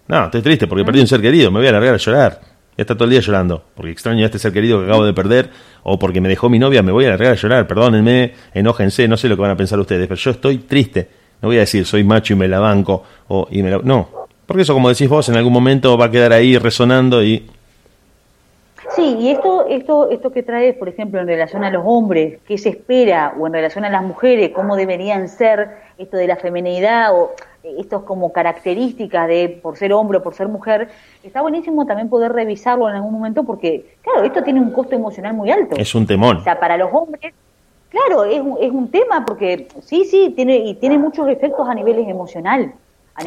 No, 0.10 0.26
estoy 0.26 0.42
triste 0.42 0.68
porque 0.68 0.84
perdí 0.84 1.00
un 1.00 1.08
ser 1.08 1.22
querido, 1.22 1.52
me 1.52 1.60
voy 1.60 1.70
a 1.70 1.72
largar 1.72 1.94
a 1.94 1.98
llorar. 1.98 2.42
Ya 2.76 2.82
está 2.82 2.96
todo 2.96 3.06
el 3.06 3.12
día 3.12 3.22
llorando, 3.22 3.64
porque 3.76 3.92
extraño 3.92 4.24
a 4.24 4.26
este 4.26 4.40
ser 4.40 4.52
querido 4.52 4.80
que 4.80 4.86
acabo 4.86 5.06
de 5.06 5.14
perder, 5.14 5.50
o 5.84 5.98
porque 5.98 6.20
me 6.20 6.28
dejó 6.28 6.50
mi 6.50 6.60
novia, 6.60 6.84
me 6.84 6.92
voy 6.92 7.06
a 7.06 7.10
largar 7.12 7.32
a 7.32 7.36
llorar, 7.36 7.66
perdónenme, 7.66 8.34
enójense, 8.54 9.08
no 9.08 9.16
sé 9.16 9.30
lo 9.30 9.38
que 9.38 9.42
van 9.42 9.52
a 9.52 9.58
pensar 9.58 9.80
ustedes, 9.80 10.06
pero 10.06 10.20
yo 10.20 10.32
estoy 10.32 10.58
triste. 10.58 11.10
No 11.42 11.48
voy 11.48 11.56
a 11.56 11.62
decir 11.62 11.86
soy 11.86 12.04
macho 12.04 12.34
y 12.34 12.36
me 12.36 12.50
la 12.50 12.60
banco, 12.60 13.06
o 13.30 13.48
y 13.50 13.64
me 13.64 13.72
la... 13.72 13.78
No, 13.78 14.10
porque 14.46 14.64
eso, 14.64 14.74
como 14.74 14.90
decís 14.90 15.08
vos, 15.08 15.30
en 15.30 15.38
algún 15.38 15.54
momento 15.54 15.98
va 15.98 16.08
a 16.08 16.12
quedar 16.12 16.34
ahí 16.34 16.58
resonando 16.58 17.24
y 17.24 17.46
Sí, 19.00 19.16
y 19.18 19.30
esto, 19.30 19.66
esto, 19.68 20.10
esto 20.10 20.32
que 20.32 20.44
traes, 20.44 20.76
por 20.76 20.90
ejemplo, 20.90 21.22
en 21.22 21.28
relación 21.28 21.64
a 21.64 21.70
los 21.70 21.84
hombres, 21.86 22.40
qué 22.46 22.58
se 22.58 22.70
espera, 22.70 23.34
o 23.40 23.48
en 23.48 23.54
relación 23.54 23.86
a 23.86 23.90
las 23.90 24.04
mujeres, 24.04 24.52
cómo 24.54 24.76
deberían 24.76 25.30
ser, 25.30 25.70
esto 25.98 26.18
de 26.18 26.28
la 26.28 26.36
feminidad, 26.36 27.16
o 27.16 27.32
estos 27.64 28.04
como 28.04 28.34
características 28.34 29.28
de 29.30 29.60
por 29.62 29.78
ser 29.78 29.94
hombre 29.94 30.18
o 30.18 30.24
por 30.24 30.34
ser 30.34 30.50
mujer, 30.50 30.90
está 31.24 31.42
buenísimo 31.42 31.86
también 31.86 32.10
poder 32.10 32.34
revisarlo 32.34 32.90
en 32.90 32.96
algún 32.96 33.14
momento 33.14 33.44
porque, 33.44 33.96
claro, 34.02 34.24
esto 34.24 34.44
tiene 34.44 34.60
un 34.60 34.72
costo 34.72 34.96
emocional 34.96 35.34
muy 35.34 35.50
alto. 35.50 35.78
Es 35.78 35.96
un 35.96 36.06
temor. 36.06 36.38
O 36.38 36.44
sea, 36.44 36.60
para 36.60 36.76
los 36.76 36.90
hombres, 36.92 37.34
claro, 37.90 38.26
es, 38.26 38.42
es 38.60 38.72
un 38.72 38.92
tema 38.92 39.24
porque 39.26 39.68
sí, 39.82 40.04
sí, 40.04 40.34
tiene, 40.36 40.58
y 40.58 40.76
tiene 40.76 40.98
muchos 40.98 41.28
efectos 41.30 41.68
a 41.70 41.74
niveles 41.74 42.08
emocional 42.08 42.74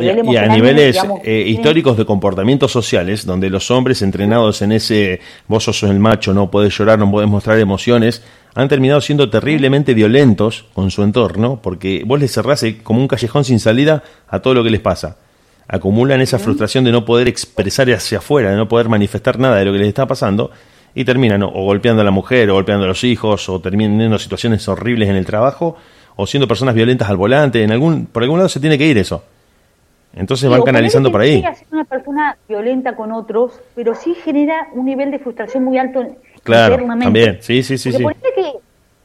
y, 0.01 0.37
a 0.37 0.47
niveles 0.47 0.99
eh, 1.25 1.45
históricos 1.47 1.97
de 1.97 2.05
comportamientos 2.05 2.73
sociales, 2.73 3.27
donde 3.27 3.51
los 3.51 3.71
hombres 3.71 4.03
entrenados 4.03 4.63
en 4.63 4.73
ese 4.73 5.21
vos 5.49 5.65
sos 5.65 5.83
el 5.85 5.99
macho, 5.99 6.33
no 6.33 6.51
puedes 6.51 6.77
llorar, 6.77 6.99
no 6.99 7.11
puedes 7.11 7.29
mostrar 7.29 7.59
emociones, 7.59 8.23
han 8.55 8.69
terminado 8.69 9.01
siendo 9.01 9.31
terriblemente 9.31 9.95
violentos 9.95 10.67
con 10.75 10.91
su 10.91 11.03
entorno, 11.03 11.61
porque 11.63 12.03
vos 12.07 12.21
les 12.21 12.33
cerrás 12.33 12.65
como 12.83 13.01
un 13.01 13.09
callejón 13.09 13.45
sin 13.45 13.61
salida 13.61 14.03
a 14.29 14.41
todo 14.41 14.55
lo 14.55 14.65
que 14.65 14.71
les 14.71 14.81
pasa. 14.81 15.17
Acumulan 15.69 16.21
esa 16.21 16.39
frustración 16.39 16.85
de 16.85 16.93
no 16.93 17.05
poder 17.05 17.29
expresar 17.29 17.91
hacia 17.91 18.19
afuera, 18.19 18.51
de 18.51 18.57
no 18.57 18.69
poder 18.69 18.89
manifestar 18.89 19.39
nada 19.39 19.57
de 19.57 19.65
lo 19.65 19.73
que 19.73 19.79
les 19.79 19.89
está 19.89 20.07
pasando, 20.07 20.51
y 20.95 21.05
terminan 21.05 21.43
o 21.43 21.49
golpeando 21.51 22.03
a 22.03 22.05
la 22.05 22.11
mujer, 22.11 22.51
o 22.51 22.55
golpeando 22.55 22.85
a 22.85 22.89
los 22.89 23.05
hijos, 23.05 23.49
o 23.49 23.61
terminan 23.61 23.93
teniendo 23.93 24.19
situaciones 24.19 24.69
horribles 24.69 25.09
en 25.09 25.17
el 25.17 25.25
trabajo, 25.25 25.77
o 26.17 26.27
siendo 26.27 26.47
personas 26.47 26.75
violentas 26.75 27.09
al 27.09 27.17
volante. 27.17 27.63
En 27.63 27.73
algún, 27.73 28.07
por 28.07 28.23
algún 28.23 28.39
lado 28.39 28.49
se 28.49 28.61
tiene 28.61 28.77
que 28.77 28.87
ir 28.87 28.99
eso. 28.99 29.25
Entonces 30.15 30.51
van 30.51 30.63
canalizando 30.63 31.11
por 31.11 31.23
ahí. 31.23 31.43
ser 31.43 31.67
una 31.71 31.85
persona 31.85 32.37
violenta 32.49 32.95
con 32.97 33.13
otros, 33.13 33.61
pero 33.75 33.95
sí 33.95 34.15
genera 34.15 34.69
un 34.73 34.85
nivel 34.85 35.11
de 35.11 35.19
frustración 35.19 35.65
muy 35.65 35.79
alto 35.79 36.05
claro, 36.43 36.77
También, 36.87 37.39
sí, 37.41 37.63
sí, 37.63 37.79
sí. 37.79 37.93
sí. 37.93 38.05
Que, 38.35 38.53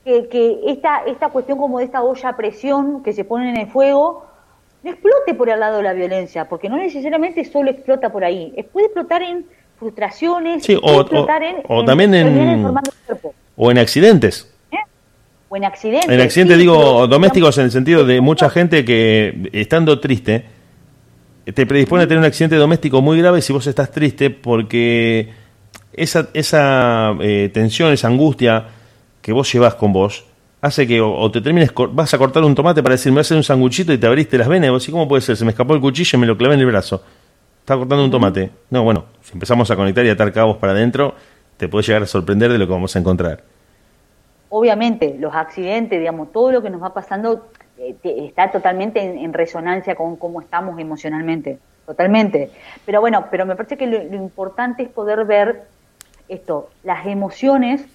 que, 0.03 0.27
que, 0.27 0.59
esta, 0.67 1.03
esta 1.05 1.29
cuestión 1.29 1.57
como 1.57 1.79
de 1.79 1.85
esta 1.85 2.01
olla 2.01 2.29
a 2.29 2.35
presión 2.35 3.03
que 3.03 3.13
se 3.13 3.23
pone 3.23 3.49
en 3.49 3.57
el 3.57 3.67
fuego 3.67 4.25
no 4.83 4.91
explote 4.91 5.33
por 5.33 5.49
el 5.49 5.59
lado 5.59 5.77
de 5.77 5.83
la 5.83 5.93
violencia, 5.93 6.45
porque 6.45 6.69
no 6.69 6.77
necesariamente 6.77 7.43
solo 7.45 7.71
explota 7.71 8.11
por 8.11 8.23
ahí, 8.23 8.53
puede 8.71 8.87
explotar 8.87 9.21
en 9.21 9.45
frustraciones, 9.79 10.63
sí, 10.63 10.77
o, 10.81 11.01
explotar 11.01 11.43
en, 11.43 11.57
o 11.67 11.85
también 11.85 12.13
en, 12.13 12.65
o 13.55 13.71
en 13.71 13.77
accidentes. 13.77 14.53
¿Eh? 14.71 14.77
O 15.49 15.55
en 15.55 15.65
accidentes. 15.65 16.09
En 16.09 16.21
accidentes 16.21 16.57
digo 16.57 17.07
domésticos 17.07 17.57
en 17.57 17.65
el 17.65 17.71
sentido 17.71 18.05
de 18.05 18.21
mucha 18.21 18.49
gente 18.49 18.83
que 18.83 19.49
estando 19.53 19.99
triste 19.99 20.56
te 21.53 21.65
predispone 21.65 22.03
a 22.03 22.07
tener 22.07 22.19
un 22.19 22.25
accidente 22.25 22.55
doméstico 22.55 23.01
muy 23.01 23.17
grave 23.19 23.41
si 23.41 23.53
vos 23.53 23.65
estás 23.67 23.91
triste 23.91 24.29
porque 24.29 25.29
esa, 25.93 26.27
esa 26.33 27.15
eh, 27.21 27.49
tensión, 27.53 27.91
esa 27.91 28.07
angustia 28.07 28.65
que 29.21 29.31
vos 29.33 29.51
llevas 29.51 29.75
con 29.75 29.93
vos 29.93 30.25
hace 30.61 30.87
que 30.87 31.01
o, 31.01 31.31
te 31.31 31.41
termines, 31.41 31.71
vas 31.91 32.13
a 32.13 32.17
cortar 32.17 32.43
un 32.43 32.55
tomate 32.55 32.81
para 32.81 32.93
decir, 32.93 33.11
me 33.11 33.21
hacer 33.21 33.37
un 33.37 33.43
sanguchito 33.43 33.93
y 33.93 33.97
te 33.97 34.07
abriste 34.07 34.37
las 34.37 34.47
venas 34.47 34.67
y 34.67 34.71
vos, 34.71 34.87
¿y 34.87 34.91
cómo 34.91 35.07
puede 35.07 35.21
ser? 35.21 35.37
Se 35.37 35.45
me 35.45 35.51
escapó 35.51 35.73
el 35.73 35.81
cuchillo 35.81 36.17
y 36.17 36.21
me 36.21 36.27
lo 36.27 36.37
clavé 36.37 36.55
en 36.55 36.61
el 36.61 36.65
brazo. 36.65 37.03
Estaba 37.59 37.81
cortando 37.81 38.05
un 38.05 38.11
tomate. 38.11 38.49
No, 38.69 38.83
bueno, 38.83 39.05
si 39.21 39.33
empezamos 39.33 39.69
a 39.71 39.75
conectar 39.75 40.05
y 40.05 40.09
atar 40.09 40.31
cabos 40.31 40.57
para 40.57 40.73
adentro, 40.73 41.15
te 41.57 41.67
puede 41.67 41.85
llegar 41.85 42.03
a 42.03 42.05
sorprender 42.05 42.51
de 42.51 42.57
lo 42.57 42.65
que 42.65 42.73
vamos 42.73 42.95
a 42.95 42.99
encontrar. 42.99 43.43
Obviamente, 44.49 45.17
los 45.19 45.35
accidentes, 45.35 45.99
digamos, 45.99 46.31
todo 46.31 46.51
lo 46.51 46.61
que 46.61 46.69
nos 46.69 46.81
va 46.81 46.93
pasando 46.93 47.49
está 47.77 48.51
totalmente 48.51 48.99
en, 49.01 49.33
resonancia 49.33 49.95
con 49.95 50.15
cómo 50.15 50.41
estamos 50.41 50.79
emocionalmente, 50.79 51.59
totalmente. 51.85 52.49
Pero 52.85 53.01
bueno, 53.01 53.25
pero 53.29 53.45
me 53.45 53.55
parece 53.55 53.77
que 53.77 53.87
lo, 53.87 54.15
importante 54.15 54.83
es 54.83 54.89
poder 54.89 55.25
ver 55.25 55.63
esto, 56.27 56.69
las 56.83 57.05
emociones 57.05 57.85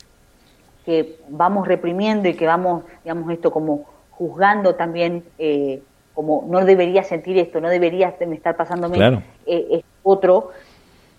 que 0.84 1.16
vamos 1.28 1.66
reprimiendo 1.66 2.28
y 2.28 2.34
que 2.34 2.46
vamos, 2.46 2.84
digamos, 3.04 3.30
esto 3.32 3.50
como 3.50 3.84
juzgando 4.10 4.74
también, 4.74 5.24
eh, 5.38 5.82
como 6.14 6.44
no 6.48 6.64
debería 6.64 7.02
sentir 7.02 7.38
esto, 7.38 7.60
no 7.60 7.68
debería 7.68 8.08
estar 8.18 8.56
pasándome 8.56 9.22
eh, 9.46 9.82
otro, 10.02 10.50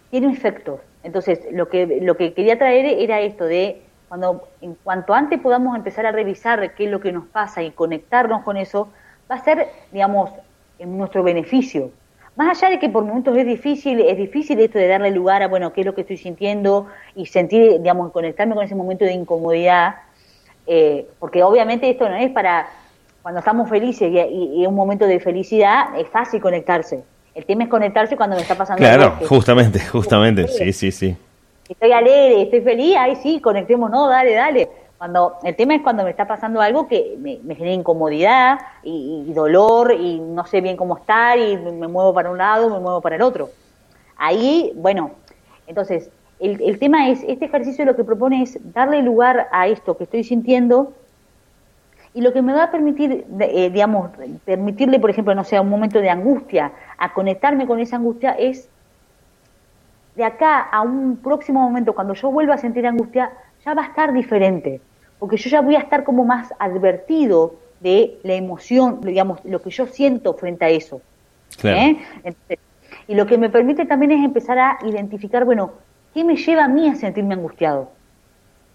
tiene 0.09 0.31
efectos. 0.31 0.79
Entonces, 1.03 1.39
lo 1.51 1.67
que, 1.67 1.99
lo 2.01 2.15
que 2.15 2.33
quería 2.33 2.57
traer 2.57 2.85
era 2.85 3.19
esto 3.19 3.45
de 3.45 3.81
cuando 4.13 4.47
en 4.61 4.75
cuanto 4.75 5.15
antes 5.15 5.39
podamos 5.39 5.75
empezar 5.75 6.05
a 6.05 6.11
revisar 6.11 6.75
qué 6.75 6.85
es 6.85 6.91
lo 6.91 6.99
que 6.99 7.11
nos 7.11 7.25
pasa 7.25 7.63
y 7.63 7.71
conectarnos 7.71 8.43
con 8.43 8.57
eso, 8.57 8.89
va 9.29 9.37
a 9.37 9.43
ser, 9.43 9.69
digamos, 9.91 10.29
en 10.77 10.95
nuestro 10.99 11.23
beneficio. 11.23 11.89
Más 12.35 12.61
allá 12.61 12.73
de 12.73 12.79
que 12.79 12.89
por 12.89 13.03
momentos 13.03 13.35
es 13.35 13.47
difícil, 13.47 14.01
es 14.01 14.15
difícil 14.15 14.59
esto 14.59 14.77
de 14.77 14.87
darle 14.87 15.09
lugar 15.09 15.41
a, 15.41 15.47
bueno, 15.47 15.73
qué 15.73 15.81
es 15.81 15.87
lo 15.87 15.95
que 15.95 16.01
estoy 16.01 16.17
sintiendo 16.17 16.85
y 17.15 17.25
sentir, 17.25 17.81
digamos, 17.81 18.11
conectarme 18.11 18.53
con 18.53 18.63
ese 18.63 18.75
momento 18.75 19.03
de 19.03 19.13
incomodidad, 19.13 19.95
eh, 20.67 21.07
porque 21.17 21.41
obviamente 21.41 21.89
esto 21.89 22.07
no 22.07 22.15
es 22.15 22.29
para 22.29 22.67
cuando 23.23 23.39
estamos 23.39 23.67
felices 23.67 24.11
y, 24.11 24.61
y, 24.61 24.67
un 24.67 24.75
momento 24.75 25.07
de 25.07 25.19
felicidad, 25.19 25.85
es 25.97 26.07
fácil 26.09 26.39
conectarse. 26.39 27.03
El 27.33 27.45
tema 27.45 27.63
es 27.63 27.69
conectarse 27.71 28.15
cuando 28.15 28.35
me 28.35 28.43
está 28.43 28.53
pasando 28.53 28.77
Claro, 28.77 29.17
justamente, 29.27 29.79
justamente, 29.79 30.47
sí, 30.49 30.71
sí, 30.71 30.91
sí 30.91 31.17
estoy 31.73 31.91
alegre, 31.91 32.43
estoy 32.43 32.61
feliz, 32.61 32.95
ahí 32.97 33.15
sí, 33.17 33.39
conectemos, 33.41 33.89
no, 33.91 34.07
dale, 34.07 34.33
dale. 34.33 34.69
Cuando 34.97 35.35
el 35.43 35.55
tema 35.55 35.75
es 35.75 35.81
cuando 35.81 36.03
me 36.03 36.11
está 36.11 36.25
pasando 36.27 36.61
algo 36.61 36.87
que 36.87 37.17
me, 37.19 37.55
genera 37.55 37.73
incomodidad 37.73 38.59
y, 38.83 39.33
dolor 39.33 39.93
y 39.93 40.19
no 40.19 40.45
sé 40.45 40.61
bien 40.61 40.77
cómo 40.77 40.97
estar 40.97 41.37
y 41.37 41.57
me 41.57 41.87
muevo 41.87 42.13
para 42.13 42.31
un 42.31 42.37
lado, 42.37 42.69
me 42.69 42.79
muevo 42.79 43.01
para 43.01 43.17
el 43.17 43.21
otro. 43.21 43.49
Ahí, 44.15 44.71
bueno, 44.75 45.11
entonces, 45.67 46.09
el, 46.39 46.61
el 46.61 46.79
tema 46.79 47.09
es, 47.09 47.23
este 47.27 47.45
ejercicio 47.45 47.83
lo 47.83 47.95
que 47.95 48.03
propone 48.03 48.43
es 48.43 48.57
darle 48.73 49.01
lugar 49.01 49.49
a 49.51 49.67
esto 49.67 49.97
que 49.97 50.05
estoy 50.05 50.23
sintiendo 50.23 50.93
y 52.13 52.21
lo 52.21 52.31
que 52.31 52.41
me 52.41 52.53
va 52.53 52.65
a 52.65 52.71
permitir, 52.71 53.25
eh, 53.39 53.69
digamos, 53.71 54.11
permitirle, 54.45 54.99
por 54.99 55.09
ejemplo, 55.09 55.33
no 55.33 55.43
sé, 55.43 55.59
un 55.59 55.69
momento 55.69 55.99
de 55.99 56.09
angustia, 56.09 56.71
a 56.97 57.13
conectarme 57.13 57.65
con 57.65 57.79
esa 57.79 57.95
angustia 57.95 58.31
es 58.31 58.69
de 60.15 60.23
acá 60.23 60.59
a 60.59 60.81
un 60.81 61.17
próximo 61.17 61.61
momento, 61.61 61.93
cuando 61.93 62.13
yo 62.13 62.31
vuelva 62.31 62.55
a 62.55 62.57
sentir 62.57 62.85
angustia, 62.85 63.31
ya 63.65 63.73
va 63.73 63.83
a 63.83 63.87
estar 63.87 64.13
diferente, 64.13 64.81
porque 65.19 65.37
yo 65.37 65.49
ya 65.49 65.61
voy 65.61 65.75
a 65.75 65.79
estar 65.79 66.03
como 66.03 66.25
más 66.25 66.53
advertido 66.59 67.55
de 67.79 68.19
la 68.23 68.33
emoción, 68.33 69.01
digamos, 69.01 69.43
lo 69.43 69.61
que 69.61 69.69
yo 69.69 69.87
siento 69.87 70.33
frente 70.33 70.65
a 70.65 70.69
eso. 70.69 71.01
¿eh? 71.63 71.97
y 73.07 73.15
lo 73.15 73.25
que 73.25 73.37
me 73.37 73.49
permite 73.49 73.85
también 73.85 74.11
es 74.11 74.23
empezar 74.23 74.57
a 74.57 74.77
identificar, 74.85 75.45
bueno, 75.45 75.71
¿qué 76.13 76.23
me 76.23 76.35
lleva 76.35 76.65
a 76.65 76.67
mí 76.67 76.87
a 76.87 76.95
sentirme 76.95 77.33
angustiado? 77.33 77.89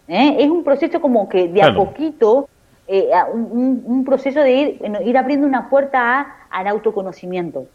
¿Eh? 0.07 0.37
Es 0.39 0.49
un 0.49 0.65
proceso 0.65 1.01
como 1.01 1.29
que 1.29 1.49
de 1.49 1.63
a 1.63 1.75
poquito, 1.75 2.49
eh, 2.87 3.11
un, 3.33 4.05
proceso 4.05 4.41
de 4.41 4.53
ir, 4.53 4.83
ir 5.05 5.19
abriendo 5.19 5.47
una 5.47 5.69
puerta 5.69 6.21
a, 6.21 6.37
al 6.51 6.67
autoconocimiento. 6.67 7.67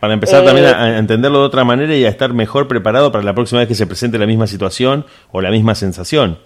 Para 0.00 0.12
empezar 0.12 0.44
también 0.44 0.66
a 0.66 0.98
entenderlo 0.98 1.40
de 1.40 1.44
otra 1.46 1.64
manera 1.64 1.96
y 1.96 2.04
a 2.04 2.08
estar 2.08 2.32
mejor 2.34 2.68
preparado 2.68 3.10
para 3.10 3.24
la 3.24 3.34
próxima 3.34 3.60
vez 3.60 3.68
que 3.68 3.74
se 3.74 3.86
presente 3.86 4.18
la 4.18 4.26
misma 4.26 4.46
situación 4.46 5.06
o 5.32 5.40
la 5.40 5.50
misma 5.50 5.74
sensación. 5.74 6.38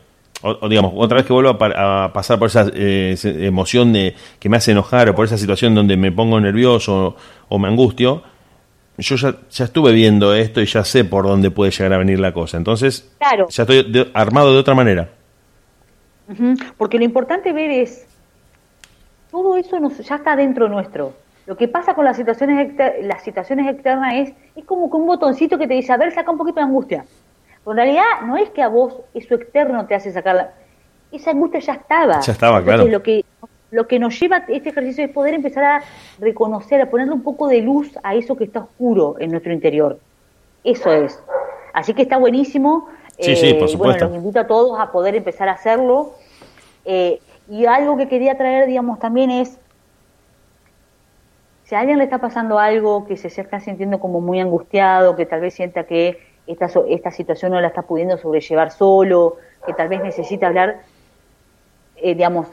O, 0.42 0.68
digamos, 0.68 0.92
otra 0.96 1.16
vez 1.16 1.26
que 1.26 1.32
vuelvo 1.32 1.51
a, 1.51 2.12
pasar 2.12 2.38
por 2.38 2.48
esa 2.48 2.66
eh, 2.72 3.14
emoción 3.40 3.92
de 3.92 4.14
que 4.38 4.48
me 4.48 4.57
hace 4.57 4.72
enojar 4.72 5.09
o 5.11 5.14
por 5.14 5.26
esa 5.26 5.36
situación 5.36 5.74
donde 5.74 5.96
me 5.96 6.12
pongo 6.12 6.40
nervioso 6.40 7.16
o, 7.48 7.59
me 7.59 7.68
angustio, 7.68 8.22
yo 8.96 9.16
ya, 9.16 9.36
ya, 9.51 9.64
estuve 9.64 9.92
viendo 9.92 10.34
esto 10.34 10.62
y 10.62 10.66
ya 10.66 10.84
sé 10.84 11.05
por 11.05 11.26
dónde 11.26 11.51
puede 11.51 11.70
llegar 11.72 11.92
a 11.92 11.98
venir 11.98 12.20
la 12.20 12.32
cosa. 12.32 12.57
Entonces, 12.57 13.11
ya 13.51 13.62
estoy 13.62 14.11
armado 14.14 14.53
de 14.53 14.59
otra 14.59 14.74
manera. 14.74 15.11
Porque 16.78 16.98
lo 16.98 17.05
importante 17.05 17.53
ver 17.53 17.70
es, 17.70 18.07
todo 19.30 19.57
eso 19.57 19.76
ya 20.03 20.16
está 20.16 20.36
dentro 20.36 20.68
nuestro. 20.68 21.14
Lo 21.47 21.57
que 21.57 21.68
pasa 21.68 21.95
con 21.95 22.05
las 22.05 22.16
situaciones, 22.16 22.74
las 23.03 23.22
situaciones 23.22 23.68
externas 23.68 24.14
es, 24.14 24.32
es 24.57 24.64
como 24.64 24.91
que 24.91 24.97
un 24.97 25.07
botoncito 25.07 25.59
que 25.59 25.66
te 25.66 25.74
dice, 25.74 25.93
a 25.93 25.97
ver, 25.97 26.12
saca 26.12 26.30
un 26.30 26.38
poquito 26.38 26.61
de 26.61 26.66
angustia 26.66 27.05
en 27.66 27.76
realidad 27.76 28.05
no 28.24 28.36
es 28.36 28.51
que 28.51 28.62
a 28.62 28.68
vos 28.68 28.97
eso 29.14 29.34
externo 29.34 29.86
te 29.86 29.95
hace 29.95 30.12
sacar 30.12 30.34
la... 30.34 30.53
Esa 31.12 31.32
angustia 31.32 31.61
ya 31.61 31.72
estaba. 31.74 32.20
Ya 32.20 32.32
estaba, 32.32 32.62
claro. 32.62 32.86
Lo 32.86 33.03
que, 33.03 33.24
lo 33.70 33.86
que 33.88 33.99
nos 33.99 34.18
lleva 34.18 34.36
a 34.36 34.45
este 34.49 34.68
ejercicio 34.68 35.05
es 35.05 35.11
poder 35.11 35.34
empezar 35.34 35.64
a 35.64 35.82
reconocer, 36.20 36.80
a 36.80 36.88
ponerle 36.88 37.12
un 37.12 37.22
poco 37.22 37.49
de 37.49 37.61
luz 37.61 37.99
a 38.03 38.14
eso 38.14 38.36
que 38.36 38.45
está 38.45 38.61
oscuro 38.61 39.16
en 39.18 39.32
nuestro 39.32 39.53
interior. 39.53 39.99
Eso 40.62 40.93
es. 40.93 41.20
Así 41.72 41.95
que 41.95 42.03
está 42.03 42.16
buenísimo. 42.16 42.88
Sí, 43.18 43.34
sí, 43.34 43.55
por 43.55 43.64
eh, 43.64 43.72
supuesto. 43.72 44.05
Bueno, 44.05 44.09
los 44.09 44.16
invito 44.16 44.41
a 44.41 44.47
todos 44.47 44.78
a 44.78 44.93
poder 44.93 45.16
empezar 45.16 45.49
a 45.49 45.53
hacerlo. 45.53 46.14
Eh, 46.84 47.20
y 47.49 47.66
algo 47.66 47.97
que 47.97 48.09
quería 48.09 48.38
traer, 48.38 48.66
digamos, 48.66 49.01
también 49.01 49.30
es, 49.30 49.59
si 51.70 51.76
a 51.76 51.78
alguien 51.78 51.98
le 51.98 52.04
está 52.04 52.18
pasando 52.18 52.58
algo, 52.58 53.06
que 53.06 53.16
se 53.16 53.28
está 53.28 53.60
sintiendo 53.60 54.00
como 54.00 54.20
muy 54.20 54.40
angustiado, 54.40 55.14
que 55.14 55.24
tal 55.24 55.40
vez 55.40 55.54
sienta 55.54 55.84
que 55.84 56.18
esta, 56.48 56.66
esta 56.88 57.12
situación 57.12 57.52
no 57.52 57.60
la 57.60 57.68
está 57.68 57.82
pudiendo 57.82 58.18
sobrellevar 58.18 58.72
solo, 58.72 59.36
que 59.64 59.72
tal 59.74 59.86
vez 59.86 60.02
necesita 60.02 60.48
hablar, 60.48 60.80
eh, 61.94 62.16
digamos, 62.16 62.48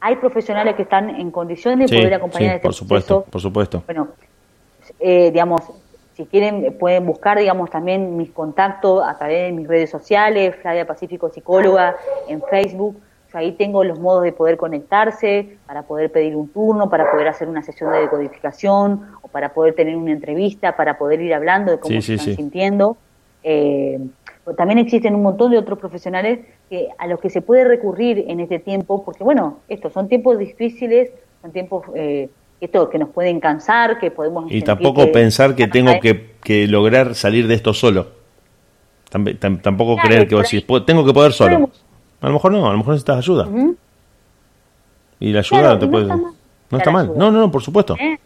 hay 0.00 0.16
profesionales 0.16 0.74
que 0.74 0.82
están 0.82 1.08
en 1.08 1.30
condiciones 1.30 1.88
de 1.88 1.98
poder 1.98 2.14
acompañar 2.14 2.50
sí, 2.50 2.56
este 2.56 2.66
por 2.66 2.74
supuesto, 2.74 3.24
Por 3.30 3.40
supuesto. 3.40 3.84
Bueno, 3.86 4.08
eh, 4.98 5.30
digamos, 5.30 5.62
si 6.14 6.26
quieren 6.26 6.76
pueden 6.80 7.06
buscar, 7.06 7.38
digamos, 7.38 7.70
también 7.70 8.16
mis 8.16 8.32
contactos 8.32 9.06
a 9.06 9.16
través 9.16 9.44
de 9.44 9.52
mis 9.52 9.68
redes 9.68 9.88
sociales, 9.88 10.56
Flavia 10.56 10.84
Pacífico 10.84 11.28
Psicóloga, 11.28 11.94
en 12.26 12.42
Facebook. 12.42 13.00
Ahí 13.38 13.52
tengo 13.52 13.84
los 13.84 13.98
modos 14.00 14.24
de 14.24 14.32
poder 14.32 14.56
conectarse, 14.56 15.56
para 15.66 15.82
poder 15.82 16.10
pedir 16.10 16.34
un 16.34 16.48
turno, 16.48 16.90
para 16.90 17.10
poder 17.10 17.28
hacer 17.28 17.48
una 17.48 17.62
sesión 17.62 17.92
de 17.92 18.00
decodificación, 18.00 19.06
o 19.22 19.28
para 19.28 19.54
poder 19.54 19.74
tener 19.74 19.96
una 19.96 20.12
entrevista, 20.12 20.76
para 20.76 20.98
poder 20.98 21.20
ir 21.20 21.32
hablando 21.32 21.72
de 21.72 21.78
cómo 21.78 22.00
se 22.02 22.14
están 22.14 22.34
sintiendo. 22.34 22.96
Eh, 23.44 24.00
también 24.56 24.78
existen 24.78 25.14
un 25.14 25.22
montón 25.22 25.52
de 25.52 25.58
otros 25.58 25.78
profesionales 25.78 26.40
que, 26.68 26.88
a 26.98 27.06
los 27.06 27.20
que 27.20 27.30
se 27.30 27.40
puede 27.40 27.64
recurrir 27.64 28.24
en 28.28 28.40
este 28.40 28.58
tiempo, 28.58 29.04
porque 29.04 29.22
bueno, 29.22 29.60
estos 29.68 29.92
son 29.92 30.08
tiempos 30.08 30.38
difíciles, 30.38 31.10
son 31.40 31.52
tiempos 31.52 31.84
eh, 31.94 32.28
esto, 32.60 32.90
que 32.90 32.98
nos 32.98 33.10
pueden 33.10 33.38
cansar, 33.38 34.00
que 34.00 34.10
podemos... 34.10 34.50
Y 34.50 34.62
tampoco 34.62 35.12
pensar 35.12 35.54
que 35.54 35.68
tengo 35.68 35.92
que, 36.00 36.66
lograr 36.66 37.14
salir 37.14 37.46
de 37.46 37.54
esto 37.54 37.72
solo. 37.72 38.08
tampoco 39.10 39.96
creer 39.96 40.26
que 40.26 40.34
vos 40.34 40.50
tengo 40.84 41.04
que 41.04 41.12
poder 41.12 41.32
solo. 41.32 41.70
A 42.20 42.26
lo 42.26 42.32
mejor 42.34 42.52
no, 42.52 42.66
a 42.66 42.72
lo 42.72 42.78
mejor 42.78 42.94
necesitas 42.94 43.18
ayuda. 43.18 43.48
Y 45.20 45.32
la 45.32 45.40
ayuda 45.40 45.74
no 45.74 45.78
te 45.78 45.86
puede... 45.86 46.06
No 46.70 46.76
está 46.76 46.90
mal. 46.90 47.12
No, 47.16 47.30
no, 47.30 47.40
no, 47.40 47.50
por 47.50 47.62
supuesto. 47.62 47.96
¿Eh? 47.98 48.18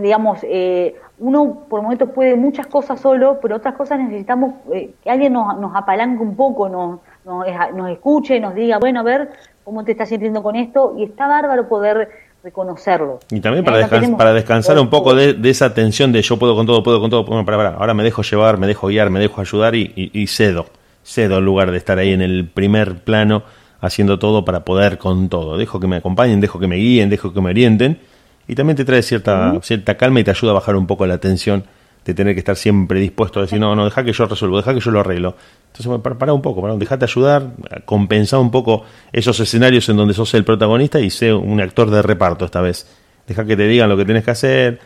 digamos, 0.00 0.40
eh, 0.42 0.94
uno 1.18 1.64
por 1.68 1.82
momentos 1.82 2.10
puede 2.10 2.36
muchas 2.36 2.66
cosas 2.66 3.00
solo, 3.00 3.38
pero 3.40 3.56
otras 3.56 3.74
cosas 3.74 3.98
necesitamos 3.98 4.54
eh, 4.72 4.90
que 5.02 5.10
alguien 5.10 5.32
nos, 5.32 5.58
nos 5.58 5.74
apalanque 5.74 6.22
un 6.22 6.36
poco, 6.36 6.68
nos, 6.68 7.00
nos, 7.24 7.90
escuche, 7.90 8.38
nos 8.38 8.54
diga, 8.54 8.78
bueno, 8.78 9.00
a 9.00 9.02
ver 9.02 9.30
cómo 9.64 9.84
te 9.84 9.92
estás 9.92 10.08
sintiendo 10.08 10.42
con 10.42 10.56
esto, 10.56 10.94
y 10.98 11.04
está 11.04 11.26
bárbaro 11.26 11.68
poder 11.68 12.10
reconocerlo. 12.42 13.20
Y 13.30 13.40
también 13.40 13.64
para, 13.64 13.88
para 13.88 14.32
descansar 14.32 14.78
un 14.78 14.88
poco 14.88 15.14
de, 15.14 15.36
esa 15.48 15.74
tensión 15.74 16.12
de 16.12 16.22
yo 16.22 16.38
puedo 16.38 16.54
con 16.54 16.66
todo, 16.66 16.82
puedo 16.82 17.00
con 17.00 17.10
todo, 17.10 17.24
bueno, 17.24 17.44
para, 17.44 17.56
para, 17.56 17.70
ahora 17.70 17.94
me 17.94 18.02
dejo 18.02 18.22
llevar, 18.22 18.58
me 18.58 18.66
dejo 18.66 18.88
guiar, 18.88 19.10
me 19.10 19.20
dejo 19.20 19.40
ayudar 19.40 19.74
y, 19.74 19.92
y 19.96 20.26
cedo, 20.26 20.66
cedo 21.02 21.38
en 21.38 21.44
lugar 21.44 21.70
de 21.70 21.78
estar 21.78 21.98
ahí 21.98 22.12
en 22.12 22.22
el 22.22 22.48
primer 22.48 22.96
plano 23.04 23.42
haciendo 23.80 24.18
todo 24.18 24.44
para 24.44 24.64
poder 24.64 24.98
con 24.98 25.28
todo. 25.28 25.56
Dejo 25.56 25.80
que 25.80 25.86
me 25.86 25.96
acompañen, 25.96 26.40
dejo 26.40 26.58
que 26.58 26.66
me 26.66 26.76
guíen, 26.76 27.10
dejo 27.10 27.32
que 27.32 27.40
me 27.40 27.50
orienten 27.50 27.98
y 28.46 28.54
también 28.54 28.76
te 28.76 28.84
trae 28.84 29.02
cierta, 29.02 29.58
cierta 29.62 29.96
calma 29.96 30.20
y 30.20 30.24
te 30.24 30.30
ayuda 30.32 30.50
a 30.50 30.54
bajar 30.54 30.76
un 30.76 30.86
poco 30.86 31.06
la 31.06 31.18
tensión 31.18 31.64
de 32.04 32.14
tener 32.14 32.34
que 32.34 32.40
estar 32.40 32.56
siempre 32.56 32.98
dispuesto 32.98 33.38
a 33.38 33.42
decir, 33.42 33.60
no, 33.60 33.76
no, 33.76 33.84
deja 33.84 34.02
que 34.02 34.12
yo 34.12 34.26
resuelvo, 34.26 34.56
deja 34.56 34.74
que 34.74 34.80
yo 34.80 34.90
lo 34.90 35.00
arreglo. 35.00 35.36
Entonces, 35.66 36.00
para, 36.02 36.18
para 36.18 36.32
un 36.32 36.42
poco, 36.42 36.62
para, 36.62 36.74
dejate 36.76 37.04
ayudar, 37.04 37.50
compensar 37.84 38.40
un 38.40 38.50
poco 38.50 38.84
esos 39.12 39.38
escenarios 39.38 39.88
en 39.88 39.96
donde 39.96 40.14
sos 40.14 40.32
el 40.34 40.44
protagonista 40.44 40.98
y 40.98 41.10
sé 41.10 41.32
un 41.32 41.60
actor 41.60 41.90
de 41.90 42.02
reparto 42.02 42.44
esta 42.44 42.60
vez. 42.60 42.86
Deja 43.26 43.44
que 43.44 43.56
te 43.56 43.68
digan 43.68 43.88
lo 43.88 43.96
que 43.96 44.04
tienes 44.04 44.24
que 44.24 44.30
hacer. 44.30 44.80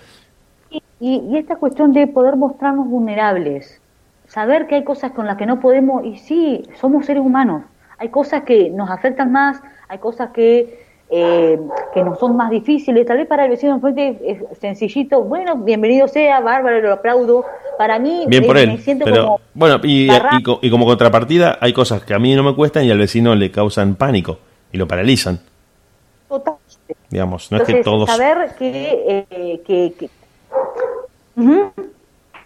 Y, 0.71 0.83
y, 1.31 1.39
esta 1.39 1.57
cuestión 1.57 1.93
de 1.93 2.07
poder 2.07 2.37
mostrarnos 2.37 2.89
vulnerables, 2.89 3.81
saber 4.35 4.67
que 4.67 4.75
hay 4.75 4.85
cosas 4.85 5.13
con 5.13 5.27
las 5.27 5.37
que 5.37 5.47
no 5.47 5.61
podemos, 5.61 6.05
y 6.05 6.17
sí, 6.17 6.65
somos 6.81 7.07
seres 7.07 7.23
humanos, 7.23 7.63
hay 7.99 8.09
cosas 8.09 8.43
que 8.43 8.69
nos 8.71 8.91
afectan 8.91 9.31
más, 9.31 9.63
hay 9.89 9.99
cosas 9.99 10.31
que 10.31 10.83
eh, 11.11 11.61
que 11.93 12.03
no 12.03 12.17
son 12.17 12.37
más 12.37 12.51
difíciles. 12.51 13.07
Tal 13.07 13.19
vez 13.19 13.29
para 13.29 13.45
el 13.45 13.51
vecino 13.51 13.75
enfrente 13.75 14.19
es 14.27 14.59
sencillito. 14.59 15.23
Bueno, 15.23 15.57
bienvenido 15.59 16.09
sea, 16.09 16.41
bárbaro, 16.41 16.81
lo 16.81 16.95
aplaudo. 16.95 17.45
Para 17.79 17.99
mí, 17.99 18.25
Bien 18.27 18.45
por 18.45 18.57
él, 18.57 18.81
pero, 19.05 19.39
Bueno, 19.53 19.81
y, 19.85 20.09
y, 20.63 20.71
como 20.71 20.87
contrapartida, 20.87 21.59
hay 21.61 21.73
cosas 21.73 22.05
que 22.05 22.15
a 22.15 22.19
mí 22.19 22.35
no 22.35 22.43
me 22.43 22.55
cuestan 22.55 22.85
y 22.85 22.91
al 22.91 22.99
vecino 22.99 23.35
le 23.35 23.51
causan 23.51 23.95
pánico 23.97 24.39
y 24.73 24.79
lo 24.79 24.89
paralizan. 24.89 25.41
Total. 26.29 26.55
Digamos, 27.11 27.53
no 27.53 27.59
es 27.59 27.65
que 27.65 27.83
todos. 27.83 28.11
Saber 28.11 28.55
que. 28.59 29.27
Eh, 29.31 29.61
que, 29.65 30.09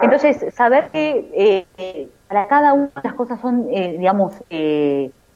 Entonces, 0.00 0.54
saber 0.54 0.90
que 0.90 1.66
eh, 1.76 2.08
para 2.28 2.46
cada 2.46 2.72
una 2.72 2.90
las 3.02 3.14
cosas 3.14 3.40
son, 3.40 3.68
digamos, 3.68 4.34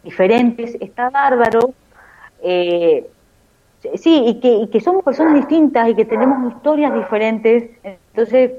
diferentes, 0.03 0.77
está 0.81 1.11
bárbaro. 1.11 1.73
Eh, 2.43 3.09
sí, 3.95 4.23
y 4.27 4.41
que, 4.41 4.49
y 4.49 4.67
que 4.69 4.81
somos 4.81 5.05
personas 5.05 5.35
distintas 5.35 5.89
y 5.89 5.95
que 5.95 6.05
tenemos 6.05 6.53
historias 6.53 6.95
diferentes. 6.95 7.71
Entonces, 7.83 8.53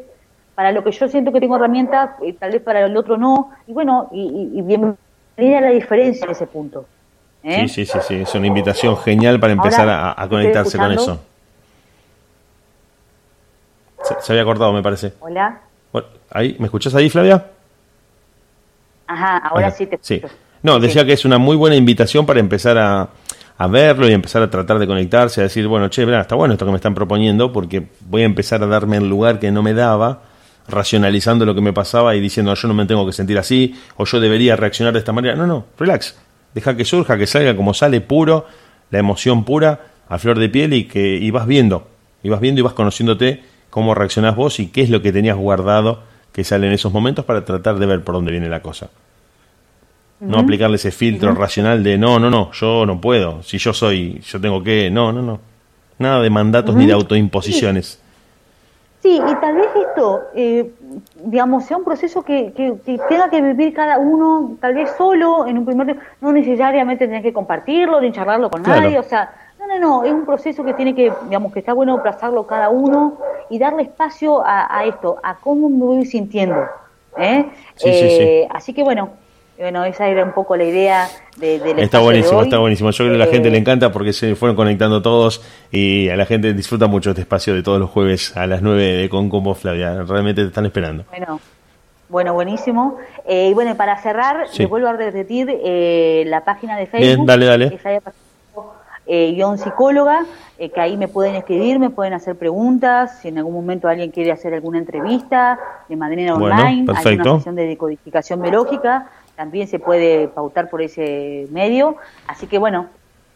para 0.55 0.71
lo 0.71 0.83
que 0.83 0.91
yo 0.91 1.07
siento 1.07 1.31
que 1.31 1.39
tengo 1.39 1.55
herramientas, 1.55 2.11
eh, 2.21 2.33
tal 2.33 2.51
vez 2.51 2.61
para 2.61 2.85
el 2.85 2.95
otro 2.95 3.17
no. 3.17 3.51
Y 3.67 3.73
bueno, 3.73 4.09
y, 4.11 4.51
y 4.53 4.61
bienvenida 4.61 5.57
a 5.57 5.61
la 5.61 5.69
diferencia 5.69 6.25
en 6.25 6.31
ese 6.31 6.47
punto. 6.47 6.85
¿eh? 7.43 7.67
Sí, 7.67 7.85
sí, 7.85 7.85
sí, 7.85 7.99
sí, 8.07 8.15
es 8.21 8.35
una 8.35 8.47
invitación 8.47 8.97
genial 8.97 9.39
para 9.39 9.53
empezar 9.53 9.87
a, 9.89 10.27
conectarse 10.29 10.77
con 10.77 10.91
eso. 10.91 11.19
Se, 14.21 14.33
había 14.33 14.43
cortado, 14.43 14.73
me 14.73 14.83
parece. 14.83 15.13
Hola. 15.19 15.61
Ahí, 16.31 16.55
¿Me 16.59 16.65
escuchás 16.65 16.95
ahí, 16.95 17.09
Flavia? 17.09 17.45
Ajá, 19.07 19.37
ahora 19.37 19.71
sí 19.71 19.85
te 19.85 19.95
escucho. 19.95 20.27
Sí. 20.27 20.35
No, 20.61 20.79
decía 20.79 21.05
que 21.05 21.13
es 21.13 21.25
una 21.25 21.37
muy 21.37 21.57
buena 21.57 21.75
invitación 21.75 22.25
para 22.25 22.39
empezar 22.39 22.77
a, 22.77 23.09
a 23.57 23.67
verlo 23.67 24.09
y 24.09 24.13
empezar 24.13 24.41
a 24.41 24.49
tratar 24.49 24.79
de 24.79 24.87
conectarse, 24.87 25.41
a 25.41 25.43
decir, 25.43 25.67
bueno, 25.67 25.89
che, 25.89 26.03
está 26.19 26.35
bueno 26.35 26.53
esto 26.53 26.65
que 26.65 26.71
me 26.71 26.77
están 26.77 26.95
proponiendo, 26.95 27.51
porque 27.51 27.87
voy 28.01 28.23
a 28.23 28.25
empezar 28.25 28.63
a 28.63 28.67
darme 28.67 28.97
el 28.97 29.09
lugar 29.09 29.39
que 29.39 29.51
no 29.51 29.61
me 29.61 29.73
daba, 29.73 30.21
racionalizando 30.67 31.45
lo 31.45 31.53
que 31.53 31.61
me 31.61 31.73
pasaba 31.73 32.15
y 32.15 32.21
diciendo, 32.21 32.53
yo 32.53 32.67
no 32.67 32.73
me 32.73 32.85
tengo 32.85 33.05
que 33.05 33.11
sentir 33.11 33.37
así, 33.37 33.75
o 33.97 34.05
yo 34.05 34.19
debería 34.19 34.55
reaccionar 34.55 34.93
de 34.93 34.99
esta 34.99 35.11
manera. 35.11 35.35
No, 35.35 35.45
no, 35.45 35.65
relax. 35.77 36.17
Deja 36.53 36.77
que 36.77 36.85
surja, 36.85 37.17
que 37.17 37.27
salga 37.27 37.55
como 37.55 37.73
sale 37.73 38.01
puro, 38.01 38.45
la 38.89 38.99
emoción 38.99 39.43
pura, 39.43 39.87
a 40.07 40.17
flor 40.17 40.39
de 40.39 40.49
piel 40.49 40.73
y 40.73 40.85
que 40.85 41.17
y 41.17 41.31
vas 41.31 41.47
viendo, 41.47 41.87
y 42.21 42.29
vas 42.29 42.39
viendo 42.39 42.59
y 42.59 42.63
vas 42.63 42.73
conociéndote 42.73 43.43
cómo 43.73 43.95
reaccionás 43.95 44.35
vos 44.35 44.59
y 44.59 44.67
qué 44.67 44.83
es 44.83 44.91
lo 44.91 45.01
que 45.01 45.11
tenías 45.11 45.35
guardado 45.35 46.01
que 46.31 46.43
sale 46.43 46.67
en 46.67 46.73
esos 46.73 46.93
momentos 46.93 47.25
para 47.25 47.43
tratar 47.43 47.79
de 47.79 47.87
ver 47.87 48.03
por 48.03 48.13
dónde 48.13 48.29
viene 48.29 48.47
la 48.47 48.61
cosa. 48.61 48.91
No 50.19 50.37
aplicarle 50.37 50.75
ese 50.75 50.91
filtro 50.91 51.33
racional 51.33 51.83
de 51.83 51.97
no, 51.97 52.19
no, 52.19 52.29
no, 52.29 52.51
yo 52.51 52.85
no 52.85 53.01
puedo. 53.01 53.41
Si 53.41 53.57
yo 53.57 53.73
soy, 53.73 54.19
yo 54.19 54.39
tengo 54.39 54.61
que. 54.61 54.91
No, 54.91 55.11
no, 55.11 55.23
no. 55.23 55.39
Nada 55.97 56.21
de 56.21 56.29
mandatos 56.29 56.75
ni 56.75 56.85
de 56.85 56.93
autoimposiciones. 56.93 57.99
Sí. 59.01 59.15
y 59.15 59.35
tal 59.41 59.55
vez 59.55 59.67
esto, 59.75 60.21
eh, 60.35 60.71
digamos, 61.25 61.65
sea 61.65 61.77
un 61.77 61.83
proceso 61.83 62.21
que, 62.21 62.53
que, 62.53 62.73
tenga 63.09 63.29
que 63.31 63.41
vivir 63.41 63.73
cada 63.73 63.97
uno, 63.97 64.55
tal 64.61 64.75
vez 64.75 64.91
solo, 64.95 65.47
en 65.47 65.57
un 65.57 65.65
primer 65.65 65.97
no 66.21 66.31
necesariamente 66.31 67.07
tener 67.07 67.23
que 67.23 67.33
compartirlo, 67.33 67.99
ni 67.99 68.11
charlarlo 68.11 68.51
con 68.51 68.61
nadie, 68.61 68.99
o 68.99 69.03
sea, 69.03 69.33
No, 69.59 69.67
no, 69.67 69.79
no, 69.79 70.03
es 70.03 70.13
un 70.13 70.25
proceso 70.25 70.63
que 70.63 70.73
tiene 70.73 70.93
que, 70.93 71.11
digamos, 71.25 71.51
que 71.51 71.59
está 71.59 71.73
bueno 71.73 71.99
trazarlo 72.01 72.45
cada 72.47 72.69
uno 72.69 73.17
y 73.53 73.59
darle 73.59 73.83
espacio 73.83 74.41
a, 74.43 74.83
esto, 74.85 75.17
a 75.21 75.35
cómo 75.35 75.69
me 75.69 75.85
voy 75.85 76.05
sintiendo. 76.07 76.55
¿eh? 77.15 77.45
eh 77.85 78.47
así 78.49 78.73
que 78.73 78.81
bueno, 78.81 79.11
bueno, 79.59 79.85
esa 79.85 80.07
era 80.07 80.23
un 80.23 80.31
poco 80.31 80.57
la 80.57 80.63
idea 80.63 81.07
de, 81.37 81.59
del 81.59 81.77
Está 81.77 81.99
buenísimo, 81.99 82.41
está 82.41 82.57
buenísimo. 82.57 82.89
Yo 82.89 83.05
creo 83.05 83.15
que 83.15 83.21
a 83.21 83.25
la 83.27 83.31
gente 83.31 83.51
le 83.51 83.57
eh, 83.57 83.59
encanta 83.59 83.91
porque 83.91 84.11
se 84.11 84.33
fueron 84.33 84.55
conectando 84.55 85.03
todos 85.03 85.43
y 85.71 86.09
a 86.09 86.15
la 86.15 86.25
gente 86.25 86.51
disfruta 86.53 86.87
mucho 86.87 87.11
este 87.11 87.21
espacio 87.21 87.53
de 87.53 87.61
todos 87.61 87.79
los 87.79 87.91
jueves 87.91 88.35
a 88.35 88.47
las 88.47 88.63
9 88.63 88.81
de 88.81 89.09
Con 89.09 89.29
Combo 89.29 89.53
Flavia. 89.53 90.01
Realmente 90.01 90.41
te 90.41 90.47
están 90.47 90.65
esperando. 90.65 91.05
Bueno, 91.11 91.39
bueno, 92.09 92.33
buenísimo. 92.33 92.97
Eh, 93.27 93.49
y 93.49 93.53
bueno, 93.53 93.77
para 93.77 94.01
cerrar, 94.01 94.47
les 94.57 94.67
vuelvo 94.67 94.87
a 94.87 94.93
repetir 94.93 95.47
eh, 95.63 96.23
la 96.25 96.43
página 96.43 96.75
de 96.75 96.87
Facebook. 96.87 97.05
Bien, 97.05 97.25
dale, 97.27 97.45
dale. 97.45 98.11
Eh, 99.05 99.33
guion 99.33 99.57
psicóloga, 99.57 100.25
eh, 100.57 100.69
que 100.69 100.79
ahí 100.79 100.95
me 100.95 101.09
pueden 101.09 101.35
escribir, 101.35 101.77
me 101.77 101.89
pueden 101.89 102.13
hacer 102.13 102.37
preguntas, 102.37 103.19
si 103.21 103.27
en 103.27 103.37
algún 103.37 103.53
momento 103.53 103.89
alguien 103.89 104.11
quiere 104.11 104.31
hacer 104.31 104.53
alguna 104.53 104.77
entrevista 104.77 105.59
de 105.89 105.95
manera 105.97 106.35
online, 106.35 106.85
hay 106.95 107.17
una 107.17 107.35
sesión 107.35 107.55
de 107.55 107.67
decodificación 107.67 108.41
biológica, 108.41 109.09
también 109.35 109.67
se 109.67 109.79
puede 109.79 110.29
pautar 110.29 110.69
por 110.69 110.81
ese 110.81 111.47
medio. 111.51 111.97
Así 112.27 112.47
que 112.47 112.57
bueno, 112.57 112.87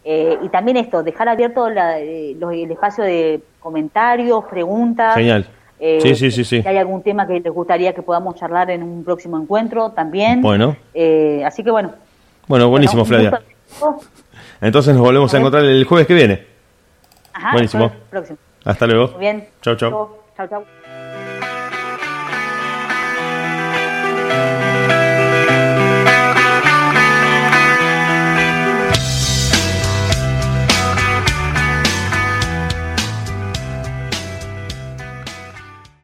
eh, 0.10 0.38
y 0.42 0.48
también 0.48 0.78
esto, 0.78 1.04
dejar 1.04 1.28
abierto 1.28 1.68
eh, 1.70 2.32
el 2.40 2.72
espacio 2.72 3.04
de 3.04 3.42
comentarios, 3.60 4.46
preguntas. 4.46 5.16
Genial. 5.16 5.46
Eh, 5.82 6.00
sí, 6.02 6.16
sí, 6.16 6.32
sí, 6.32 6.46
sí. 6.46 6.62
Si 6.62 6.68
hay 6.68 6.78
algún 6.78 7.02
tema 7.04 7.28
que 7.28 7.42
les 7.42 7.54
gustaría 7.54 7.94
que 7.94 8.02
podamos 8.02 8.36
charlar 8.36 8.72
en 8.72 8.84
un 8.84 9.04
próximo 9.04 9.38
encuentro, 9.38 9.92
también. 9.92 10.42
Bueno. 10.42 10.78
así 11.46 11.62
que 11.62 11.72
bueno. 11.72 11.92
Bueno, 12.48 12.70
buenísimo, 12.70 13.04
Flavia. 13.04 13.42
Entonces 14.62 14.94
nos 14.94 15.04
volvemos 15.04 15.34
a, 15.34 15.38
encontrar 15.38 15.64
el 15.64 15.84
jueves 15.86 16.08
que 16.08 16.14
viene. 16.14 16.48
Ajá, 17.34 17.52
buenísimo. 17.52 17.92
Hasta 18.66 18.88
luego. 18.88 19.10
Muy 19.10 19.20
bien. 19.20 19.48
Chau, 19.62 19.76
chau. 19.76 20.18
Chau, 20.36 20.48
chau. 20.48 20.66